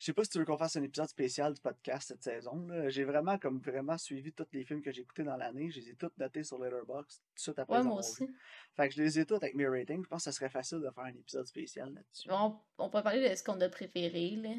Je 0.00 0.06
sais 0.06 0.12
pas 0.14 0.24
si 0.24 0.30
tu 0.30 0.38
veux 0.38 0.46
qu'on 0.46 0.56
fasse 0.56 0.76
un 0.76 0.82
épisode 0.82 1.08
spécial 1.08 1.52
du 1.52 1.60
podcast 1.60 2.08
cette 2.08 2.22
saison. 2.22 2.66
là. 2.68 2.88
J'ai 2.88 3.04
vraiment 3.04 3.36
comme 3.38 3.60
vraiment 3.60 3.98
suivi 3.98 4.32
tous 4.32 4.46
les 4.52 4.64
films 4.64 4.80
que 4.80 4.90
j'ai 4.90 5.02
écoutés 5.02 5.24
dans 5.24 5.36
l'année. 5.36 5.70
Je 5.70 5.78
les 5.78 5.90
ai 5.90 5.94
tous 5.94 6.10
notés 6.16 6.42
sur 6.42 6.58
Letterboxd 6.58 7.18
tout 7.20 7.42
suite 7.42 7.58
après 7.58 7.76
Ouais, 7.78 7.84
moi 7.84 7.98
aussi. 7.98 8.26
Fait 8.74 8.88
que 8.88 8.94
je 8.94 9.02
les 9.02 9.18
ai 9.20 9.26
tous 9.26 9.34
avec 9.36 9.54
mes 9.54 9.68
ratings. 9.68 10.02
Je 10.02 10.08
pense 10.08 10.20
que 10.24 10.30
ça 10.30 10.32
serait 10.32 10.48
facile 10.48 10.78
de 10.80 10.90
faire 10.90 11.04
un 11.04 11.14
épisode 11.14 11.46
spécial 11.46 11.92
là-dessus. 11.92 12.28
On, 12.32 12.58
on 12.78 12.88
peut 12.88 13.02
parler 13.02 13.28
de 13.28 13.34
ce 13.34 13.44
qu'on 13.44 13.60
a 13.60 13.68
préféré, 13.68 14.36
là. 14.36 14.54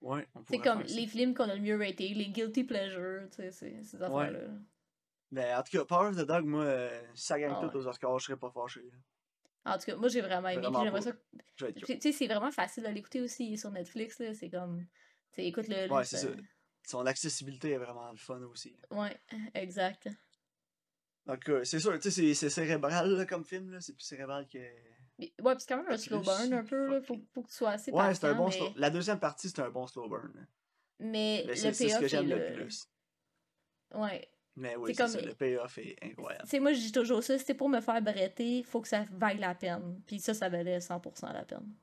Ouais, 0.00 0.28
on 0.36 0.40
C'est 0.44 0.56
pourrait 0.58 0.58
comme 0.60 0.78
faire 0.82 0.88
ça. 0.90 0.94
les 0.96 1.06
films 1.08 1.34
qu'on 1.34 1.48
a 1.48 1.56
le 1.56 1.60
mieux 1.60 1.76
raté, 1.76 2.14
les 2.14 2.28
guilty 2.28 2.62
pleasures, 2.62 3.28
tu 3.30 3.50
sais, 3.50 3.82
ces 3.82 3.96
affaires-là. 4.00 4.46
Mais 5.32 5.52
en 5.54 5.62
tout 5.64 5.76
cas, 5.76 5.84
Power 5.86 6.10
of 6.10 6.16
the 6.16 6.24
Dog, 6.24 6.44
moi, 6.46 6.62
euh, 6.62 7.02
si 7.14 7.26
ça 7.26 7.38
gagne 7.40 7.52
Ah 7.56 7.60
tout 7.60 7.76
ouais. 7.76 7.82
aux 7.84 7.86
Oscars, 7.88 8.16
je 8.20 8.26
serais 8.26 8.38
pas 8.38 8.50
fâché. 8.50 8.80
là. 8.82 8.96
En 9.64 9.76
tout 9.78 9.84
cas, 9.86 9.96
moi, 9.96 10.08
j'ai 10.08 10.20
vraiment 10.20 10.48
aimé. 10.48 10.66
Vraiment 10.66 11.00
ça. 11.00 11.12
Tu 11.56 12.00
sais, 12.00 12.12
c'est 12.12 12.26
vraiment 12.26 12.50
facile 12.50 12.84
de 12.84 12.88
l'écouter 12.88 13.20
aussi 13.20 13.56
sur 13.58 13.70
Netflix, 13.70 14.18
là. 14.18 14.32
C'est 14.34 14.48
comme. 14.50 14.80
Tu 15.32 15.42
sais, 15.42 15.46
écoute-le. 15.46 15.86
là, 15.86 15.94
Ouais, 15.94 16.04
c'est 16.04 16.16
ça. 16.16 16.28
ça- 16.28 16.34
Son 16.86 17.04
accessibilité 17.04 17.72
est 17.72 17.76
vraiment 17.78 18.10
le 18.10 18.16
fun 18.16 18.40
aussi. 18.42 18.74
Ouais, 18.90 19.20
exact. 19.54 20.08
Donc, 21.26 21.46
euh, 21.50 21.62
c'est 21.64 21.80
sûr, 21.80 21.92
tu 22.00 22.10
sais, 22.10 22.32
c'est- 22.34 22.48
cérébral 22.48 23.10
là, 23.14 23.26
comme 23.26 23.44
film. 23.44 23.70
là. 23.70 23.80
C'est 23.82 23.92
plus 23.92 24.04
cérébral 24.04 24.48
que. 24.48 24.58
Mais- 25.18 25.34
ouais, 25.42 25.54
puis 25.54 25.64
c'est 25.66 25.74
quand 25.74 25.82
même 25.82 25.92
un 25.92 25.98
slow 25.98 26.20
burn 26.20 26.52
un 26.54 26.64
peu, 26.64 26.86
là. 26.94 27.02
Faut, 27.02 27.18
faut 27.34 27.42
que 27.42 27.48
tu 27.48 27.54
sois 27.54 27.70
assez 27.72 27.90
Ouais, 27.90 28.14
c'est 28.14 28.24
un 28.26 28.34
bon 28.34 28.46
mais, 28.46 28.52
slow. 28.52 28.68
La 28.76 28.88
deuxième 28.88 29.18
partie, 29.20 29.48
c'est 29.50 29.58
un 29.60 29.68
bon 29.68 29.86
slow 29.86 30.08
burn. 30.08 30.32
mais 31.00 31.42
Mais 31.46 31.54
le 31.54 31.54
c'est 31.56 31.72
ce 31.88 31.98
que 32.00 32.08
j'aime 32.08 32.28
le 32.28 32.36
là. 32.38 32.52
plus. 32.52 32.88
Ouais. 33.94 34.30
Mais 34.58 34.76
oui, 34.76 34.94
C'est 34.94 35.06
c'est 35.06 35.12
comme- 35.12 35.20
ça. 35.22 35.26
Le 35.26 35.34
payoff 35.34 35.78
est 35.78 35.96
Tu 36.00 36.08
incroyable. 36.10 36.48
sais, 36.48 36.58
moi, 36.60 36.72
je 36.72 36.78
dis 36.80 36.92
toujours 36.92 37.22
ça. 37.22 37.38
C'était 37.38 37.54
pour 37.54 37.68
me 37.68 37.80
faire 37.80 38.02
bretter, 38.02 38.62
faut 38.64 38.80
que 38.80 38.88
ça 38.88 39.04
vaille 39.12 39.38
la 39.38 39.54
peine. 39.54 40.02
Puis 40.06 40.18
ça, 40.20 40.34
ça 40.34 40.48
valait 40.48 40.80
100% 40.80 41.32
la 41.32 41.44
peine. 41.44 41.74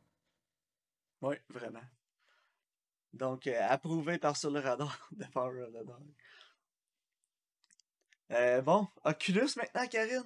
Oui, 1.22 1.36
vraiment. 1.50 1.82
Donc, 3.14 3.48
euh, 3.48 3.58
approuvé 3.70 4.18
par 4.18 4.36
Sur 4.36 4.52
le 4.52 4.60
radar 4.60 5.08
de 5.12 5.26
Power 5.26 5.62
of 5.64 5.70
the 5.74 5.86
Dog. 5.86 6.04
Euh, 8.32 8.62
bon, 8.62 8.88
Oculus 9.04 9.50
maintenant, 9.56 9.88
Karine? 9.88 10.24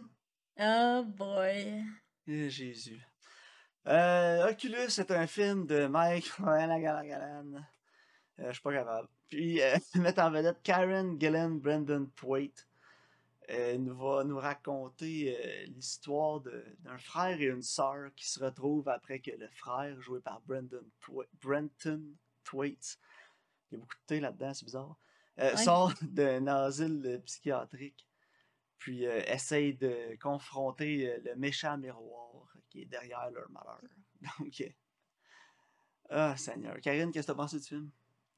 Oh 0.60 1.04
boy. 1.06 1.84
Eh, 2.28 2.50
Jésus. 2.50 3.02
Euh, 3.88 4.50
Oculus 4.50 5.00
est 5.00 5.12
un 5.12 5.28
film 5.28 5.66
de 5.68 5.88
Mike 5.88 6.26
Flanagan. 6.28 7.04
Euh, 8.40 8.48
je 8.48 8.52
suis 8.54 8.62
pas 8.62 8.74
capable. 8.74 9.08
Puis, 9.30 9.62
euh, 9.62 9.76
mettre 9.96 10.22
en 10.22 10.32
vedette 10.32 10.62
Karen 10.64 11.20
Gillen 11.20 11.60
Brandon 11.60 12.08
Thwaite. 12.16 12.68
Euh, 13.50 13.78
nous 13.80 13.98
va 13.98 14.24
nous 14.24 14.38
raconter 14.38 15.36
euh, 15.36 15.66
l'histoire 15.66 16.40
d'un 16.42 16.98
frère 17.00 17.42
et 17.42 17.46
une 17.46 17.64
sœur 17.64 18.12
qui 18.16 18.30
se 18.30 18.44
retrouvent 18.44 18.88
après 18.88 19.20
que 19.22 19.32
le 19.32 19.48
frère, 19.50 20.00
joué 20.00 20.20
par 20.22 20.42
Brandon 20.42 20.86
Thwa- 21.02 21.28
Brenton 21.42 22.16
Thwaite, 22.44 23.00
il 23.72 23.76
y 23.76 23.78
a 23.78 23.80
beaucoup 23.80 23.96
de 23.96 24.06
T 24.06 24.20
là-dedans, 24.20 24.54
c'est 24.54 24.66
bizarre, 24.66 25.00
euh, 25.40 25.52
Ouais. 25.52 25.58
sort 25.58 25.94
d'un 26.04 26.46
asile 26.46 27.22
psychiatrique, 27.26 28.08
puis 28.78 29.04
essaye 29.04 29.74
de 29.74 30.16
confronter 30.22 31.20
le 31.26 31.36
méchant 31.36 31.76
miroir 31.78 32.54
qui 32.70 32.84
est 32.84 32.86
derrière 32.86 33.32
leur 33.32 33.50
malheur. 33.50 33.82
Donc, 34.40 34.62
ah 36.10 36.36
Seigneur. 36.38 36.80
Karine, 36.82 37.12
qu'est-ce 37.12 37.28
que 37.28 37.32
t'as 37.32 37.36
pensé 37.38 37.60
du 37.60 37.66
film? 37.68 37.92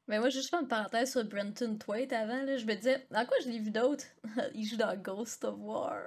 Mais 0.08 0.20
moi, 0.20 0.30
juste 0.30 0.50
faire 0.50 0.62
une 0.62 0.68
parenthèse 0.68 1.12
sur 1.12 1.24
Brenton 1.26 1.78
Thwaite 1.78 2.12
avant. 2.14 2.44
Là, 2.44 2.58
je 2.58 2.66
me 2.66 2.74
disais, 2.76 3.06
dans 3.12 3.26
quoi 3.26 3.38
je 3.44 3.50
l'ai 3.50 3.60
vu 3.60 3.72
d'autre? 3.72 4.04
Il 4.54 4.66
joue 4.66 4.78
dans 4.78 4.96
Ghost 4.98 5.44
of 5.46 5.56
War. 5.60 6.02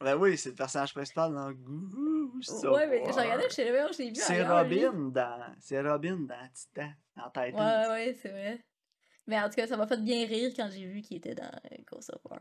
Ben 0.00 0.16
oui, 0.16 0.36
c'est 0.36 0.50
le 0.50 0.54
personnage 0.56 0.92
principal 0.92 1.32
dans 1.32 1.52
Ghost 1.52 2.64
of 2.64 2.74
ouais, 2.76 2.86
mais 2.88 3.00
War. 3.00 3.12
j'ai 3.12 3.20
regardé, 3.20 3.44
je 3.48 3.54
sais 3.54 3.72
pas, 3.72 3.92
je 3.92 3.98
l'ai 3.98 4.08
vu 4.08 4.14
C'est 4.16 4.32
ailleurs, 4.34 4.64
lui. 4.64 4.84
Robin 4.86 4.98
dans. 5.10 5.54
C'est 5.60 5.80
Robin 5.80 6.16
dans 6.20 6.48
Titan, 6.52 6.90
dans 7.16 7.30
Titan. 7.30 7.58
Ouais, 7.58 7.88
ouais, 7.90 8.18
c'est 8.20 8.30
vrai. 8.30 8.64
Mais 9.26 9.38
en 9.38 9.48
tout 9.48 9.54
cas, 9.54 9.66
ça 9.66 9.76
m'a 9.76 9.86
fait 9.86 10.02
bien 10.02 10.26
rire 10.26 10.52
quand 10.56 10.68
j'ai 10.70 10.84
vu 10.86 11.00
qu'il 11.00 11.18
était 11.18 11.34
dans 11.34 11.44
euh, 11.44 11.76
Ghost 11.90 12.10
of 12.10 12.20
War. 12.28 12.40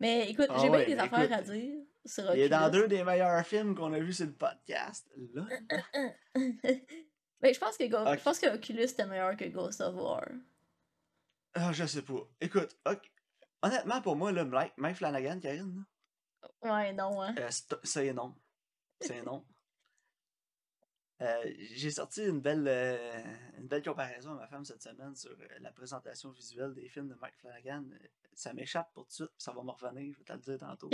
Mais 0.00 0.28
écoute, 0.30 0.46
Ah 0.50 0.58
j'ai 0.60 0.68
ouais, 0.68 0.84
bien 0.86 0.96
des 0.96 1.02
affaires 1.02 1.22
écoute, 1.24 1.36
à 1.36 1.42
dire 1.42 1.74
sur 2.04 2.34
Il 2.34 2.40
est 2.40 2.48
dans 2.48 2.66
Oculus. 2.66 2.82
deux 2.82 2.88
des 2.88 3.04
meilleurs 3.04 3.46
films 3.46 3.74
qu'on 3.74 3.92
a 3.92 3.98
vus 4.00 4.12
sur 4.14 4.26
le 4.26 4.32
podcast. 4.32 5.06
Là. 5.34 5.44
Mais 7.46 7.54
je 7.54 7.60
pense 7.60 7.76
que 7.76 7.84
Go- 7.86 8.12
je 8.18 8.22
pense 8.24 8.40
que 8.40 8.52
Oculus 8.52 8.82
était 8.82 9.06
meilleur 9.06 9.36
que 9.36 9.44
Ghost 9.44 9.80
of 9.80 9.94
War. 9.94 10.26
Ah, 11.54 11.72
je 11.72 11.86
sais 11.86 12.02
pas. 12.02 12.28
Écoute, 12.40 12.76
honnêtement, 13.62 14.02
pour 14.02 14.16
moi, 14.16 14.32
là, 14.32 14.44
Mike, 14.44 14.72
Mike 14.78 14.96
Flanagan, 14.96 15.38
Karine, 15.38 15.76
là, 15.76 16.50
Ouais, 16.62 16.92
non, 16.92 17.22
hein. 17.22 17.34
euh, 17.38 17.48
c'est 17.84 18.12
non. 18.12 18.34
C'est 19.00 19.22
non. 19.22 19.44
Euh, 21.22 21.52
J'ai 21.72 21.92
sorti 21.92 22.24
une 22.24 22.40
belle, 22.40 22.66
euh, 22.66 23.22
une 23.58 23.68
belle 23.68 23.84
comparaison 23.84 24.32
à 24.32 24.34
ma 24.40 24.48
femme 24.48 24.64
cette 24.64 24.82
semaine 24.82 25.14
sur 25.14 25.30
euh, 25.30 25.46
la 25.60 25.70
présentation 25.70 26.30
visuelle 26.30 26.74
des 26.74 26.88
films 26.88 27.08
de 27.08 27.14
Mike 27.14 27.36
Flanagan. 27.38 27.84
Ça 28.34 28.52
m'échappe 28.54 28.92
pour 28.92 29.04
tout 29.04 29.10
de 29.10 29.14
suite, 29.14 29.28
puis 29.28 29.42
ça 29.44 29.52
va 29.52 29.62
me 29.62 29.70
revenir, 29.70 30.12
je 30.12 30.18
vais 30.18 30.24
te 30.24 30.32
le 30.32 30.38
dire 30.40 30.58
tantôt. 30.58 30.90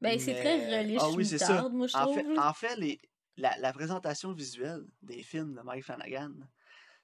Ben, 0.00 0.18
c'est 0.18 0.34
très 0.34 0.58
Mais- 0.58 0.78
relish 0.82 0.98
Ah 1.00 1.10
oui, 1.10 1.24
c'est 1.24 1.38
ça. 1.38 1.68
moi, 1.68 1.86
je 1.86 1.96
En 1.96 2.02
trouve. 2.02 2.16
fait, 2.16 2.22
là. 2.24 2.48
en 2.50 2.52
fait 2.52 2.76
les, 2.76 3.00
la, 3.36 3.56
la 3.58 3.72
présentation 3.72 4.32
visuelle 4.32 4.84
des 5.02 5.22
films 5.22 5.54
de 5.54 5.60
Mike 5.62 5.84
Flanagan, 5.84 6.32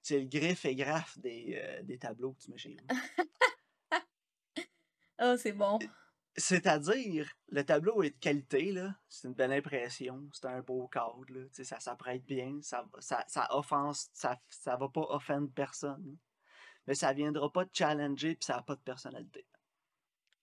c'est 0.02 0.18
le 0.18 0.26
griffe 0.26 0.64
et 0.64 0.74
graphe 0.74 1.18
des, 1.18 1.60
euh, 1.62 1.82
des 1.82 1.98
tableaux 1.98 2.32
que 2.32 2.40
tu 2.42 2.50
mets 2.50 2.58
chez 2.58 2.76
vous. 2.76 2.86
Ah, 5.22 5.36
c'est 5.36 5.52
bon. 5.52 5.78
C'est-à-dire, 6.34 7.30
le 7.48 7.62
tableau 7.62 8.02
est 8.02 8.08
de 8.08 8.18
qualité, 8.18 8.72
là. 8.72 8.94
C'est 9.06 9.28
une 9.28 9.34
belle 9.34 9.52
impression, 9.52 10.30
c'est 10.32 10.46
un 10.46 10.62
beau 10.62 10.88
cadre, 10.88 11.26
là. 11.28 11.42
Ça 11.52 11.78
s'apprête 11.78 12.24
bien, 12.24 12.58
ça, 12.62 12.86
ça, 13.00 13.22
ça 13.28 13.46
offense, 13.54 14.08
ça, 14.14 14.40
ça 14.48 14.76
va 14.76 14.88
pas 14.88 15.04
offendre 15.10 15.50
personne. 15.54 16.16
Mais 16.86 16.94
ça 16.94 17.12
viendra 17.12 17.52
pas 17.52 17.66
te 17.66 17.76
challenger, 17.76 18.34
puis 18.34 18.46
ça 18.46 18.56
a 18.56 18.62
pas 18.62 18.76
de 18.76 18.80
personnalité. 18.80 19.46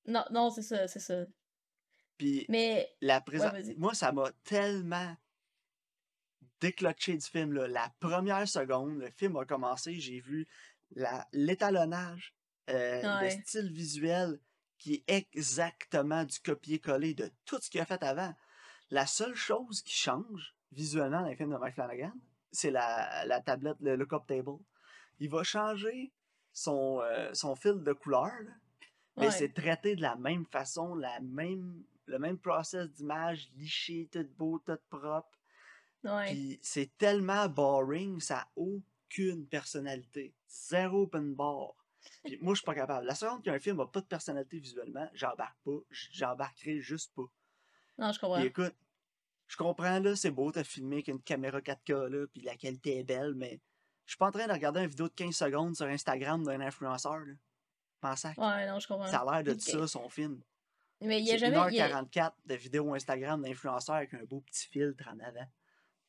Non, 0.05 0.25
non, 0.29 0.51
c'est 0.51 0.61
ça, 0.61 0.87
c'est 0.87 0.99
ça. 0.99 1.25
Puis 2.19 2.45
Mais, 2.49 2.95
la 3.01 3.15
ouais, 3.17 3.23
présent... 3.25 3.49
vas-y. 3.49 3.75
moi, 3.77 3.95
ça 3.95 4.11
m'a 4.11 4.31
tellement 4.43 5.17
déclenché 6.61 7.15
du 7.17 7.25
film. 7.25 7.53
Là. 7.53 7.67
La 7.67 7.91
première 7.99 8.47
seconde, 8.47 8.97
le 8.99 9.09
film 9.11 9.35
a 9.37 9.45
commencé, 9.45 9.99
j'ai 9.99 10.19
vu 10.19 10.47
l'étalonnage, 11.33 12.33
euh, 12.69 13.21
le 13.21 13.29
style 13.29 13.71
visuel 13.71 14.39
qui 14.77 15.03
est 15.07 15.27
exactement 15.31 16.23
du 16.23 16.39
copier-coller 16.39 17.13
de 17.13 17.31
tout 17.45 17.59
ce 17.61 17.69
qu'il 17.69 17.81
a 17.81 17.85
fait 17.85 18.03
avant. 18.03 18.33
La 18.89 19.05
seule 19.05 19.35
chose 19.35 19.81
qui 19.81 19.95
change 19.95 20.55
visuellement 20.71 21.21
dans 21.21 21.27
les 21.27 21.35
films 21.35 21.51
de 21.51 21.57
Mike 21.57 21.75
Flanagan, 21.75 22.13
c'est 22.51 22.71
la, 22.71 23.25
la 23.25 23.41
tablette, 23.41 23.77
le 23.81 23.95
look-up 23.95 24.23
table. 24.27 24.57
Il 25.19 25.29
va 25.29 25.43
changer 25.43 26.13
son, 26.53 27.01
euh, 27.01 27.33
son 27.33 27.55
fil 27.55 27.83
de 27.83 27.93
couleur, 27.93 28.25
là, 28.25 28.51
mais 29.17 29.25
Ouais. 29.27 29.31
c'est 29.31 29.53
traité 29.53 29.95
de 29.95 30.01
la 30.01 30.15
même 30.15 30.45
façon, 30.45 30.93
la 30.95 31.19
même, 31.21 31.83
le 32.05 32.19
même 32.19 32.37
process 32.37 32.87
d'image, 32.91 33.49
liché, 33.55 34.07
tout 34.11 34.27
beau, 34.37 34.59
tout 34.59 34.77
propre. 34.89 35.36
Ouais. 36.07 36.31
Puis 36.31 36.59
c'est 36.61 36.97
tellement 36.97 37.47
boring, 37.49 38.19
ça 38.19 38.35
n'a 38.35 38.47
aucune 38.55 39.47
personnalité. 39.47 40.33
Zéro 40.47 41.03
open 41.03 41.33
bar. 41.35 41.73
Puis 42.23 42.37
moi, 42.41 42.53
je 42.53 42.59
suis 42.59 42.65
pas 42.65 42.75
capable. 42.75 43.05
La 43.05 43.15
seconde 43.15 43.43
qu'un 43.43 43.59
film 43.59 43.77
n'a 43.77 43.85
pas 43.85 44.01
de 44.01 44.05
personnalité 44.05 44.59
visuellement, 44.59 45.09
j'embarque 45.13 45.57
pas. 45.65 45.77
J'embarquerai 45.91 46.79
juste 46.79 47.13
pas. 47.15 47.25
Non, 47.97 48.11
je 48.11 48.19
comprends. 48.19 48.37
Puis 48.37 48.47
écoute, 48.47 48.75
je 49.47 49.57
comprends, 49.57 49.99
là, 49.99 50.15
c'est 50.15 50.31
beau, 50.31 50.51
t'as 50.51 50.63
filmé 50.63 50.97
avec 50.97 51.07
une 51.09 51.21
caméra 51.21 51.59
4K, 51.61 52.07
là, 52.09 52.27
puis 52.27 52.41
la 52.41 52.55
qualité 52.55 52.99
est 52.99 53.03
belle, 53.03 53.33
mais 53.35 53.59
je 54.05 54.11
suis 54.11 54.17
pas 54.17 54.27
en 54.27 54.31
train 54.31 54.47
de 54.47 54.51
regarder 54.53 54.81
une 54.81 54.87
vidéo 54.87 55.07
de 55.07 55.13
15 55.13 55.35
secondes 55.35 55.75
sur 55.75 55.85
Instagram 55.85 56.43
d'un 56.43 56.61
influenceur, 56.61 57.19
là. 57.19 57.33
Pensant 57.99 58.33
que 58.33 58.39
Ouais, 58.41 58.67
non, 58.67 58.79
je 58.79 58.87
comprends. 58.87 59.07
ça 59.07 59.21
a 59.21 59.41
l'air 59.41 59.55
de 59.55 59.59
ça, 59.59 59.87
son 59.87 60.07
film. 60.09 60.41
Mais 61.01 61.19
il 61.19 61.25
y 61.27 61.31
a 61.31 61.37
jamais. 61.37 61.57
il 61.69 61.75
y 61.75 61.81
a- 61.81 61.87
1h44 61.89 62.33
de 62.45 62.55
vidéo 62.55 62.93
Instagram 62.93 63.41
d'influenceur 63.41 63.95
avec 63.95 64.13
un 64.13 64.23
beau 64.23 64.41
petit 64.41 64.67
filtre 64.67 65.07
en 65.07 65.19
avant. 65.19 65.47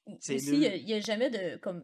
Il 0.09 0.85
y 0.87 0.93
a- 0.95 0.97
a, 0.97 1.01
jamais 1.01 1.31
de, 1.31 1.57
comme, 1.59 1.83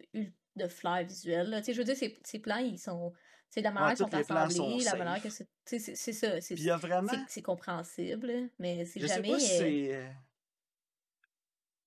de 0.57 0.69
flair 0.69 1.05
visuel. 1.05 1.51
Là. 1.51 1.61
Je 1.67 1.73
veux 1.73 1.85
dire, 1.85 1.97
ces, 1.97 2.19
ces 2.25 2.39
plans, 2.39 2.59
ils 2.59 2.79
sont. 2.79 3.13
C'est 3.51 3.61
la 3.61 3.71
manière 3.71 3.91
Ouais, 3.91 3.95
qu'ils 3.95 4.05
sont 4.05 4.09
plans 4.09 4.51
sont 4.51 4.65
assemblés, 4.65 4.85
la 4.85 4.97
manière 4.97 5.23
safe. 5.23 5.47
que 5.65 5.79
c'est. 5.79 5.79
C'est 5.97 6.13
ça. 6.13 6.41
C'est 6.41 6.55
vraiment. 6.77 7.13
compréhensible, 7.45 8.51
mais 8.59 8.85
c'est 8.85 9.01
Je 9.01 9.07
sais 9.07 9.15
jamais. 9.15 9.29
pas 9.31 9.39
si 9.39 9.91
euh, 9.93 10.03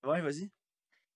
euh, 0.05 0.09
Ouais, 0.09 0.21
vas-y. 0.21 0.49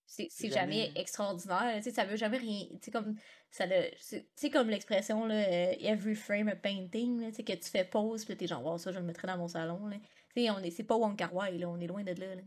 c'est 0.06 0.28
jamais 0.40 0.50
jamais. 0.50 0.92
extraordinaire. 1.00 1.76
Tu 1.78 1.84
sais, 1.84 1.90
ça 1.92 2.04
veut 2.04 2.16
jamais 2.16 2.36
rien. 2.36 2.66
Tu 2.72 2.78
sais, 2.82 2.90
comme, 2.90 3.14
ça 3.50 3.64
le- 3.66 3.90
c'est 3.98 4.20
tu 4.24 4.28
sais, 4.36 4.50
comme 4.50 4.68
l'expression, 4.68 5.24
euh, 5.30 5.72
every 5.80 6.14
frame 6.14 6.48
a 6.48 6.56
painting, 6.56 7.20
là, 7.22 7.28
tu 7.30 7.36
sais, 7.36 7.44
que 7.44 7.52
tu 7.54 7.70
fais 7.70 7.84
pause, 7.84 8.24
puis 8.26 8.36
t'es 8.36 8.46
genre, 8.46 8.62
wow, 8.64 8.76
ça, 8.76 8.92
je 8.92 8.98
le 8.98 9.04
mettrais 9.06 9.28
dans 9.28 9.38
mon 9.38 9.48
salon. 9.48 9.86
Là. 9.86 9.96
On 10.36 10.62
est- 10.62 10.70
c'est 10.70 10.84
pas 10.84 10.96
Wong 10.96 11.16
Kar 11.16 11.34
Wai, 11.34 11.56
là, 11.58 11.68
on 11.68 11.78
est 11.80 11.86
loin 11.86 12.02
de 12.04 12.12
là. 12.12 12.34
là. 12.34 12.42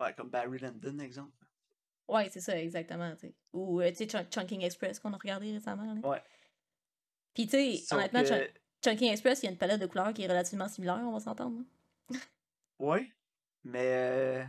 Ouais, 0.00 0.14
comme 0.14 0.30
Barry 0.30 0.58
Lyndon, 0.58 0.98
exemple. 1.00 1.32
Ouais, 2.08 2.28
c'est 2.30 2.40
ça, 2.40 2.58
exactement. 2.58 3.12
tu 3.16 3.26
sais. 3.28 3.34
Ou, 3.52 3.80
euh, 3.80 3.90
tu 3.90 4.08
sais, 4.08 4.24
Chunking 4.30 4.62
Express 4.62 4.98
qu'on 5.00 5.12
a 5.12 5.16
regardé 5.18 5.52
récemment. 5.52 5.92
là. 5.94 6.00
Ouais. 6.08 6.22
Puis, 7.34 7.46
tu 7.46 7.50
sais, 7.76 7.94
honnêtement. 7.94 8.22
Chunking 8.82 9.10
Express, 9.10 9.42
il 9.42 9.46
y 9.46 9.48
a 9.48 9.52
une 9.52 9.58
palette 9.58 9.80
de 9.80 9.86
couleurs 9.86 10.12
qui 10.14 10.22
est 10.22 10.28
relativement 10.28 10.68
similaire, 10.68 11.00
on 11.02 11.12
va 11.12 11.20
s'entendre. 11.20 11.62
Ouais. 12.78 13.12
Mais. 13.64 13.86
euh, 13.86 14.44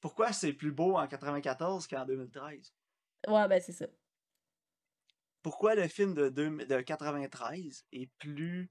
Pourquoi 0.00 0.32
c'est 0.32 0.54
plus 0.54 0.72
beau 0.72 0.96
en 0.96 1.06
94 1.06 1.86
qu'en 1.86 2.06
2013? 2.06 2.72
Ouais, 3.28 3.46
ben, 3.48 3.60
c'est 3.60 3.72
ça. 3.72 3.86
Pourquoi 5.42 5.74
le 5.74 5.86
film 5.88 6.14
de, 6.14 6.30
deux- 6.30 6.64
de 6.64 6.80
93 6.80 7.84
est 7.92 8.06
plus. 8.18 8.70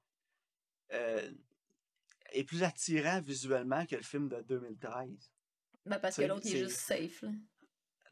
euh, 0.94 1.32
est 2.32 2.44
plus 2.44 2.64
attirant 2.64 3.22
visuellement 3.22 3.86
que 3.86 3.96
le 3.96 4.02
film 4.02 4.28
de 4.30 4.42
2013? 4.42 5.32
Ben, 5.86 6.00
parce 6.00 6.16
que 6.18 6.22
l'autre, 6.24 6.46
il 6.46 6.56
est 6.56 6.60
juste 6.60 6.78
safe. 6.78 7.24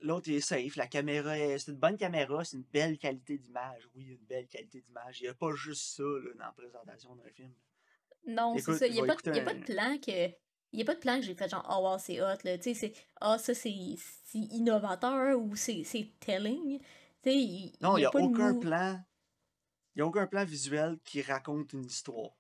L'autre 0.02 0.30
est 0.32 0.40
safe, 0.42 0.76
la 0.76 0.88
caméra 0.88 1.38
est. 1.38 1.60
C'est 1.60 1.72
une 1.72 1.78
bonne 1.78 1.96
caméra, 1.98 2.44
c'est 2.44 2.58
une 2.58 2.64
belle 2.64 2.98
qualité 2.98 3.38
d'image. 3.38 3.88
Oui, 3.96 4.06
une 4.20 4.26
belle 4.26 4.48
qualité 4.48 4.82
d'image. 4.82 5.20
Il 5.22 5.24
n'y 5.24 5.30
a 5.30 5.34
pas 5.36 5.54
juste 5.54 5.96
ça 5.96 6.04
là, 6.04 6.32
dans 6.38 6.46
la 6.46 6.52
présentation 6.52 7.16
d'un 7.16 7.30
film. 7.30 7.54
Non, 8.28 8.56
c'est 8.58 8.74
ça. 8.74 8.88
Il 8.88 8.94
n'y 8.94 9.00
a, 9.00 9.04
a 9.04 9.08
pas 9.16 9.54
de 9.54 9.64
plan 9.64 9.98
que. 10.00 10.28
Il 10.74 10.80
y 10.80 10.82
a 10.82 10.86
pas 10.86 10.96
de 10.96 11.00
plan 11.02 11.18
que 11.20 11.26
j'ai 11.26 11.36
fait 11.36 11.50
genre, 11.50 11.68
oh 11.70 11.84
wow, 11.84 11.98
c'est 12.00 12.22
hot, 12.22 12.38
là. 12.46 12.58
Tu 12.58 12.64
sais, 12.64 12.74
c'est, 12.74 12.94
ah, 13.20 13.38
ça, 13.38 13.54
c'est, 13.54 13.74
c'est 14.24 14.38
innovateur 14.38 15.38
ou 15.38 15.54
c'est, 15.56 15.84
c'est 15.84 16.08
telling. 16.20 16.80
Tu 16.80 16.86
sais, 17.30 17.36
il 17.36 17.74
Non, 17.82 17.98
il 17.98 18.00
n'y 18.00 18.04
y 18.04 18.06
a, 18.06 18.16
aucun 18.16 18.54
mou- 18.54 18.60
plan. 18.62 19.00
Il 19.94 19.98
n'y 20.00 20.02
a 20.02 20.06
aucun 20.06 20.28
plan 20.28 20.46
visuel 20.46 20.98
qui 21.04 21.22
raconte 21.22 21.74
une 21.74 21.84
histoire. 21.86 22.32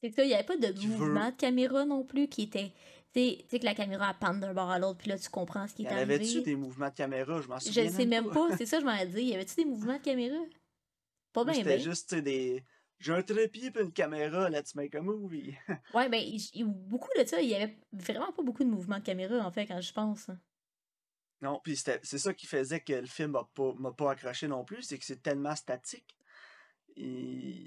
C'est 0.00 0.12
ça, 0.14 0.22
il 0.22 0.28
n'y 0.28 0.34
avait 0.34 0.44
pas 0.44 0.56
de 0.56 0.68
veut- 0.68 0.86
mouvement 0.86 1.30
de 1.30 1.36
caméra 1.36 1.84
non 1.84 2.04
plus 2.04 2.28
qui 2.28 2.42
était. 2.42 2.72
Tu 3.12 3.20
sais, 3.48 3.58
que 3.58 3.64
la 3.64 3.74
caméra 3.74 4.10
elle 4.10 4.18
panne 4.18 4.40
d'un 4.40 4.54
bord 4.54 4.70
à 4.70 4.78
l'autre, 4.78 4.98
puis 4.98 5.08
là, 5.08 5.18
tu 5.18 5.28
comprends 5.30 5.66
ce 5.66 5.74
qui 5.74 5.82
Y 5.82 5.86
est 5.86 5.92
avait-tu 5.92 6.38
arrivé. 6.38 6.42
des 6.42 6.56
mouvements 6.56 6.88
de 6.90 6.94
caméra? 6.94 7.40
Je 7.40 7.48
m'en 7.48 7.58
Je 7.58 7.64
souviens 7.66 7.84
le 7.84 7.90
sais 7.90 8.06
même 8.06 8.28
pas. 8.28 8.32
pas, 8.32 8.56
c'est 8.56 8.66
ça, 8.66 8.80
je 8.80 8.84
m'en 8.84 8.94
ai 8.94 9.06
dit. 9.06 9.22
Y 9.22 9.34
avait-tu 9.34 9.56
des 9.56 9.64
mouvements 9.64 9.96
de 9.98 10.02
caméra? 10.02 10.38
Pas 11.32 11.44
bien, 11.44 11.54
C'était 11.54 11.78
juste, 11.78 12.14
des... 12.14 12.64
J'ai 12.98 13.12
un 13.12 13.22
trépied 13.22 13.70
puis 13.70 13.82
une 13.82 13.92
caméra, 13.92 14.50
let's 14.50 14.74
make 14.74 14.94
a 14.94 15.00
movie. 15.00 15.56
Ouais, 15.94 16.08
ben, 16.08 16.22
beaucoup 16.66 17.08
de 17.18 17.24
ça, 17.24 17.40
il 17.40 17.48
y 17.48 17.54
avait 17.54 17.78
vraiment 17.92 18.32
pas 18.32 18.42
beaucoup 18.42 18.62
de 18.64 18.68
mouvements 18.68 18.98
de 18.98 19.04
caméra, 19.04 19.36
en 19.38 19.50
fait, 19.50 19.66
quand 19.66 19.80
je 19.80 19.92
pense. 19.92 20.30
non, 21.40 21.60
puis 21.64 21.76
c'est 21.76 22.04
ça 22.18 22.34
qui 22.34 22.46
faisait 22.46 22.80
que 22.80 22.92
le 22.92 23.06
film 23.06 23.30
m'a 23.32 23.48
pas, 23.54 23.72
m'a 23.78 23.92
pas 23.92 24.12
accroché 24.12 24.46
non 24.48 24.64
plus, 24.64 24.82
c'est 24.82 24.98
que 24.98 25.04
c'est 25.06 25.22
tellement 25.22 25.56
statique. 25.56 26.14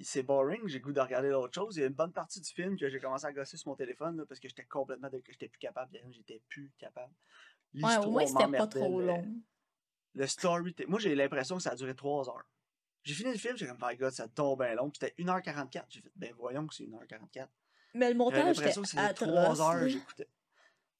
C'est 0.03 0.23
boring, 0.23 0.67
j'ai 0.67 0.79
goût 0.79 0.91
de 0.91 0.99
regarder 0.99 1.29
d'autres 1.29 1.53
choses. 1.53 1.77
Il 1.77 1.81
y 1.81 1.83
a 1.83 1.87
une 1.87 1.93
bonne 1.93 2.11
partie 2.11 2.41
du 2.41 2.49
film 2.49 2.77
que 2.77 2.89
j'ai 2.89 2.99
commencé 2.99 3.25
à 3.25 3.31
gosser 3.33 3.57
sur 3.57 3.69
mon 3.69 3.75
téléphone 3.75 4.17
là, 4.17 4.25
parce 4.25 4.39
que 4.39 4.47
j'étais 4.47 4.65
complètement 4.65 5.09
de... 5.09 5.21
j'étais 5.29 5.47
plus 5.47 5.59
capable. 5.59 5.97
J'étais 6.11 6.41
plus 6.49 6.71
capable. 6.77 7.13
Ouais, 7.75 7.97
au 7.97 8.11
moins, 8.11 8.25
c'était 8.25 8.51
pas 8.57 8.67
trop 8.67 8.99
le- 8.99 9.07
long. 9.07 9.27
Le 10.15 10.27
story. 10.27 10.75
Moi, 10.87 10.99
j'ai 10.99 11.15
l'impression 11.15 11.57
que 11.57 11.63
ça 11.63 11.71
a 11.71 11.75
duré 11.75 11.95
3 11.95 12.29
heures. 12.29 12.45
J'ai 13.03 13.15
fini 13.15 13.31
le 13.31 13.37
film, 13.37 13.57
j'ai 13.57 13.65
comme, 13.65 13.79
my 13.81 13.97
god, 13.97 14.11
ça 14.11 14.27
tombe 14.27 14.63
bien 14.63 14.75
long. 14.75 14.91
C'était 14.93 15.15
1h44. 15.17 15.85
J'ai 15.89 16.01
fait, 16.01 16.11
ben 16.15 16.33
voyons 16.37 16.67
que 16.67 16.75
c'est 16.75 16.83
1h44. 16.85 17.47
Mais 17.95 18.09
le 18.09 18.15
montage, 18.15 18.57
l'impression 18.57 18.83
c'était 18.83 19.01
que 19.01 19.07
c'était 19.19 19.25
3 19.31 19.41
atroce. 19.41 19.59
heures, 19.61 19.87
j'écoutais. 19.89 20.27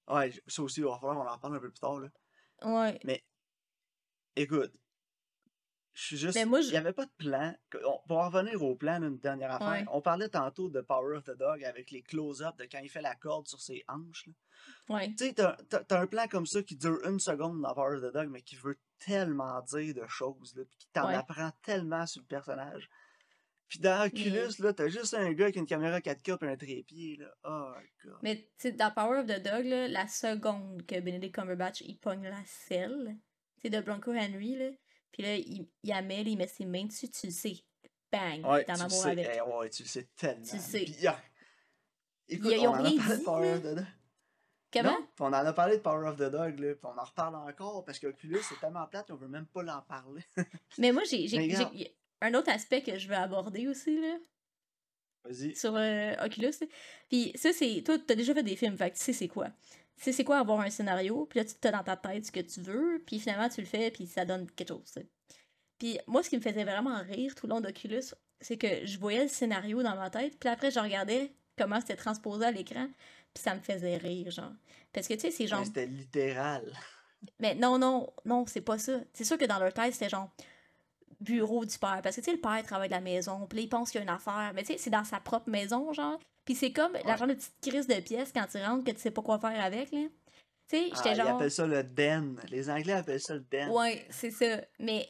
Ouais, 0.07 0.31
ça 0.47 0.61
aussi, 0.63 0.79
il 0.81 0.85
va 0.85 0.95
falloir 0.99 1.15
qu'on 1.15 1.27
en 1.29 1.33
reparle 1.35 1.55
un 1.57 1.59
peu 1.59 1.69
plus 1.69 1.79
tard. 1.79 1.99
Là. 1.99 2.09
Ouais. 2.63 3.23
Écoute, 4.35 4.73
je 5.93 6.01
suis 6.03 6.17
juste. 6.17 6.35
Mais 6.35 6.45
moi, 6.45 6.59
Il 6.61 6.65
je- 6.65 6.71
n'y 6.71 6.77
avait 6.77 6.93
pas 6.93 7.05
de 7.05 7.11
plan. 7.17 7.55
On- 7.85 7.99
Pour 8.07 8.17
en 8.17 8.29
revenir 8.29 8.61
au 8.63 8.75
plan, 8.75 9.01
une 9.01 9.17
dernière 9.19 9.51
affaire. 9.51 9.69
Ouais. 9.69 9.85
On 9.91 10.01
parlait 10.01 10.29
tantôt 10.29 10.69
de 10.69 10.81
Power 10.81 11.17
of 11.17 11.23
the 11.25 11.37
Dog 11.37 11.63
avec 11.63 11.91
les 11.91 12.01
close-ups 12.01 12.57
de 12.57 12.65
quand 12.65 12.79
il 12.79 12.89
fait 12.89 13.01
la 13.01 13.15
corde 13.15 13.47
sur 13.47 13.61
ses 13.61 13.83
hanches. 13.87 14.27
Ouais. 14.89 15.09
Tu 15.17 15.25
sais, 15.27 15.33
t'as 15.33 15.55
t'as- 15.69 15.83
t'as 15.83 15.99
un 16.01 16.07
plan 16.07 16.27
comme 16.27 16.45
ça 16.47 16.63
qui 16.63 16.75
dure 16.77 16.99
une 17.07 17.19
seconde 17.19 17.61
dans 17.61 17.73
Power 17.73 17.97
of 17.97 18.03
the 18.09 18.13
Dog, 18.13 18.29
mais 18.29 18.41
qui 18.41 18.55
veut 18.55 18.77
tellement 18.99 19.61
dire 19.61 19.93
de 19.93 20.07
choses, 20.07 20.55
là, 20.55 20.63
puis 20.65 20.77
qui 20.77 20.87
t'en 20.93 21.07
Ouais. 21.07 21.15
apprend 21.15 21.51
tellement 21.61 22.05
sur 22.05 22.21
le 22.21 22.27
personnage. 22.27 22.89
Puis 23.67 23.79
dans 23.79 24.05
Oculus, 24.05 24.53
là, 24.59 24.71
t'as 24.73 24.87
juste 24.87 25.13
un 25.15 25.31
gars 25.33 25.45
avec 25.45 25.55
une 25.55 25.65
caméra 25.65 25.99
4K 25.99 26.43
et 26.43 26.47
un 26.47 26.55
trépied, 26.57 27.17
là. 27.17 27.33
Oh, 27.43 27.73
God. 28.05 28.17
Mais 28.21 28.35
tu 28.37 28.47
sais, 28.57 28.71
dans 28.71 28.91
Power 28.91 29.19
of 29.19 29.25
the 29.25 29.41
Dog, 29.41 29.65
là, 29.65 29.87
la 29.87 30.07
seconde 30.07 30.85
que 30.85 30.99
Benedict 30.99 31.33
Cumberbatch 31.35 31.81
il 31.81 31.97
pogne 31.97 32.23
la 32.23 32.43
selle, 32.45 33.17
c'est 33.61 33.69
de 33.71 33.79
Bronco 33.81 34.11
Henry, 34.13 34.55
là, 34.57 34.69
puis 35.13 35.23
là, 35.23 35.35
il, 35.37 35.65
il 35.83 35.89
là, 35.89 36.01
il 36.01 36.37
met 36.37 36.47
ses 36.47 36.65
mains 36.65 36.85
dessus, 36.85 37.09
tu 37.09 37.27
le 37.27 37.31
sais. 37.31 37.55
Bang! 38.11 38.45
Ouais, 38.45 38.61
est 38.61 38.69
en 38.69 38.75
amour 38.75 38.91
sais. 38.91 39.09
avec. 39.11 39.29
Eh, 39.33 39.41
ouais, 39.41 39.69
tu 39.69 39.83
le 39.83 39.87
sais 39.87 40.07
tellement. 40.17 40.45
Tu 40.45 40.55
le 40.57 40.61
sais. 40.61 40.79
Puis, 40.83 41.07
ah, 41.07 41.19
Écoute, 42.27 42.51
Ils- 42.53 42.57
ils 42.61 42.67
on 42.67 42.71
ont 42.71 42.75
en 42.75 42.83
a 42.83 42.87
rien 42.89 42.97
parlé 42.97 43.11
de 43.13 43.17
dit, 43.17 43.23
Power 43.23 43.51
of 43.53 43.59
the 43.61 43.75
Dog. 43.75 43.85
Comment? 44.71 44.89
Non, 44.91 44.97
puis 44.97 45.07
on 45.19 45.25
en 45.27 45.33
a 45.33 45.53
parlé 45.53 45.77
de 45.77 45.81
Power 45.81 46.07
of 46.09 46.15
the 46.17 46.31
Dog, 46.31 46.59
là, 46.59 46.73
puis 46.75 46.83
on 46.83 46.97
en 46.99 47.03
reparle 47.03 47.35
encore, 47.35 47.85
parce 47.85 47.99
qu'Oculus, 47.99 48.39
c'est 48.41 48.59
tellement 48.59 48.85
plate 48.87 49.07
qu'on 49.07 49.15
veut 49.15 49.27
même 49.27 49.45
pas 49.45 49.61
l'en 49.63 49.81
parler. 49.81 50.23
Mais 50.79 50.91
moi, 50.91 51.03
j'ai 51.03 51.27
un 52.21 52.33
autre 52.33 52.49
aspect 52.49 52.81
que 52.81 52.97
je 52.97 53.07
veux 53.07 53.15
aborder 53.15 53.67
aussi, 53.67 53.99
là, 53.99 54.17
Vas-y. 55.25 55.55
sur 55.55 55.75
euh, 55.75 56.13
Oculus. 56.25 56.53
Puis 57.09 57.31
ça, 57.35 57.51
c'est. 57.53 57.81
Toi, 57.85 57.97
t'as 57.99 58.15
déjà 58.15 58.33
fait 58.33 58.43
des 58.43 58.55
films, 58.55 58.77
fait 58.77 58.91
que 58.91 58.95
tu 58.97 59.03
sais 59.03 59.13
c'est 59.13 59.27
quoi. 59.27 59.49
Tu 59.97 60.05
sais 60.05 60.11
c'est 60.11 60.23
quoi 60.23 60.39
avoir 60.39 60.59
un 60.59 60.69
scénario, 60.69 61.25
puis 61.25 61.39
là, 61.39 61.45
tu 61.45 61.53
te 61.55 61.67
dans 61.67 61.83
ta 61.83 61.95
tête 61.95 62.25
ce 62.25 62.31
que 62.31 62.39
tu 62.39 62.61
veux, 62.61 63.01
puis 63.05 63.19
finalement, 63.19 63.49
tu 63.49 63.61
le 63.61 63.67
fais, 63.67 63.91
puis 63.91 64.07
ça 64.07 64.25
donne 64.25 64.49
quelque 64.51 64.69
chose. 64.69 64.95
Puis 65.77 65.99
moi, 66.07 66.23
ce 66.23 66.29
qui 66.29 66.37
me 66.37 66.41
faisait 66.41 66.63
vraiment 66.63 66.97
rire 67.03 67.35
tout 67.35 67.47
le 67.47 67.51
long 67.51 67.61
d'Oculus, 67.61 68.13
c'est 68.41 68.57
que 68.57 68.85
je 68.85 68.97
voyais 68.97 69.23
le 69.23 69.29
scénario 69.29 69.83
dans 69.83 69.95
ma 69.95 70.09
tête, 70.09 70.37
puis 70.39 70.49
après, 70.49 70.71
je 70.71 70.79
regardais 70.79 71.31
comment 71.57 71.79
c'était 71.79 71.95
transposé 71.95 72.45
à 72.45 72.51
l'écran, 72.51 72.87
puis 73.33 73.43
ça 73.43 73.55
me 73.55 73.61
faisait 73.61 73.97
rire, 73.97 74.31
genre. 74.31 74.53
Parce 74.91 75.07
que, 75.07 75.13
tu 75.13 75.21
sais, 75.21 75.31
c'est 75.31 75.47
genre... 75.47 75.65
C'était 75.65 75.87
littéral. 75.87 76.71
Mais 77.39 77.55
non, 77.55 77.77
non, 77.77 78.11
non, 78.25 78.45
c'est 78.47 78.61
pas 78.61 78.77
ça. 78.77 78.99
C'est 79.13 79.23
sûr 79.23 79.37
que 79.37 79.45
dans 79.45 79.59
leur 79.59 79.73
tête, 79.73 79.93
c'était 79.93 80.09
genre 80.09 80.29
bureau 81.21 81.65
du 81.65 81.77
père. 81.77 82.01
Parce 82.03 82.15
que, 82.15 82.21
tu 82.21 82.25
sais, 82.25 82.35
le 82.35 82.41
père 82.41 82.61
travaille 82.63 82.89
de 82.89 82.93
la 82.93 83.01
maison, 83.01 83.47
puis 83.47 83.59
là, 83.59 83.63
il 83.63 83.69
pense 83.69 83.91
qu'il 83.91 83.99
y 83.99 84.01
a 84.01 84.03
une 84.03 84.09
affaire. 84.09 84.51
Mais, 84.53 84.63
tu 84.63 84.73
sais, 84.73 84.77
c'est 84.77 84.89
dans 84.89 85.03
sa 85.03 85.19
propre 85.19 85.49
maison, 85.49 85.93
genre. 85.93 86.19
Puis 86.45 86.55
c'est 86.55 86.71
comme 86.73 86.93
la 86.93 86.99
Ouais. 87.03 87.17
genre 87.17 87.27
de 87.27 87.33
petite 87.33 87.55
crise 87.61 87.87
de 87.87 87.99
pièces 88.01 88.31
quand 88.33 88.45
tu 88.51 88.57
rentres 88.57 88.83
que 88.83 88.91
tu 88.91 88.99
sais 88.99 89.11
pas 89.11 89.21
quoi 89.21 89.39
faire 89.39 89.63
avec, 89.63 89.91
là. 89.91 90.01
Tu 90.69 90.77
sais, 90.77 90.89
Ah, 90.91 90.95
j'étais 90.97 91.11
Ils 91.11 91.15
genre. 91.17 91.27
appellent 91.35 91.51
ça 91.51 91.65
le 91.67 91.83
den. 91.83 92.39
Les 92.49 92.69
Anglais 92.69 92.93
appellent 92.93 93.21
ça 93.21 93.35
le 93.35 93.45
den. 93.49 93.69
Ouais, 93.69 94.05
c'est 94.09 94.31
ça. 94.31 94.61
Mais, 94.79 95.07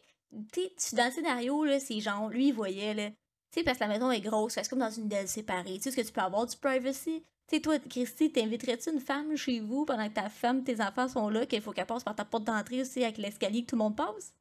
tu 0.52 0.62
sais, 0.78 0.96
dans 0.96 1.06
le 1.06 1.12
scénario, 1.12 1.64
là, 1.66 1.80
c'est 1.80 2.00
genre, 2.00 2.30
lui, 2.30 2.48
il 2.50 2.54
voyait, 2.54 2.94
là, 2.94 3.10
Tu 3.52 3.60
sais, 3.60 3.64
parce 3.64 3.78
que 3.78 3.84
la 3.84 3.90
maison 3.92 4.10
est 4.10 4.20
grosse, 4.20 4.54
c'est 4.54 4.68
comme 4.68 4.80
dans 4.80 4.90
une 4.90 5.08
dalle 5.08 5.28
séparée. 5.28 5.76
Tu 5.76 5.82
sais, 5.84 5.90
est-ce 5.90 5.96
que 5.98 6.02
tu 6.08 6.12
peux 6.12 6.22
avoir 6.22 6.48
du 6.48 6.58
privacy? 6.58 7.24
Tu 7.48 7.56
sais, 7.58 7.62
toi, 7.62 7.78
Christy, 7.78 8.32
t'inviterais-tu 8.32 8.92
une 8.92 9.00
femme 9.00 9.36
chez 9.36 9.60
vous 9.60 9.86
pendant 9.86 10.10
que 10.10 10.14
ta 10.16 10.28
femme, 10.28 10.64
tes 10.64 10.82
enfants 10.82 11.08
sont 11.08 11.30
là, 11.30 11.46
qu'il 11.46 11.62
faut 11.62 11.72
qu'elle 11.72 11.86
passe 11.86 12.04
par 12.04 12.16
ta 12.16 12.26
porte 12.26 12.46
d'entrée 12.46 12.82
aussi 12.82 13.04
avec 13.04 13.20
l'escalier 13.20 13.62
que 13.64 13.68
tout 13.70 13.76
le 13.76 13.84
monde 13.84 13.96
passe? 13.96 14.34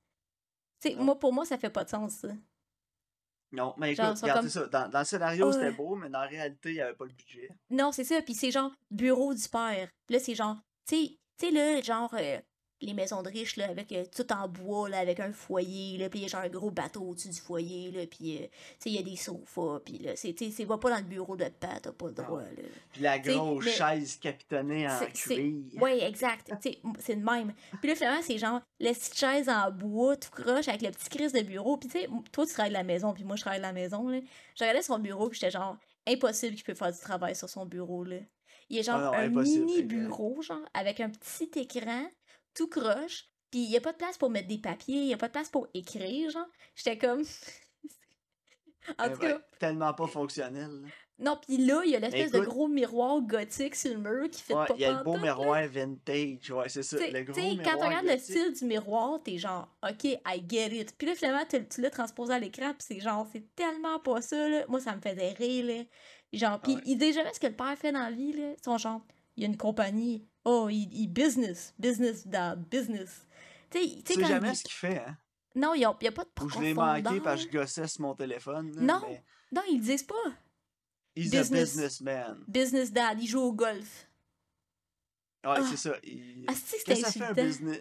Tu 0.81 0.89
sais, 0.91 0.95
moi, 0.97 1.19
pour 1.19 1.31
moi, 1.33 1.45
ça 1.45 1.59
fait 1.59 1.69
pas 1.69 1.85
de 1.85 1.91
sens, 1.91 2.13
ça. 2.13 2.29
Non, 3.53 3.75
mais 3.77 3.93
écoute, 3.93 4.05
ils 4.11 4.17
sont 4.17 4.23
regarde, 4.23 4.41
comme- 4.41 4.49
c'est 4.49 4.59
ça. 4.61 4.67
Dans, 4.67 4.89
dans 4.89 4.99
le 5.01 5.05
scénario, 5.05 5.53
c'était 5.53 5.73
beau, 5.73 5.95
mais 5.95 6.09
dans 6.09 6.21
la 6.21 6.27
réalité, 6.27 6.71
il 6.71 6.75
n'y 6.77 6.81
avait 6.81 6.95
pas 6.95 7.05
le 7.05 7.13
budget. 7.13 7.51
Non, 7.71 7.93
c'est 7.93 8.05
ça. 8.05 8.23
Puis 8.23 8.35
c'est 8.35 8.51
genre 8.51 8.73
bureau 8.91 9.35
du 9.35 9.47
père. 9.49 9.89
Là, 10.09 10.19
c'est 10.19 10.35
genre, 10.35 10.57
tu 10.89 10.97
sais, 10.97 11.09
tu 11.39 11.47
sais, 11.47 11.51
là, 11.53 11.81
genre, 11.83 12.13
euh, 12.15 12.39
les 12.87 12.95
maisons 12.95 13.23
de 13.23 13.29
riches, 13.29 13.57
là, 13.57 13.69
avec 13.69 13.91
euh, 13.93 14.05
tout 14.15 14.31
en 14.33 14.49
bois, 14.49 14.89
là, 14.89 14.99
avec 14.99 15.21
un 15.21 15.33
foyer, 15.33 15.99
là, 15.99 16.09
puis 16.09 16.21
il 16.21 16.23
y 16.23 16.25
a 16.27 16.29
genre 16.29 16.41
un 16.43 16.49
gros 16.49 16.71
bateau 16.71 17.03
au-dessus 17.03 17.29
du 17.29 17.41
foyer, 17.41 17.91
là, 17.91 18.07
puis, 18.07 18.37
euh, 18.37 18.41
tu 18.41 18.49
sais, 18.79 18.91
il 18.91 18.95
y 18.95 18.99
a 18.99 19.03
des 19.03 19.17
sofas, 19.17 19.81
puis 19.85 19.99
là, 19.99 20.13
c'est, 20.17 20.33
tu 20.35 20.51
sais, 20.51 20.65
va 20.65 20.79
pas 20.79 20.91
dans 20.91 20.97
le 20.99 21.03
bureau 21.05 21.37
de 21.37 21.45
père, 21.45 21.81
t'as 21.83 21.93
pas 21.93 22.07
le 22.07 22.13
droit, 22.13 22.41
là. 22.43 22.63
Puis 22.93 23.03
la 23.03 23.19
grosse 23.39 23.65
chaise 23.71 24.17
capitonnée 24.17 24.89
en 24.89 24.99
cuir. 25.35 25.37
Ouais, 25.81 26.03
exact. 26.05 26.53
Tu 26.61 26.71
sais, 26.73 26.79
m- 26.85 26.93
c'est 26.99 27.15
le 27.15 27.23
même. 27.23 27.53
Puis 27.81 27.89
là, 27.91 27.95
finalement, 27.97 28.23
c'est 28.23 28.39
genre 28.39 28.61
la 28.81 28.93
petite 28.93 29.17
chaise 29.17 29.49
en 29.49 29.71
bois, 29.71 30.17
tout 30.17 30.31
croche, 30.31 30.69
avec 30.69 30.83
le 30.83 30.91
petit 30.91 31.09
crise 31.09 31.33
de 31.33 31.41
bureau. 31.43 31.77
Puis 31.77 31.89
tu 31.89 31.99
sais, 32.01 32.09
toi, 32.33 32.45
tu 32.47 32.53
travailles 32.53 32.71
de 32.73 32.77
la 32.77 32.83
maison, 32.85 33.13
puis 33.13 33.25
moi, 33.25 33.37
je 33.37 33.43
travaille 33.43 33.61
de 33.61 33.67
la 33.67 33.73
maison, 33.73 34.09
là. 34.09 34.19
Je 34.57 34.65
regardais 34.65 34.83
son 34.83 34.99
bureau, 34.99 35.29
puis 35.29 35.39
j'étais 35.41 35.51
genre, 35.53 35.77
impossible 36.07 36.55
qu'il 36.57 36.65
peut 36.65 36.75
faire 36.75 36.93
du 36.93 36.99
travail 36.99 37.37
sur 37.37 37.49
son 37.49 37.65
bureau, 37.67 38.05
là. 38.05 38.17
Il 38.69 38.79
est 38.79 38.83
genre 38.83 38.97
Ah 38.97 39.05
non, 39.05 39.13
un 39.13 39.29
mini 39.43 39.83
bureau, 39.83 40.41
genre, 40.43 40.65
avec 40.75 41.01
un 41.01 41.11
petit 41.11 41.51
écran, 41.57 42.07
tout 42.55 42.69
croche. 42.69 43.29
Puis 43.51 43.61
il 43.61 43.71
y 43.71 43.77
a 43.77 43.81
pas 43.81 43.93
de 43.93 43.99
place 43.99 44.17
pour 44.17 44.31
mettre 44.31 44.49
des 44.49 44.59
papiers, 44.59 44.97
il 45.03 45.07
y 45.09 45.15
a 45.15 45.19
pas 45.19 45.27
de 45.29 45.33
place 45.33 45.51
pour 45.51 45.69
écrire, 45.75 46.31
genre. 46.31 46.47
J'étais 46.75 46.97
comme... 46.99 47.23
en 48.99 49.11
tout 49.11 49.19
cas, 49.19 49.41
tellement 49.61 49.93
pas 49.95 50.07
fonctionnel. 50.07 50.71
là. 50.83 50.89
non, 51.19 51.39
puis 51.47 51.59
là, 51.59 51.83
il 51.85 51.91
y 51.93 51.97
a 51.97 52.01
l'espèce 52.01 52.33
de 52.33 52.39
écoute- 52.39 52.49
gros 52.49 52.69
miroir 52.69 53.21
gothique 53.21 53.77
sur 53.77 53.93
le 53.93 53.99
mur 53.99 54.29
qui 54.31 54.43
fait 54.43 54.55
Ouais, 54.55 54.67
pas 54.67 54.75
il 54.75 54.81
y 54.81 54.85
a 54.87 54.93
le 54.93 55.05
beau 55.05 55.13
pantoute, 55.13 55.25
là. 55.27 55.35
miroir 55.35 55.69
vintage. 55.69 56.51
Ouais, 56.51 56.69
c'est 56.69 56.83
ça. 56.83 56.97
T'sais- 56.97 57.11
Le 57.11 57.23
gros 57.25 57.41
miroir 57.41 57.65
quand 57.65 57.79
tu 57.79 57.85
regardes 57.87 58.07
le 58.07 58.19
style 58.19 58.53
du 58.55 58.65
miroir, 58.65 59.23
t'es 59.23 59.39
genre, 59.39 59.69
ok, 59.89 60.05
I 60.05 60.45
get 60.49 60.75
it. 60.75 60.95
Puis 60.97 61.07
là, 61.07 61.15
finalement, 61.15 61.45
tu, 61.49 61.69
tu 61.69 61.81
l'as 61.81 61.91
transposé 61.91 62.33
à 62.33 62.39
l'écran, 62.39 62.71
puis 62.73 62.87
c'est 62.89 63.01
genre, 63.01 63.27
c'est 63.33 63.55
tellement 63.55 64.01
pas 64.01 64.21
ça, 64.23 64.49
là. 64.49 64.65
Moi, 64.69 64.81
ça 64.81 64.97
me 64.97 65.01
faisait 65.01 65.33
rire, 65.33 65.67
là. 65.67 65.85
Genre, 66.33 66.61
puis 66.61 66.75
Ouais. 66.77 66.83
il 66.87 66.97
dit 66.97 67.13
jamais 67.13 67.33
ce 67.35 67.39
que 67.41 67.47
le 67.49 67.55
père 67.57 67.77
fait 67.77 67.93
dans 67.93 68.01
la 68.05 68.11
vie, 68.11 68.33
là. 68.33 68.55
Sont 68.65 68.79
genre, 68.79 69.03
il 69.37 69.43
y 69.43 69.47
a 69.47 69.49
une 69.49 69.59
compagnie. 69.59 70.27
Oh, 70.45 70.69
il, 70.71 70.89
il 70.93 71.09
business, 71.09 71.75
business 71.79 72.27
dad, 72.27 72.65
business. 72.69 73.27
Tu 73.71 73.79
sais, 74.05 74.21
jamais 74.27 74.51
il- 74.51 74.57
ce 74.57 74.63
qu'il 74.65 74.73
fait, 74.73 74.99
hein. 74.99 75.17
Non, 75.55 75.75
il 75.75 75.79
n'y 75.81 75.85
a, 75.85 75.93
pas 75.93 76.25
de 76.25 76.31
Ou 76.43 76.49
je 76.49 76.59
l'ai 76.61 76.75
profondeur. 76.75 77.03
manqué 77.13 77.21
parce 77.21 77.45
que 77.45 77.53
je 77.53 77.59
gossais 77.59 77.87
sur 77.87 78.01
mon 78.03 78.15
téléphone. 78.15 78.75
là, 78.75 78.83
Non. 78.83 79.07
mais 79.09 79.23
Non, 79.53 79.63
ils 79.71 79.79
le 79.79 79.85
disent 79.85 80.03
pas. 80.03 80.15
He's 81.15 81.31
Business. 81.31 81.53
a 81.53 81.65
businessman. 81.65 82.45
Business 82.49 82.91
dad, 82.93 83.21
il 83.21 83.27
joue 83.29 83.41
au 83.41 83.53
golf. 83.53 84.09
Ouais, 85.45 85.55
Ah. 85.57 85.63
c'est 85.69 85.77
ça. 85.77 85.95
il- 86.05 86.45
Ah, 86.49 86.53
Qu'est-ce 86.55 86.85
que 86.85 86.95
ça 86.95 87.13
fait 87.13 87.25
un 87.25 87.33
business? 87.47 87.81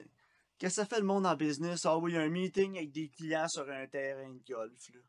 Qu'est-ce 0.57 0.75
que 0.75 0.81
ça 0.81 0.85
fait 0.85 0.99
le 0.99 1.05
monde 1.05 1.25
en 1.25 1.35
business? 1.35 1.85
Ah 1.85 1.97
oui, 1.97 2.11
il 2.11 2.15
y 2.15 2.17
a 2.17 2.21
un 2.21 2.29
meeting 2.29 2.77
avec 2.77 2.91
des 2.91 3.09
clients 3.09 3.47
sur 3.47 3.67
un 3.69 3.87
terrain 3.87 4.29
de 4.33 4.41
golf. 4.53 4.89
Là. 4.93 4.99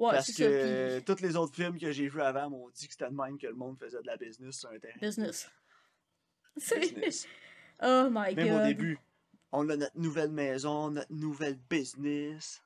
Ouais, 0.00 0.10
Parce 0.12 0.28
que 0.28 0.32
ça, 0.34 0.42
euh, 0.44 1.00
puis 1.00 1.04
tous 1.14 1.22
les 1.22 1.36
autres 1.36 1.54
films 1.54 1.78
que 1.78 1.90
j'ai 1.92 2.08
vus 2.08 2.20
avant 2.22 2.50
m'ont 2.50 2.68
dit 2.70 2.86
que 2.86 2.92
c'était 2.92 3.10
de 3.10 3.14
même 3.16 3.38
que 3.38 3.46
le 3.46 3.54
monde 3.54 3.78
faisait 3.78 4.00
de 4.00 4.06
la 4.06 4.16
business 4.16 4.58
sur 4.58 4.70
un 4.70 4.78
terrain. 4.78 4.98
business. 5.00 5.48
Business. 6.58 7.26
Oh 7.82 8.08
my 8.10 8.34
Même 8.34 8.48
god. 8.48 8.60
au 8.60 8.64
début, 8.66 8.98
on 9.52 9.68
a 9.70 9.76
notre 9.76 9.98
nouvelle 9.98 10.30
maison, 10.30 10.90
notre 10.90 11.12
nouvelle 11.12 11.58
business. 11.70 12.60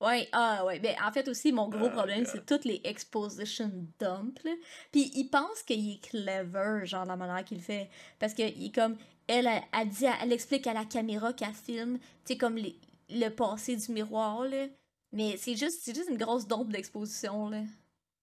Ouais, 0.00 0.28
ah 0.32 0.64
ouais. 0.66 0.80
Ben, 0.80 0.94
en 1.02 1.12
fait 1.12 1.28
aussi, 1.28 1.52
mon 1.52 1.68
gros 1.68 1.86
Oh, 1.86 1.90
problème, 1.90 2.26
c'est 2.26 2.44
toutes 2.44 2.64
les 2.64 2.80
exposition 2.84 3.70
dumps, 3.98 4.42
là. 4.44 4.52
Puis 4.92 5.10
il 5.14 5.28
pense 5.30 5.62
qu'il 5.62 5.92
est 5.94 6.00
clever, 6.02 6.84
genre, 6.84 7.04
la 7.06 7.16
manière 7.16 7.44
qu'il 7.44 7.60
fait. 7.60 7.88
Parce 8.18 8.34
que, 8.34 8.42
il 8.42 8.66
est 8.66 8.74
comme, 8.74 8.96
elle, 9.26 9.48
dit, 9.88 10.04
elle 10.22 10.32
explique 10.32 10.66
à 10.66 10.74
la 10.74 10.84
caméra 10.84 11.32
qu'elle 11.32 11.54
filme, 11.54 11.98
tu 11.98 12.04
sais, 12.32 12.36
comme 12.36 12.56
les- 12.56 12.78
le 13.08 13.28
passé 13.30 13.76
du 13.76 13.92
miroir, 13.92 14.44
là. 14.44 14.66
Mais 15.12 15.36
c'est 15.38 15.56
juste, 15.56 15.80
c'est 15.82 15.94
juste 15.94 16.10
une 16.10 16.18
grosse 16.18 16.46
dompe 16.46 16.70
d'exposition, 16.70 17.48
là. 17.48 17.62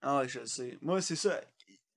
Ah, 0.02 0.24
je 0.28 0.44
sais. 0.46 0.78
Moi, 0.82 1.02
c'est 1.02 1.16
ça. 1.16 1.40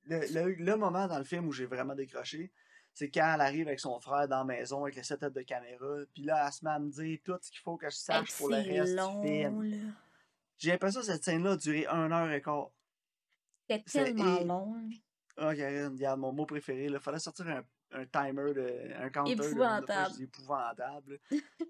Le, 0.07 0.21
le- 0.33 0.55
le 0.55 0.77
moment 0.77 1.07
dans 1.09 1.19
le 1.19 1.25
film 1.25 1.47
où 1.49 1.53
j'ai 1.53 1.67
vraiment 1.67 1.95
décroché, 1.95 2.51
c'est 2.95 3.11
quand 3.11 3.33
elle 3.35 3.41
arrive 3.41 3.67
avec 3.69 3.81
son 3.81 3.99
frère 4.01 4.27
dans 4.29 4.39
la 4.39 4.45
maison 4.45 4.83
avec 4.85 4.97
le 4.97 5.03
setup 5.03 5.33
de 5.35 5.43
caméra. 5.43 5.99
Puis 6.15 6.23
là, 6.23 6.45
elle 6.47 6.53
se 6.53 6.65
met 6.65 6.71
à 6.71 6.79
me 6.79 6.91
dire 6.91 7.19
tout 7.25 7.37
ce 7.43 7.51
qu'il 7.51 7.61
faut 7.61 7.77
que 7.77 7.91
je 7.91 7.95
Hey, 7.97 8.01
sache 8.01 8.37
pour 8.39 8.49
le 8.49 8.57
reste 8.57 8.97
long, 8.97 9.21
du 9.21 9.29
film. 9.29 9.95
J'ai 10.59 10.71
l'impression 10.71 11.01
que 11.01 11.07
cette 11.07 11.25
scène-là 11.25 11.53
a 11.53 11.57
duré 11.57 11.87
un 11.87 12.11
heure 12.13 12.31
et 12.31 12.41
quart. 12.41 12.71
C'est- 13.69 13.83
tellement 14.05 14.39
et- 14.39 14.45
long. 14.45 14.77
Ah, 15.37 15.55
Karine, 15.55 15.87
regarde, 15.89 16.21
mon 16.21 16.33
mot 16.33 16.47
préféré, 16.47 16.85
il 16.85 16.99
fallait 17.01 17.19
sortir 17.19 17.49
un, 17.49 17.65
un 17.91 18.07
timer, 18.07 18.55
de, 18.55 18.93
un 19.03 19.11
counter 19.11 19.35
de 19.35 19.43
de 19.43 19.47
Épouvantable. 19.49 20.23
épouvantable. 20.23 21.21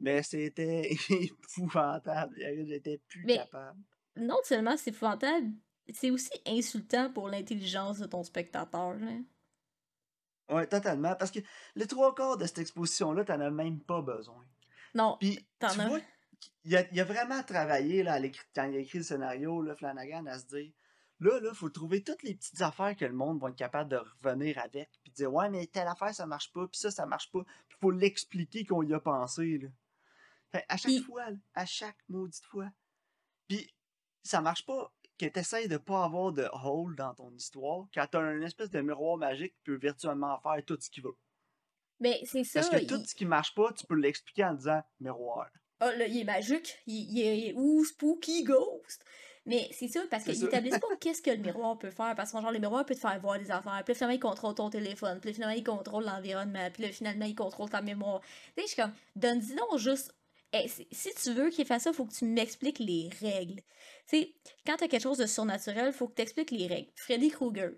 Mais 0.01 0.23
c'était 0.23 0.91
épouvantable. 1.11 2.37
Karine, 2.37 2.67
J'étais 2.67 3.01
plus 3.09 3.25
Mais- 3.25 3.37
capable. 3.39 3.79
Non 4.17 4.39
seulement 4.45 4.77
c'est 4.77 4.91
épouvantable, 4.91 5.47
c'est 5.93 6.11
aussi 6.11 6.31
insultant 6.47 7.11
pour 7.11 7.29
l'intelligence 7.29 7.99
de 7.99 8.07
ton 8.07 8.23
spectateur, 8.23 8.95
là. 8.95 9.13
Ouais, 10.51 10.67
totalement. 10.67 11.15
Parce 11.17 11.31
que 11.31 11.39
les 11.75 11.87
trois 11.87 12.15
quarts 12.15 12.37
de 12.37 12.47
cette 12.47 12.59
exposition-là, 12.59 13.25
t'en 13.25 13.41
as 13.41 13.51
même 13.51 13.81
pas 13.81 14.03
besoin. 14.03 14.45
Non, 14.95 15.17
Puis, 15.19 15.47
T'en 15.59 15.71
tu 15.71 15.81
as. 15.81 15.89
vois, 15.89 16.01
il 16.65 16.77
a, 16.77 16.85
il 16.93 17.01
a 17.01 17.05
vraiment 17.05 17.43
travaillé 17.43 18.03
là, 18.03 18.15
à 18.15 18.21
quand 18.55 18.65
il 18.65 18.77
a 18.77 18.79
écrit 18.79 18.99
le 18.99 19.05
scénario, 19.05 19.63
là, 19.63 19.75
Flanagan, 19.75 20.27
à 20.27 20.39
se 20.39 20.47
dire 20.47 20.73
là, 21.21 21.41
là, 21.41 21.55
faut 21.55 21.71
trouver 21.71 22.03
toutes 22.03 22.23
les 22.23 22.35
petites 22.35 22.61
affaires 22.61 22.95
que 22.97 23.05
le 23.05 23.13
monde 23.15 23.41
va 23.41 23.49
être 23.49 23.57
capable 23.57 23.91
de 23.91 23.97
revenir 24.23 24.59
avec, 24.59 24.91
puis 25.03 25.13
dire 25.13 25.33
ouais, 25.33 25.49
mais 25.49 25.67
telle 25.67 25.89
affaire 25.89 26.15
ça 26.15 26.27
marche 26.27 26.53
pas, 26.53 26.67
puis 26.69 26.79
ça, 26.79 26.91
ça 26.91 27.07
marche 27.07 27.31
pas, 27.31 27.43
puis 27.69 27.79
faut 27.81 27.91
l'expliquer 27.91 28.65
qu'on 28.67 28.83
y 28.83 28.93
a 28.93 29.01
pensé. 29.01 29.59
Là. 29.59 29.69
Fait, 30.53 30.65
à 30.69 30.77
chaque 30.77 30.91
Puis- 30.93 31.03
fois, 31.03 31.25
à 31.55 31.65
chaque 31.67 31.97
maudite 32.09 32.45
fois. 32.45 32.69
Puis, 33.49 33.75
ça 34.23 34.41
marche 34.41 34.67
pas 34.67 34.93
que 35.19 35.27
tu 35.27 35.69
de 35.69 35.77
pas 35.77 36.05
avoir 36.05 36.33
de 36.33 36.49
hole 36.65 36.97
dans 36.97 37.15
ton 37.15 37.31
histoire 37.33 37.87
quand 37.95 38.07
t'as 38.11 38.21
un 38.21 38.41
espèce 38.43 38.71
de 38.71 38.81
miroir 38.81 39.17
magique 39.17 39.55
qui 39.55 39.63
peut 39.65 39.77
virtuellement 39.77 40.39
faire 40.41 40.63
tout 40.65 40.79
ce 40.81 40.91
qu'il 40.91 41.05
veut. 41.05 41.17
mais 42.01 42.21
c'est 42.25 42.45
ça. 42.45 42.61
Parce 42.61 42.71
que 42.71 42.83
il- 42.83 42.87
tout 42.87 43.03
ce 43.05 43.15
qui 43.15 43.25
marche 43.25 43.55
pas, 43.55 43.73
tu 43.73 43.87
peux 43.87 43.95
l'expliquer 43.95 44.45
en 44.45 44.55
disant 44.55 44.83
miroir. 45.01 45.49
Ah, 45.81 45.95
là, 45.95 46.07
il 46.07 46.19
est 46.19 46.25
magique. 46.25 46.79
Il, 46.87 47.17
il 47.19 47.21
est 47.21 47.53
ou 47.55 47.85
spooky 47.85 48.43
ghost. 48.45 49.05
Mais 49.47 49.69
c'est 49.73 49.89
ça, 49.89 50.01
parce 50.11 50.25
qu'ils 50.25 50.43
établissent 50.45 50.79
pas 50.79 50.87
qu'est-ce 51.01 51.21
que 51.21 51.31
le 51.31 51.37
miroir 51.37 51.79
peut 51.79 51.91
faire. 51.91 52.15
Parce 52.17 52.33
que 52.33 52.41
genre, 52.41 52.51
le 52.51 52.59
miroir 52.59 52.87
peut 52.87 52.95
te 52.95 53.01
faire 53.01 53.19
voir 53.21 53.39
des 53.39 53.51
affaires. 53.51 53.83
Puis 53.85 53.95
finalement, 53.95 54.15
il 54.15 54.21
contrôle 54.21 54.55
ton 54.55 54.71
téléphone. 54.71 55.21
Puis 55.21 55.35
finalement, 55.35 55.55
il 55.55 55.63
contrôle 55.65 56.05
l'environnement. 56.05 56.71
Puis 56.73 56.83
là, 56.85 56.89
finalement, 56.93 57.27
il 57.27 57.35
contrôle 57.35 57.69
ta 57.69 57.83
mémoire. 57.83 58.21
Tu 58.23 58.29
sais, 58.29 58.63
je 58.63 58.67
suis 58.69 58.83
comme, 58.83 58.95
donne-dis 59.17 59.55
donc 59.55 59.77
juste. 59.79 60.15
Eh, 60.57 60.69
si- 60.69 61.15
tu 61.21 61.33
veux 61.33 61.51
qu'il 61.51 61.67
fasse 61.67 61.83
ça, 61.83 61.93
faut 61.93 62.05
que 62.05 62.15
tu 62.15 62.25
m'expliques 62.27 62.79
les 62.79 63.11
règles. 63.21 63.61
Tu 64.07 64.19
sais, 64.19 64.35
quand 64.65 64.77
t'as 64.77 64.87
quelque 64.87 65.03
chose 65.03 65.19
de 65.19 65.27
surnaturel, 65.27 65.93
faut 65.93 66.07
que 66.07 66.15
tu 66.15 66.23
expliques 66.23 66.53
les 66.53 66.69
règles. 66.69 66.91
Freddy 66.95 67.29
Krueger, 67.31 67.73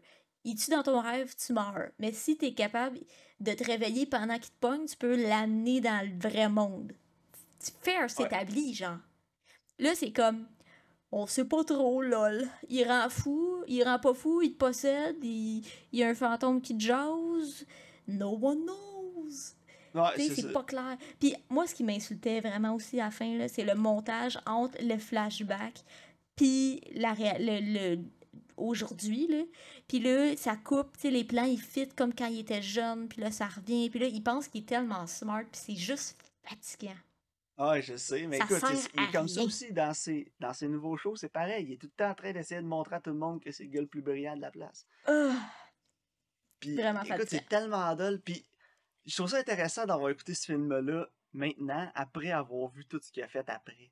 il 0.44 0.56
tue 0.56 0.70
dans 0.70 0.82
ton 0.82 1.00
rêve, 1.00 1.34
tu 1.36 1.54
meurs. 1.54 1.88
Mais 1.98 2.12
si 2.12 2.36
t'es 2.36 2.52
capable 2.52 3.00
de 3.40 3.52
te 3.52 3.64
réveiller 3.64 4.04
pendant 4.04 4.34
qu'il 4.38 4.52
te 4.52 4.60
pogne, 4.60 4.84
tu 4.84 4.96
peux 4.96 5.16
l'amener 5.16 5.80
dans 5.80 6.06
le 6.06 6.18
vrai 6.18 6.50
monde. 6.50 6.92
Fair 7.80 8.10
s'établit, 8.10 8.74
genre. 8.74 8.98
Là, 9.78 9.94
c'est 9.94 10.12
comme, 10.12 10.46
on 11.12 11.26
sait 11.26 11.46
pas 11.46 11.64
trop, 11.64 12.02
lol. 12.02 12.46
Il 12.68 12.84
rend 12.86 13.08
fou, 13.08 13.64
il 13.66 13.82
rend 13.84 13.98
pas 13.98 14.12
fou, 14.14 14.42
il 14.42 14.52
te 14.52 14.58
possède, 14.58 15.16
il, 15.22 15.64
il 15.92 15.98
y 15.98 16.02
a 16.02 16.08
un 16.08 16.14
fantôme 16.14 16.60
qui 16.60 16.76
te 16.76 16.82
jase. 16.84 17.64
No 18.06 18.38
one 18.40 18.64
knows. 18.66 19.54
Ouais, 19.96 20.28
c'est 20.28 20.52
pas 20.52 20.62
clair. 20.62 20.96
Puis 21.20 21.34
moi, 21.48 21.66
ce 21.66 21.74
qui 21.74 21.84
m'insultait 21.84 22.40
vraiment 22.40 22.74
aussi 22.74 23.00
à 23.00 23.06
la 23.06 23.10
fin, 23.10 23.46
c'est 23.48 23.64
le 23.64 23.74
montage 23.74 24.38
entre 24.46 24.76
le 24.82 24.98
flashback 24.98 25.82
puis 26.36 26.80
la 26.94 27.14
le, 27.14 27.96
le- 27.96 28.02
aujourd'hui, 28.56 29.26
là. 29.28 29.42
Puis 29.88 29.98
là, 30.00 30.36
ça 30.36 30.56
coupe, 30.56 30.92
tu 30.94 31.02
sais, 31.02 31.10
les 31.10 31.24
plans, 31.24 31.44
ils 31.44 31.60
fit 31.60 31.88
comme 31.88 32.14
quand 32.14 32.26
il 32.26 32.40
était 32.40 32.62
jeune, 32.62 33.08
puis 33.08 33.20
là, 33.20 33.30
ça 33.30 33.46
revient, 33.46 33.90
puis 33.90 33.98
là, 34.00 34.06
il 34.06 34.22
pense 34.22 34.48
qu'il 34.48 34.62
est 34.62 34.66
tellement 34.66 35.06
smart, 35.06 35.44
puis 35.50 35.60
c'est 35.64 35.76
juste 35.76 36.16
fatigant. 36.42 36.96
Ouais, 37.58 37.80
je 37.80 37.96
sais, 37.96 38.26
mais 38.26 38.38
Ça 38.38 38.44
écoute, 38.44 38.90
à 38.98 39.12
comme 39.12 39.28
ça 39.28 39.42
aussi 39.42 39.72
dans 39.72 39.94
ses, 39.94 40.30
dans 40.38 40.52
ses 40.52 40.68
nouveaux 40.68 40.98
shows, 40.98 41.16
c'est 41.16 41.30
pareil. 41.30 41.64
Il 41.66 41.72
est 41.72 41.76
tout 41.76 41.86
le 41.86 41.92
temps 41.96 42.10
en 42.10 42.14
train 42.14 42.32
d'essayer 42.32 42.60
de 42.60 42.66
montrer 42.66 42.96
à 42.96 43.00
tout 43.00 43.10
le 43.10 43.16
monde 43.16 43.40
que 43.40 43.50
c'est 43.50 43.64
le 43.64 43.70
gars 43.70 43.80
le 43.80 43.86
plus 43.86 44.02
brillant 44.02 44.36
de 44.36 44.42
la 44.42 44.50
place. 44.50 44.86
Ah, 45.06 45.32
Puis, 46.60 46.74
Vraiment 46.74 47.02
écoute, 47.02 47.28
c'est 47.28 47.48
tellement 47.48 47.94
dole. 47.96 48.20
Puis, 48.20 48.44
je 49.06 49.14
trouve 49.16 49.28
ça 49.30 49.38
intéressant 49.38 49.86
d'avoir 49.86 50.10
écouté 50.10 50.34
ce 50.34 50.46
film-là 50.46 51.06
maintenant, 51.32 51.90
après 51.94 52.30
avoir 52.30 52.68
vu 52.70 52.84
tout 52.86 53.00
ce 53.02 53.10
qu'il 53.12 53.22
a 53.22 53.28
fait 53.28 53.48
après. 53.48 53.90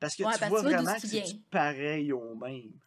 Parce 0.00 0.16
que 0.16 0.24
Ouais, 0.24 0.32
tu 0.34 0.40
parce 0.40 0.50
vois 0.50 0.62
que 0.62 0.68
tu 0.68 0.74
vraiment 0.74 0.94
que 0.94 1.06
c'est 1.06 1.40
pareil 1.50 2.12
au 2.12 2.34
même. 2.34 2.78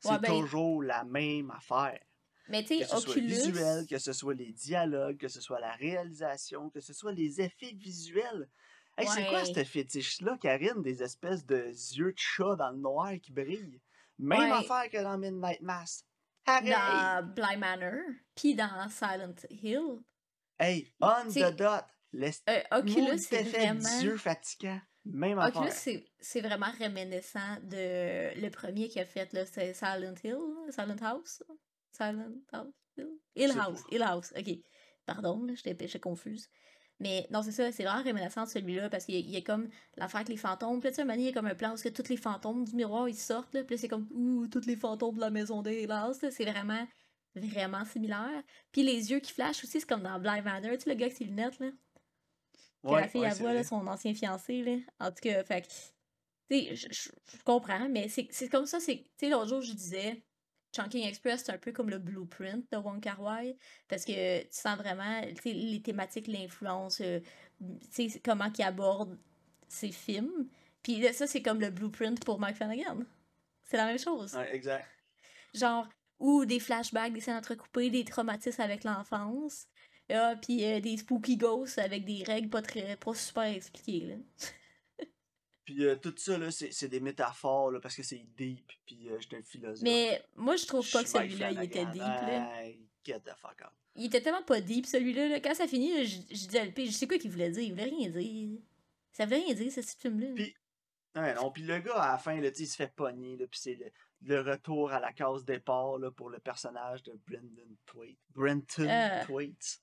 C'est 0.00 0.10
Ouais, 0.10 0.18
ben- 0.18 0.28
toujours 0.28 0.82
la 0.82 1.04
même 1.04 1.50
affaire. 1.50 2.00
Mais 2.48 2.62
tu 2.64 2.78
Que 2.78 2.84
sais, 2.84 2.90
ce 2.90 3.00
soit 3.00 3.10
Oculus. 3.12 3.26
visuel, 3.28 3.86
que 3.88 3.98
ce 3.98 4.12
soit 4.12 4.34
les 4.34 4.52
dialogues, 4.52 5.16
que 5.16 5.28
ce 5.28 5.40
soit 5.40 5.60
la 5.60 5.72
réalisation, 5.74 6.70
que 6.70 6.80
ce 6.80 6.92
soit 6.92 7.12
les 7.12 7.40
effets 7.40 7.72
visuels. 7.72 8.48
Hey, 8.98 9.06
c'est 9.08 9.26
quoi 9.26 9.44
ce 9.44 9.64
fétiche-là, 9.64 10.36
Karine, 10.40 10.82
des 10.82 11.02
espèces 11.02 11.46
de 11.46 11.68
yeux 11.96 12.12
de 12.12 12.18
chat 12.18 12.56
dans 12.56 12.70
le 12.70 12.76
noir 12.78 13.12
qui 13.22 13.32
brillent? 13.32 13.80
Même 14.18 14.38
Ouais. 14.40 14.50
affaire 14.50 14.90
que 14.90 15.02
dans 15.02 15.16
Midnight 15.16 15.62
Mass. 15.62 16.04
Dans 16.46 17.32
Bly 17.34 17.56
Manor, 17.56 17.94
puis 18.34 18.54
dans 18.54 18.88
Silent 18.90 19.34
Hill. 19.48 20.00
Hey, 20.58 20.92
on 21.00 21.28
the 21.28 21.56
dot! 21.56 21.84
Laisse 22.12 22.42
Euh, 22.48 22.60
Oculus, 22.72 23.18
c'est 23.18 23.42
vraiment... 23.42 23.98
d'yeux 23.98 24.16
fatigant. 24.18 24.80
Même 25.04 25.38
Oculus, 25.38 25.70
c'est 25.72 26.04
c'est 26.20 26.40
vraiment 26.40 26.70
réminiscent 26.78 27.56
de 27.62 28.38
le 28.40 28.48
premier 28.50 28.88
qu'il 28.88 29.00
a 29.00 29.04
fait, 29.04 29.32
là, 29.32 29.44
c'est 29.46 29.74
Silent 29.74 30.14
Hill, 30.22 30.36
Silent 30.70 30.96
House, 31.00 31.42
Silent 31.90 32.34
House, 32.52 32.68
Hill, 33.34 33.52
House. 33.58 33.80
Hill 33.90 34.02
House, 34.02 34.32
ok. 34.36 34.58
Pardon, 35.06 35.44
j'étais 35.54 35.74
confuse. 35.98 36.48
Mais 37.00 37.26
non, 37.30 37.42
c'est 37.42 37.50
ça, 37.50 37.72
c'est 37.72 37.82
vraiment 37.82 38.02
réminiscent 38.04 38.44
de 38.44 38.48
celui-là 38.48 38.88
parce 38.88 39.06
qu'il 39.06 39.16
y, 39.16 39.18
a- 39.18 39.20
il 39.22 39.30
y 39.30 39.36
a 39.36 39.40
comme 39.40 39.68
l'affaire 39.96 40.20
avec 40.20 40.28
les 40.28 40.36
fantômes. 40.36 40.78
Puis 40.78 40.90
là, 40.90 41.14
il 41.16 41.20
y 41.22 41.28
a 41.28 41.32
comme 41.32 41.46
un 41.46 41.54
plan 41.56 41.72
où 41.72 41.76
que 41.76 41.88
tous 41.88 42.08
les 42.08 42.16
fantômes 42.16 42.64
du 42.64 42.76
miroir 42.76 43.08
ils 43.08 43.16
sortent, 43.16 43.52
là. 43.54 43.64
Puis 43.64 43.76
c'est 43.78 43.88
comme, 43.88 44.06
ouh, 44.12 44.46
tous 44.46 44.66
les 44.66 44.76
fantômes 44.76 45.16
de 45.16 45.20
la 45.20 45.30
maison 45.30 45.62
là. 46.22 46.30
C'est 46.30 46.44
vraiment, 46.44 46.86
vraiment 47.34 47.84
similaire. 47.84 48.42
Puis 48.70 48.82
les 48.82 49.10
yeux 49.10 49.20
qui 49.20 49.32
flashent 49.32 49.64
aussi, 49.64 49.80
c'est 49.80 49.88
comme 49.88 50.02
dans 50.02 50.18
Blind 50.18 50.44
Manor, 50.44 50.72
tu 50.72 50.80
sais, 50.80 50.90
le 50.90 50.96
gars 50.96 51.06
avec 51.06 51.16
ses 51.16 51.24
lunettes, 51.24 51.58
là. 51.58 51.70
Ouais, 52.84 53.00
la 53.02 53.08
fille, 53.08 53.20
ouais, 53.20 53.28
elle 53.30 53.36
voit 53.38 53.52
là, 53.52 53.62
son 53.64 53.86
ancien 53.86 54.12
fiancé, 54.14 54.62
là. 54.62 54.76
En 54.98 55.10
tout 55.10 55.20
cas, 55.22 55.44
fait 55.44 55.62
que, 55.62 55.66
tu 55.68 56.76
sais, 56.76 56.90
je- 56.92 57.10
comprends, 57.44 57.88
mais 57.88 58.08
c'est 58.08 58.48
comme 58.48 58.66
ça, 58.66 58.80
c'est, 58.80 58.96
tu 58.96 59.10
sais, 59.18 59.28
l'autre 59.28 59.48
jour, 59.48 59.62
je 59.62 59.72
disais, 59.72 60.22
Chunking 60.74 61.06
Express, 61.06 61.44
c'est 61.44 61.52
un 61.52 61.58
peu 61.58 61.70
comme 61.70 61.90
le 61.90 61.98
blueprint 61.98 62.70
de 62.72 62.76
Wong 62.78 63.00
Kar 63.00 63.20
Wai, 63.20 63.56
parce 63.88 64.04
que 64.04 64.42
tu 64.42 64.48
sens 64.50 64.76
vraiment, 64.76 65.20
tu 65.28 65.42
sais, 65.42 65.52
les 65.52 65.80
thématiques, 65.82 66.26
l'influence, 66.26 67.00
euh, 67.00 67.20
tu 67.94 68.10
sais, 68.10 68.20
comment 68.24 68.50
qu'il 68.50 68.64
aborde 68.64 69.18
ses 69.68 69.92
films. 69.92 70.48
Puis 70.82 71.02
ça, 71.12 71.26
c'est 71.26 71.42
comme 71.42 71.60
le 71.60 71.70
blueprint 71.70 72.24
pour 72.24 72.40
Mike 72.40 72.56
Flanagan. 72.56 72.98
C'est 73.64 73.76
la 73.76 73.86
même 73.86 73.98
chose. 73.98 74.34
Ouais, 74.34 74.54
exact. 74.54 74.86
Genre, 75.54 75.88
ou 76.22 76.44
des 76.46 76.60
flashbacks, 76.60 77.12
des 77.12 77.20
scènes 77.20 77.36
entrecoupées, 77.36 77.90
des 77.90 78.04
traumatismes 78.04 78.62
avec 78.62 78.84
l'enfance. 78.84 79.66
Ah, 80.08 80.36
puis 80.40 80.64
euh, 80.64 80.78
des 80.80 80.96
spooky 80.96 81.36
ghosts 81.36 81.78
avec 81.78 82.04
des 82.04 82.22
règles 82.22 82.48
pas 82.48 82.62
très 82.62 82.96
pas 82.96 83.14
super 83.14 83.44
expliquées 83.44 84.06
là. 84.06 84.14
Puis 85.64 85.84
euh, 85.84 85.94
tout 85.94 86.12
ça, 86.16 86.36
là, 86.38 86.50
c'est 86.50 86.88
des 86.88 86.98
métaphores, 86.98 87.70
là, 87.70 87.78
parce 87.78 87.94
que 87.94 88.02
c'est 88.02 88.26
deep, 88.36 88.72
puis 88.84 89.08
euh, 89.08 89.16
j'étais 89.20 89.36
un 89.36 89.42
philosophe. 89.42 89.82
Mais 89.84 90.20
moi 90.34 90.56
je 90.56 90.66
trouve 90.66 90.88
pas 90.90 91.04
que 91.04 91.08
celui-là 91.08 91.52
il 91.52 91.62
était 91.62 91.86
deep 91.86 92.00
là. 92.02 92.60
Hey, 92.62 92.80
get 93.04 93.20
the 93.20 93.34
fuck 93.36 93.60
out. 93.62 93.72
Il 93.94 94.06
était 94.06 94.20
tellement 94.20 94.42
pas 94.42 94.60
deep 94.60 94.86
celui-là 94.86 95.28
là. 95.28 95.40
Quand 95.40 95.54
ça 95.54 95.68
finit, 95.68 96.04
je, 96.04 96.16
je 96.30 96.46
dis 96.48 96.58
à 96.58 96.64
LP, 96.64 96.86
je 96.86 96.90
sais 96.90 97.06
quoi 97.06 97.18
qu'il 97.18 97.30
voulait 97.30 97.50
dire, 97.50 97.62
il 97.62 97.70
voulait 97.70 97.84
rien 97.84 98.08
dire. 98.10 98.58
Ça 99.12 99.24
voulait 99.24 99.38
rien 99.44 99.54
dire 99.54 99.70
ce 99.72 99.80
petit 99.80 99.96
film 99.98 100.20
là. 100.20 100.26
Puis- 100.34 100.54
Ouais, 101.14 101.34
non, 101.34 101.50
puis 101.50 101.62
le 101.62 101.78
gars, 101.78 102.00
à 102.02 102.12
la 102.12 102.18
fin, 102.18 102.40
là, 102.40 102.48
il 102.56 102.66
se 102.66 102.76
fait 102.76 102.94
pogner, 102.94 103.36
là, 103.36 103.46
puis 103.46 103.60
c'est 103.60 103.74
le, 103.74 103.90
le 104.22 104.40
retour 104.40 104.92
à 104.92 105.00
la 105.00 105.12
case 105.12 105.44
départ, 105.44 105.98
là, 105.98 106.10
pour 106.10 106.30
le 106.30 106.38
personnage 106.38 107.02
de 107.02 107.18
Brendan 107.26 107.76
Thwait. 107.86 108.16
Brenton 108.30 108.88
Euh. 108.88 109.24
Thwait. 109.24 109.80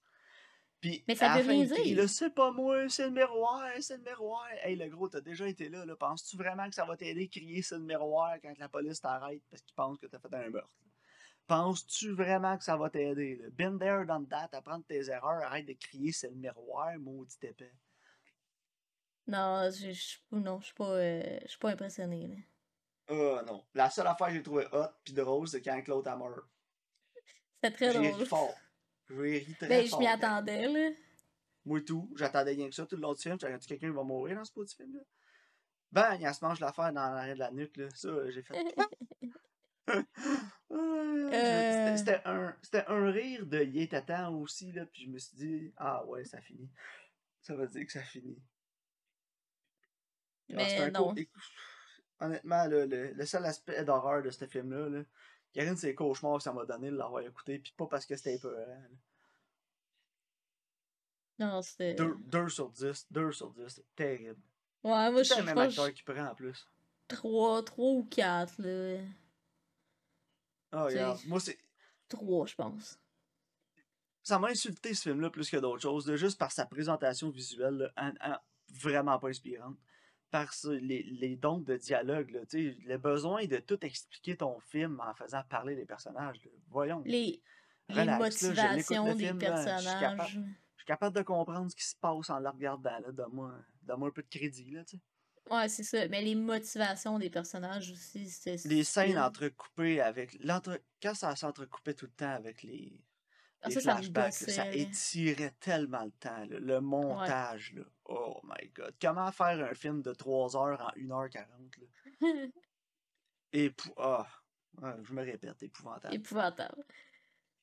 Puis, 0.81 1.03
Mais 1.07 1.15
ça 1.15 1.35
veut 1.37 1.47
rien 1.49 1.65
dire. 1.65 2.09
c'est 2.09 2.33
pas 2.33 2.51
moi, 2.51 2.87
c'est 2.87 3.05
le 3.05 3.11
miroir, 3.11 3.69
c'est 3.81 3.97
le 3.97 4.03
miroir. 4.03 4.47
Hey, 4.63 4.77
le 4.77 4.87
gros, 4.87 5.09
t'as 5.09 5.19
déjà 5.19 5.47
été 5.47 5.67
là, 5.67 5.85
là. 5.85 5.95
Penses-tu 5.95 6.37
vraiment 6.37 6.67
que 6.69 6.75
ça 6.75 6.85
va 6.85 6.95
t'aider 6.95 7.25
à 7.25 7.27
crier 7.27 7.61
c'est 7.61 7.75
le 7.75 7.83
miroir 7.83 8.37
quand 8.41 8.57
la 8.57 8.69
police 8.69 9.01
t'arrête 9.01 9.43
parce 9.49 9.61
qu'ils 9.61 9.75
pensent 9.75 9.97
que 9.99 10.07
t'as 10.07 10.19
fait 10.19 10.33
un 10.33 10.49
meurtre? 10.49 10.69
Penses-tu 11.47 12.11
vraiment 12.13 12.57
que 12.57 12.63
ça 12.63 12.77
va 12.77 12.89
t'aider? 12.89 13.41
Been 13.51 13.77
there, 13.77 14.05
done 14.05 14.27
that, 14.29 14.49
apprendre 14.53 14.85
tes 14.85 15.09
erreurs, 15.09 15.43
arrête 15.43 15.65
de 15.65 15.73
crier 15.73 16.13
c'est 16.13 16.29
le 16.29 16.35
miroir, 16.35 16.97
maudit 16.97 17.35
épais. 17.41 17.73
Non, 19.29 19.69
je 19.71 19.91
je- 19.91 20.17
non, 20.31 20.59
je 20.59 20.65
suis 20.65 20.73
pas 20.73 20.89
euh, 20.91 21.39
pas 21.59 21.69
impressionné 21.69 22.27
là. 22.27 22.35
Ah 23.09 23.43
non. 23.45 23.63
La 23.73 23.89
seule 23.89 24.07
affaire 24.07 24.27
que 24.27 24.33
j'ai 24.33 24.43
trouvé 24.43 24.65
hot 24.71 24.87
pis 25.03 25.13
drôle, 25.13 25.47
c'est 25.47 25.61
quand 25.61 25.81
Claude 25.83 26.07
a 26.07 26.15
meurt. 26.15 26.45
C'était 27.61 27.75
très 27.75 27.91
J'ai 27.91 27.99
ri 27.99 28.11
drôle. 28.11 28.25
fort. 28.25 28.55
J'ai 29.09 29.37
ri 29.39 29.55
très 29.55 29.67
Ben 29.67 29.83
je 29.85 29.89
fort. 29.89 29.99
m'y 29.99 30.07
attendais 30.07 30.67
là. 30.67 30.89
Moi 31.65 31.81
tout. 31.81 32.11
J'attendais 32.17 32.51
rien 32.51 32.69
que 32.69 32.75
ça 32.75 32.85
tout 32.85 32.95
le 32.95 33.01
long 33.01 33.13
du 33.13 33.21
film. 33.21 33.37
J'avais 33.39 33.57
dit 33.57 33.67
quelqu'un 33.67 33.91
va 33.91 34.03
mourir 34.03 34.35
dans 34.35 34.45
ce 34.45 34.51
petit 34.53 34.75
film 34.75 34.95
là. 34.95 35.01
Bang, 35.91 36.19
il 36.21 36.33
se 36.33 36.45
mange 36.45 36.59
l'affaire 36.59 36.93
dans 36.93 37.01
l'arrêt 37.13 37.33
de 37.33 37.39
la 37.39 37.51
nuque 37.51 37.77
là. 37.77 37.87
Ça, 37.95 38.09
j'ai 38.31 38.41
fait. 38.43 38.53
Ah, 40.71 40.75
Euh. 40.75 41.97
c'était- 41.97 42.21
un, 42.25 42.55
c'était 42.61 42.85
un 42.87 43.09
rire 43.11 43.45
de 43.47 43.63
Yétatan 43.63 44.33
aussi 44.39 44.71
là. 44.71 44.85
Puis 44.85 45.05
je 45.05 45.09
me 45.09 45.17
suis 45.17 45.35
dit 45.35 45.73
ah 45.77 46.05
ouais 46.05 46.23
ça 46.25 46.39
finit. 46.41 46.69
Ça 47.41 47.55
veut 47.55 47.67
dire 47.67 47.85
que 47.85 47.91
ça 47.91 48.01
finit. 48.03 48.37
Ah, 50.51 50.55
Mais 50.55 50.79
un 50.81 50.91
non. 50.91 51.09
co- 51.09 51.15
écoute, 51.15 51.43
Honnêtement, 52.21 52.65
le, 52.65 52.85
le 52.85 53.25
seul 53.25 53.45
aspect 53.45 53.83
d'horreur 53.85 54.21
de 54.21 54.29
ce 54.29 54.45
film-là, 54.45 54.89
là, 54.89 55.03
Karine, 55.53 55.77
c'est 55.77 55.95
cauchemar 55.95 56.37
que 56.37 56.43
ça 56.43 56.51
m'a 56.51 56.65
donné 56.65 56.91
de 56.91 56.97
l'avoir 56.97 57.21
écouté, 57.23 57.59
puis 57.59 57.73
pas 57.77 57.87
parce 57.87 58.05
que 58.05 58.15
c'était 58.17 58.35
épeurant. 58.35 58.57
là. 58.67 58.89
Non, 61.39 61.61
c'était. 61.61 61.95
2 61.95 62.49
sur 62.49 62.69
10, 62.69 63.07
2 63.11 63.31
sur 63.31 63.51
10, 63.53 63.67
c'est 63.69 63.95
terrible. 63.95 64.41
Ouais, 64.83 65.11
moi 65.11 65.23
je 65.23 65.33
je 65.33 65.39
le 65.39 65.45
même 65.45 65.57
acteur 65.57 65.93
qui 65.93 66.03
prend 66.03 66.25
en 66.25 66.35
plus. 66.35 66.67
3, 67.07 67.63
3 67.63 67.91
ou 67.93 68.03
4 68.05 68.61
là. 68.61 69.01
Ah, 70.71 70.85
C'est- 70.89 70.95
regarde, 70.95 71.19
moi, 71.25 71.39
c'est. 71.39 71.57
3, 72.09 72.45
je 72.47 72.55
pense. 72.55 72.99
Ça 74.23 74.37
m'a 74.39 74.49
insulté 74.49 74.93
ce 74.93 75.03
film-là 75.03 75.29
plus 75.29 75.49
que 75.49 75.57
d'autres 75.57 75.81
choses, 75.81 76.07
là, 76.09 76.15
juste 76.17 76.37
par 76.37 76.51
sa 76.51 76.65
présentation 76.65 77.29
visuelle, 77.29 77.75
là, 77.75 77.91
en- 77.97 78.31
en- 78.33 78.39
vraiment 78.73 79.17
pas 79.17 79.29
inspirante. 79.29 79.77
Par 80.31 80.53
les, 80.65 81.01
les 81.03 81.35
dons 81.35 81.57
de 81.59 81.75
dialogue, 81.75 82.29
là, 82.31 82.41
le 82.53 82.97
besoin 82.97 83.45
de 83.45 83.57
tout 83.57 83.83
expliquer 83.83 84.37
ton 84.37 84.59
film 84.59 84.99
en 85.05 85.13
faisant 85.15 85.41
parler 85.49 85.75
les 85.75 85.85
personnages. 85.85 86.37
là. 86.45 86.51
Voyons. 86.69 87.01
Les, 87.05 87.41
les 87.89 87.95
là, 87.95 88.05
le 88.05 88.23
motivations 88.23 89.05
des 89.15 89.23
film, 89.23 89.39
là, 89.39 89.55
je 89.55 89.81
suis 89.81 89.89
capable- 89.89 90.17
personnages. 90.17 90.39
Je 90.75 90.81
suis 90.81 90.85
capable 90.85 91.15
de 91.15 91.21
comprendre 91.23 91.71
ce 91.71 91.75
qui 91.75 91.83
se 91.85 91.95
passe 91.95 92.29
en 92.29 92.39
le 92.39 92.49
regardant. 92.49 92.91
Donne-moi, 93.11 93.53
donne-moi 93.81 94.09
un 94.09 94.11
peu 94.11 94.21
de 94.21 94.27
crédit. 94.29 94.69
Là. 94.71 94.83
Ouais, 95.49 95.67
c'est 95.67 95.81
ça. 95.83 96.07
Mais 96.09 96.21
les 96.21 96.35
motivations 96.35 97.17
des 97.17 97.31
personnages 97.31 97.89
aussi, 97.91 98.29
c'était. 98.29 98.67
Les 98.69 98.83
scènes 98.83 99.17
entrecoupées 99.17 99.99
avec. 99.99 100.37
l'entre- 100.43 100.79
Quand 101.01 101.15
ça 101.15 101.35
s'entrecoupait 101.35 101.95
tout 101.95 102.05
le 102.05 102.11
temps 102.11 102.29
avec 102.35 102.61
les, 102.61 103.01
Ah, 103.63 103.69
les 103.69 103.73
ça, 103.73 103.81
ça 103.81 103.95
flashbacks, 103.95 104.41
là, 104.41 104.53
ça 104.53 104.65
là. 104.65 104.75
étirait 104.75 105.55
tellement 105.59 106.03
le 106.05 106.11
temps. 106.11 106.45
là. 106.45 106.59
Le 106.59 106.79
montage. 106.81 107.73
Là. 107.75 107.83
Oh 108.11 108.41
my 108.43 108.69
god. 108.73 108.95
Comment 108.99 109.31
faire 109.31 109.69
un 109.69 109.73
film 109.75 110.01
de 110.01 110.13
3 110.13 110.57
heures 110.57 110.81
en 110.81 110.99
1h40 110.99 111.45
là? 111.79 111.87
Épou- 113.53 113.93
ah, 113.97 114.27
ouais, 114.81 114.91
je 115.03 115.13
me 115.13 115.23
répète, 115.23 115.61
épouvantable. 115.63 116.15
Épouvantable. 116.15 116.83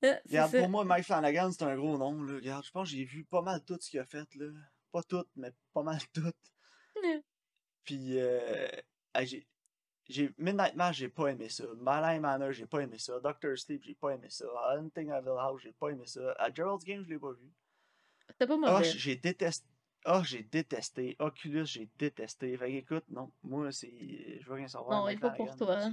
Ah, 0.02 0.20
Regarde, 0.26 0.50
ça. 0.52 0.58
pour 0.60 0.68
moi, 0.68 0.84
Mike 0.84 1.04
Flanagan, 1.04 1.50
c'est 1.52 1.62
un 1.64 1.76
gros 1.76 1.96
nom. 1.98 2.22
Là. 2.22 2.34
Regarde, 2.34 2.64
je 2.64 2.70
pense 2.70 2.90
que 2.90 2.96
j'ai 2.96 3.04
vu 3.04 3.24
pas 3.24 3.42
mal 3.42 3.64
tout 3.64 3.76
ce 3.80 3.90
qu'il 3.90 3.98
a 4.00 4.04
fait. 4.04 4.32
Là. 4.36 4.46
Pas 4.92 5.02
tout, 5.02 5.24
mais 5.36 5.52
pas 5.72 5.82
mal 5.82 5.98
tout. 6.14 6.32
Mm. 7.02 7.20
Puis, 7.84 8.18
euh, 8.18 8.68
ah, 9.14 9.24
j'ai, 9.24 9.46
j'ai, 10.08 10.32
Midnight 10.38 10.74
Mass, 10.74 10.96
j'ai 10.96 11.08
pas 11.08 11.28
aimé 11.28 11.48
ça. 11.48 11.64
Malin 11.78 12.20
Manor, 12.20 12.52
j'ai 12.52 12.66
pas 12.66 12.80
aimé 12.80 12.98
ça. 12.98 13.18
Doctor 13.20 13.56
Sleep, 13.58 13.82
j'ai 13.84 13.94
pas 13.94 14.10
aimé 14.10 14.28
ça. 14.30 14.44
Hunting 14.76 15.08
Hill 15.08 15.28
House, 15.38 15.62
j'ai 15.62 15.72
pas 15.72 15.88
aimé 15.90 16.06
ça. 16.06 16.32
À 16.38 16.52
Gerald's 16.52 16.84
Game, 16.84 17.02
je 17.04 17.08
l'ai 17.10 17.18
pas 17.18 17.32
vu. 17.32 17.50
C'était 18.30 18.46
pas 18.46 18.54
Ah, 18.64 18.72
mauvais. 18.72 18.84
j'ai 18.84 19.16
détesté. 19.16 19.66
Ah, 20.08 20.22
j'ai 20.24 20.44
détesté. 20.44 21.16
Oculus, 21.18 21.66
j'ai 21.66 21.90
détesté. 21.98 22.56
Fait 22.56 22.70
qu'écoute, 22.70 23.04
non, 23.08 23.32
moi, 23.42 23.72
c'est. 23.72 24.38
Je 24.40 24.46
veux 24.48 24.54
rien 24.54 24.68
savoir. 24.68 25.02
non, 25.02 25.08
il 25.08 25.18
pas 25.18 25.30
pour 25.30 25.54
toi. 25.56 25.90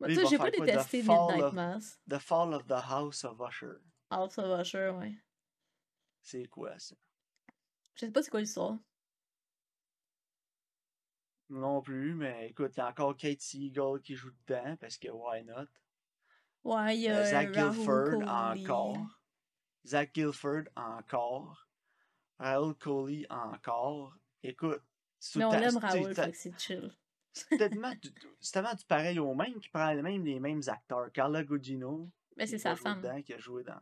Moi, 0.00 0.08
Lui, 0.08 0.14
toi, 0.14 0.24
il 0.24 0.30
j'ai 0.30 0.38
pas 0.38 0.50
détesté 0.50 1.02
The 1.02 1.06
Midnight 1.08 1.42
of- 1.42 1.52
Mass. 1.52 2.00
The 2.08 2.18
Fall 2.18 2.54
of 2.54 2.66
the 2.66 2.72
House 2.72 3.24
of 3.24 3.38
Usher. 3.46 3.76
House 4.10 4.38
of 4.38 4.60
Usher, 4.60 4.90
ouais. 4.98 5.14
C'est 6.22 6.46
quoi 6.48 6.78
ça? 6.78 6.96
Je 7.94 8.06
sais 8.06 8.10
pas 8.10 8.22
c'est 8.22 8.30
quoi 8.30 8.40
l'histoire. 8.40 8.78
Non 11.50 11.82
plus, 11.82 12.14
mais 12.14 12.48
écoute, 12.48 12.72
il 12.74 12.78
y 12.78 12.82
a 12.82 12.88
encore 12.88 13.16
Kate 13.16 13.40
Siegel 13.40 14.00
qui 14.02 14.14
joue 14.16 14.30
dedans 14.46 14.76
parce 14.80 14.96
que 14.96 15.08
why 15.08 15.44
not? 15.44 15.66
Ouais, 16.64 16.96
il 16.96 17.02
y 17.02 17.08
a 17.08 17.18
Euh, 17.18 17.24
Zach 17.24 17.54
Rahul 17.54 17.74
Gilford 17.74 18.10
Kohli. 18.10 18.64
encore. 18.64 19.20
Zach 19.86 20.10
Gilford 20.14 20.64
encore. 20.74 21.68
Raoul 22.38 22.74
Coley 22.76 23.26
encore. 23.30 24.16
Écoute, 24.42 24.82
Mais 25.36 25.44
on 25.44 25.50
l'aime 25.52 25.76
Raoul, 25.78 26.14
fait 26.14 26.30
que 26.30 26.36
c'est 26.36 26.58
chill. 26.58 26.92
c'est 27.32 27.56
tellement, 27.56 27.94
du- 27.94 28.12
c'est 28.40 28.52
tellement 28.52 28.74
du 28.74 28.84
pareil 28.84 29.18
au 29.18 29.34
même 29.34 29.58
qui 29.60 29.68
prend 29.70 29.94
même 29.94 30.24
les 30.24 30.38
mêmes 30.40 30.62
acteurs. 30.66 31.10
Carla 31.12 31.42
Gugino, 31.44 32.10
Mais 32.36 32.46
c'est 32.46 32.58
sa 32.58 32.76
femme. 32.76 33.00
dedans, 33.00 33.22
qui 33.22 33.32
a 33.34 33.38
joué 33.38 33.62
dans. 33.64 33.80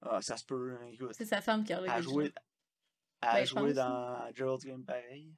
Ah, 0.00 0.22
ça 0.22 0.36
se 0.36 0.44
peut, 0.44 0.76
hein, 0.80 0.86
écoute. 0.86 1.12
C'est 1.14 1.24
sa 1.24 1.40
femme 1.40 1.64
qui 1.64 1.72
a 1.72 1.80
Elle 1.82 1.90
a 1.90 1.96
le 1.96 2.02
joué, 2.02 2.32
elle 3.20 3.28
a 3.28 3.32
Ben, 3.34 3.44
joué 3.44 3.72
dans 3.74 4.30
Gerald's 4.34 4.64
Game 4.64 4.84
pareil. 4.84 5.34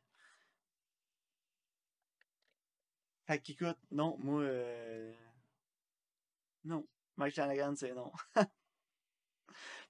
Fait 3.26 3.40
qu'écoute, 3.40 3.78
non, 3.90 4.16
moi. 4.18 4.42
euh, 4.42 5.14
Non. 6.64 6.86
Mike 7.16 7.34
Flanagan, 7.34 7.74
c'est 7.76 7.94
non. 7.94 8.12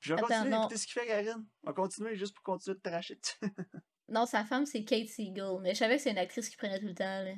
Puis 0.00 0.08
je 0.11 0.14
vais 0.14 0.20
Attends, 0.20 0.28
continuer 0.28 0.46
à 0.54 0.56
non. 0.56 0.62
écouter 0.64 0.76
ce 0.78 0.86
qu'il 0.86 1.00
fait, 1.00 1.06
Karine. 1.06 1.46
On 1.62 1.66
va 1.68 1.72
continuer 1.74 2.16
juste 2.16 2.34
pour 2.34 2.42
continuer 2.42 2.76
de 2.76 2.82
tracher 2.82 3.16
dessus. 3.16 3.38
Non, 4.08 4.26
sa 4.26 4.44
femme, 4.44 4.66
c'est 4.66 4.82
Kate 4.84 5.06
Siegel. 5.06 5.58
Mais 5.61 5.72
je 5.72 5.78
savais 5.78 5.96
que 5.96 6.02
c'est 6.02 6.11
une 6.11 6.18
actrice 6.18 6.48
qui 6.48 6.56
prenait 6.56 6.80
tout 6.80 6.86
le 6.86 6.96
temps, 6.96 7.22
là. 7.22 7.32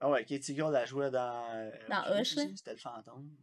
Ah 0.00 0.08
ouais, 0.08 0.24
Katie 0.24 0.54
Gold, 0.54 0.74
elle 0.74 0.86
jouait 0.86 1.10
dans. 1.10 1.44
euh, 1.52 1.70
Dans 1.90 2.18
Hush, 2.18 2.36
là. 2.36 2.44
C'était 2.56 2.72
le 2.72 2.78
fantôme. 2.78 3.36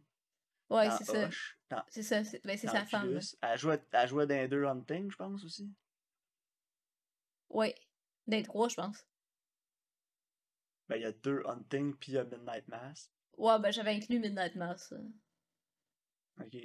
Ouais, 0.70 0.90
c'est 0.98 1.04
ça. 1.04 1.28
Dans, 1.70 1.84
C'est 1.88 2.02
ça. 2.02 2.24
C'est 2.24 2.44
ben, 2.44 2.58
sa 2.58 2.84
femme. 2.84 3.14
là. 3.14 3.20
Elle 3.42 3.58
jouait, 3.58 3.80
elle 3.92 4.08
jouait 4.08 4.26
dans 4.26 4.34
les 4.34 4.48
deux 4.48 4.64
Hunting, 4.66 5.08
je 5.08 5.16
pense 5.16 5.44
aussi. 5.44 5.72
Ouais. 7.48 7.76
Dans 8.26 8.36
les 8.36 8.42
trois, 8.42 8.68
je 8.68 8.74
pense. 8.74 9.06
Ben, 10.88 10.96
il 10.96 11.02
y 11.02 11.06
a 11.06 11.12
deux 11.12 11.44
Hunting, 11.46 11.94
puis 11.94 12.10
il 12.10 12.14
y 12.16 12.18
a 12.18 12.24
Midnight 12.24 12.66
Mass. 12.66 13.12
Ouais, 13.36 13.58
ben 13.60 13.70
j'avais 13.70 13.92
inclus 13.94 14.18
Midnight 14.18 14.56
Mass. 14.56 14.92
Ok. 16.40 16.56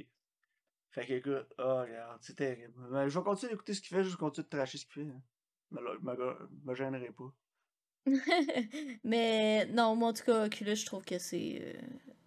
Fait 0.94 1.06
que, 1.08 1.14
écoute, 1.14 1.48
oh, 1.58 1.82
regarde, 1.82 2.20
c'est 2.22 2.36
terrible. 2.36 2.74
Mais 2.92 3.10
je 3.10 3.18
vais 3.20 3.24
continuer 3.26 3.52
d'écouter 3.54 3.74
ce 3.74 3.82
qu'il 3.82 3.90
fait, 3.98 4.04
je 4.04 4.10
vais 4.12 4.16
continuer 4.16 4.46
de 4.46 4.50
tracher 4.50 4.78
ce 4.78 4.86
qu'il 4.86 4.94
fait. 4.94 5.10
hein. 5.10 5.22
Mais 5.72 5.82
là, 5.82 5.92
je 6.00 6.06
me, 6.06 6.50
me 6.66 6.76
gênerai 6.76 7.12
pas. 7.12 7.34
Mais 9.04 9.66
non, 9.68 9.96
moi 9.96 10.10
en 10.10 10.14
tout 10.14 10.24
cas, 10.24 10.46
Oculus, 10.46 10.76
je 10.76 10.86
trouve 10.86 11.04
que 11.06 11.18
c'est 11.18 11.62
euh, 11.62 11.82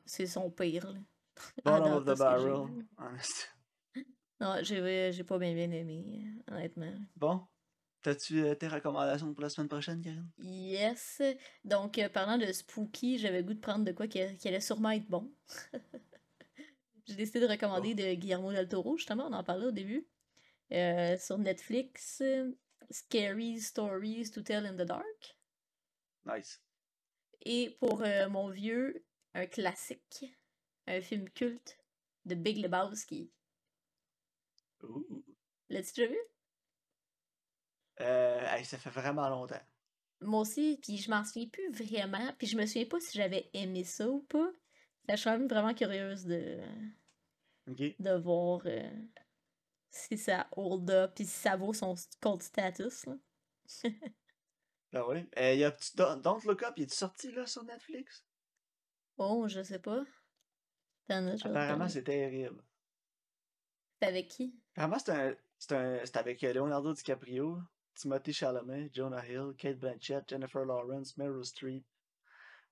c'est 0.05 0.27
son 0.27 0.51
pire. 0.51 0.91
Là. 0.93 0.99
Bottom 1.65 1.93
À 1.93 1.97
of 1.97 2.05
the 2.07 2.19
barrel. 2.19 2.67
Honest. 2.99 3.55
Non, 4.41 4.57
j'ai 4.63 5.13
j'ai 5.13 5.25
pas 5.25 5.39
bien 5.39 5.55
bien 5.55 5.71
aimé, 5.71 6.27
honnêtement. 6.51 6.93
Bon. 7.17 7.47
T'as-tu 8.03 8.41
euh, 8.45 8.55
tes 8.55 8.69
recommandations 8.69 9.33
pour 9.35 9.43
la 9.43 9.49
semaine 9.51 9.69
prochaine, 9.69 10.01
Karine? 10.01 10.31
Yes. 10.39 11.21
Donc, 11.65 11.99
euh, 11.99 12.09
parlant 12.09 12.39
de 12.39 12.53
Spooky, 12.53 13.19
j'avais 13.19 13.39
le 13.41 13.47
goût 13.47 13.55
de 13.55 13.61
prendre 13.61 13.85
de 13.85 13.93
quoi 13.93 14.07
qui 14.07 14.21
allait 14.21 14.61
sûrement 14.61 14.91
être 14.91 15.09
bon. 15.09 15.35
J'ai 17.07 17.15
décidé 17.15 17.41
de 17.41 17.47
recommander 17.47 17.95
de 17.95 18.15
Guillermo 18.15 18.53
del 18.53 18.69
Toro, 18.69 18.97
justement, 18.97 19.27
on 19.27 19.33
en 19.33 19.45
parlait 19.45 19.67
au 19.67 19.73
début. 19.73 20.07
Euh, 20.73 21.17
sur 21.19 21.39
Netflix, 21.39 22.23
Scary 22.91 23.61
Stories 23.61 24.31
to 24.33 24.43
Tell 24.43 24.67
in 24.67 24.75
the 24.75 24.87
Dark. 24.87 25.39
Nice. 26.25 26.61
Et 27.43 27.77
pour 27.81 28.03
euh, 28.03 28.29
mon 28.29 28.49
vieux, 28.49 29.05
un 29.35 29.47
classique, 29.47 30.25
un 30.89 31.01
film 31.01 31.31
culte 31.31 31.79
de 32.25 32.35
Big 32.35 32.59
Lebowski. 32.59 33.31
Ouh. 34.83 35.25
L'as-tu 35.69 36.01
déjà 36.01 36.13
vu? 36.13 36.19
Euh, 38.01 38.47
hey, 38.49 38.65
ça 38.65 38.79
fait 38.79 38.91
vraiment 38.91 39.29
longtemps. 39.29 39.63
Moi 40.21 40.41
aussi, 40.41 40.79
puis 40.83 40.97
je 40.97 41.11
m'en 41.11 41.25
souviens 41.25 41.49
plus 41.49 41.71
vraiment, 41.71 42.33
puis 42.39 42.47
je 42.47 42.57
me 42.57 42.67
souviens 42.67 42.87
pas 42.87 43.01
si 43.01 43.17
j'avais 43.17 43.49
aimé 43.53 43.85
ça 43.85 44.09
ou 44.09 44.23
pas. 44.23 44.51
Je 45.09 45.17
suis 45.17 45.25
quand 45.25 45.39
même 45.39 45.49
vraiment 45.49 45.75
curieuse 45.75 46.25
de, 46.25 46.61
de 47.67 48.13
voir 48.19 48.63
euh, 48.67 48.91
si 49.91 50.19
ça 50.19 50.49
hold 50.57 50.91
up, 50.91 51.13
puis 51.15 51.25
si 51.25 51.39
ça 51.39 51.57
vaut 51.57 51.73
son 51.73 51.95
cold 52.21 52.43
status. 52.43 53.07
Là. 53.07 53.17
Ben 54.93 55.05
oui. 55.09 55.29
Euh, 55.37 55.55
y 55.55 55.65
a 55.65 55.73
petit 55.73 55.97
Don't 55.97 56.41
Look 56.45 56.63
Up, 56.63 56.75
il 56.77 56.85
est 56.85 56.95
sorti 56.95 57.33
là 57.33 57.45
sur 57.45 57.65
Netflix? 57.65 58.25
Oh, 59.19 59.49
je 59.49 59.63
sais 59.63 59.81
pas. 59.81 60.05
As, 61.09 61.45
Apparemment, 61.45 61.89
c'est 61.89 62.05
terrible. 62.05 62.63
C'est 64.01 64.09
avec 64.09 64.29
qui? 64.29 64.55
Apparemment, 64.75 64.99
c'est 64.99 65.13
un. 65.13 65.37
C'est 66.05 66.17
avec 66.17 66.45
euh, 66.45 66.53
Leonardo 66.53 66.93
DiCaprio, 66.93 67.59
Timothée 67.95 68.33
Chalamet, 68.33 68.91
Jonah 68.93 69.27
Hill, 69.27 69.55
Kate 69.59 69.79
Blanchett, 69.79 70.29
Jennifer 70.29 70.65
Lawrence, 70.65 71.17
Meryl 71.17 71.45
Streep, 71.45 71.85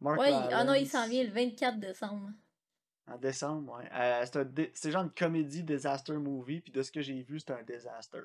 Mark 0.00 0.18
Ouais, 0.20 0.30
il- 0.30 0.48
ah 0.52 0.64
non, 0.64 0.74
il 0.74 0.88
s'en 0.88 1.06
vient 1.08 1.24
le 1.24 1.30
24 1.30 1.78
décembre. 1.78 2.30
En 3.06 3.18
décembre, 3.18 3.74
ouais. 3.78 3.90
Euh, 3.92 4.24
c'est 4.30 4.52
dé- 4.54 4.72
genre 4.90 5.04
une 5.04 5.10
comédie 5.12 5.62
disaster 5.62 6.14
movie, 6.14 6.60
puis 6.60 6.72
de 6.72 6.82
ce 6.82 6.90
que 6.90 7.02
j'ai 7.02 7.22
vu, 7.22 7.38
c'est 7.40 7.50
un 7.52 7.62
disaster. 7.62 8.20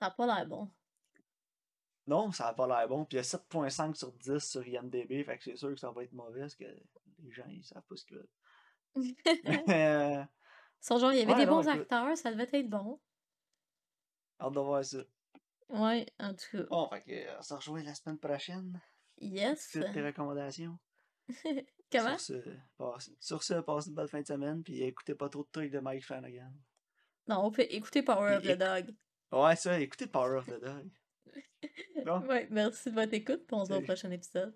Ça 0.00 0.06
a 0.06 0.10
pas 0.10 0.26
l'air 0.26 0.46
bon. 0.46 0.70
Non, 2.06 2.32
ça 2.32 2.48
a 2.48 2.54
pas 2.54 2.66
l'air 2.66 2.88
bon, 2.88 3.04
puis 3.04 3.16
il 3.16 3.18
y 3.18 3.20
a 3.20 3.22
7.5 3.22 3.94
sur 3.96 4.12
10 4.12 4.38
sur 4.42 4.66
IMDB, 4.66 5.24
fait 5.24 5.38
que 5.38 5.44
c'est 5.44 5.56
sûr 5.56 5.70
que 5.70 5.76
ça 5.76 5.90
va 5.90 6.02
être 6.04 6.12
mauvais, 6.12 6.40
parce 6.40 6.56
que 6.56 6.64
les 6.64 7.30
gens, 7.30 7.46
ils 7.48 7.62
savent 7.64 7.82
pas 7.82 7.96
ce 7.96 8.04
que... 8.04 8.28
Euh, 9.68 10.24
Son 10.80 10.98
genre, 10.98 11.12
il 11.12 11.18
y 11.20 11.22
avait 11.22 11.32
Ouais, 11.34 11.38
des 11.38 11.46
bons 11.46 11.68
acteurs, 11.68 12.16
ça 12.16 12.32
devait 12.32 12.48
être 12.52 12.68
bon. 12.68 12.98
hâte 14.40 14.52
de 14.52 14.58
voir 14.60 14.84
ça. 14.84 14.98
Ouais, 15.68 16.06
en 16.18 16.34
tout 16.34 16.44
cas. 16.50 16.62
Bon, 16.70 16.88
fait 16.88 17.00
que, 17.02 17.12
euh, 17.12 17.38
on 17.38 17.42
se 17.42 17.54
rejoint 17.54 17.82
la 17.82 17.94
semaine 17.94 18.18
prochaine. 18.18 18.80
Yes. 19.22 19.68
Faites 19.70 19.92
tes 19.92 20.02
recommandations. 20.02 20.78
Comment? 21.92 22.18
Sur 22.18 22.42
ce, 22.42 22.50
passe- 22.78 23.10
sur 23.20 23.42
ce, 23.42 23.54
passez 23.60 23.88
une 23.88 23.94
bonne 23.94 24.08
fin 24.08 24.20
de 24.22 24.26
semaine, 24.26 24.62
puis 24.62 24.82
écoutez 24.82 25.14
pas 25.14 25.28
trop 25.28 25.42
de 25.44 25.48
trucs 25.52 25.70
de 25.70 25.78
Mike 25.78 26.04
Flanagan. 26.04 26.52
Non, 27.28 27.44
on 27.44 27.50
peut 27.50 27.66
écouter 27.68 28.02
Power 28.02 28.36
of 28.36 28.42
the 28.42 28.56
Dog. 28.58 28.94
Ouais, 29.30 29.56
ça, 29.56 29.78
écoutez 29.80 30.06
Power 30.06 30.38
of 30.38 30.46
the 30.46 30.60
Dog. 30.60 30.90
Bon. 32.04 32.18
Ouais, 32.26 32.48
merci 32.50 32.90
de 32.90 32.94
votre 32.96 33.14
écoute, 33.14 33.46
puis 33.46 33.54
on 33.54 33.64
se 33.64 33.68
voit 33.68 33.78
au 33.78 33.82
prochain 33.82 34.10
épisode. 34.10 34.52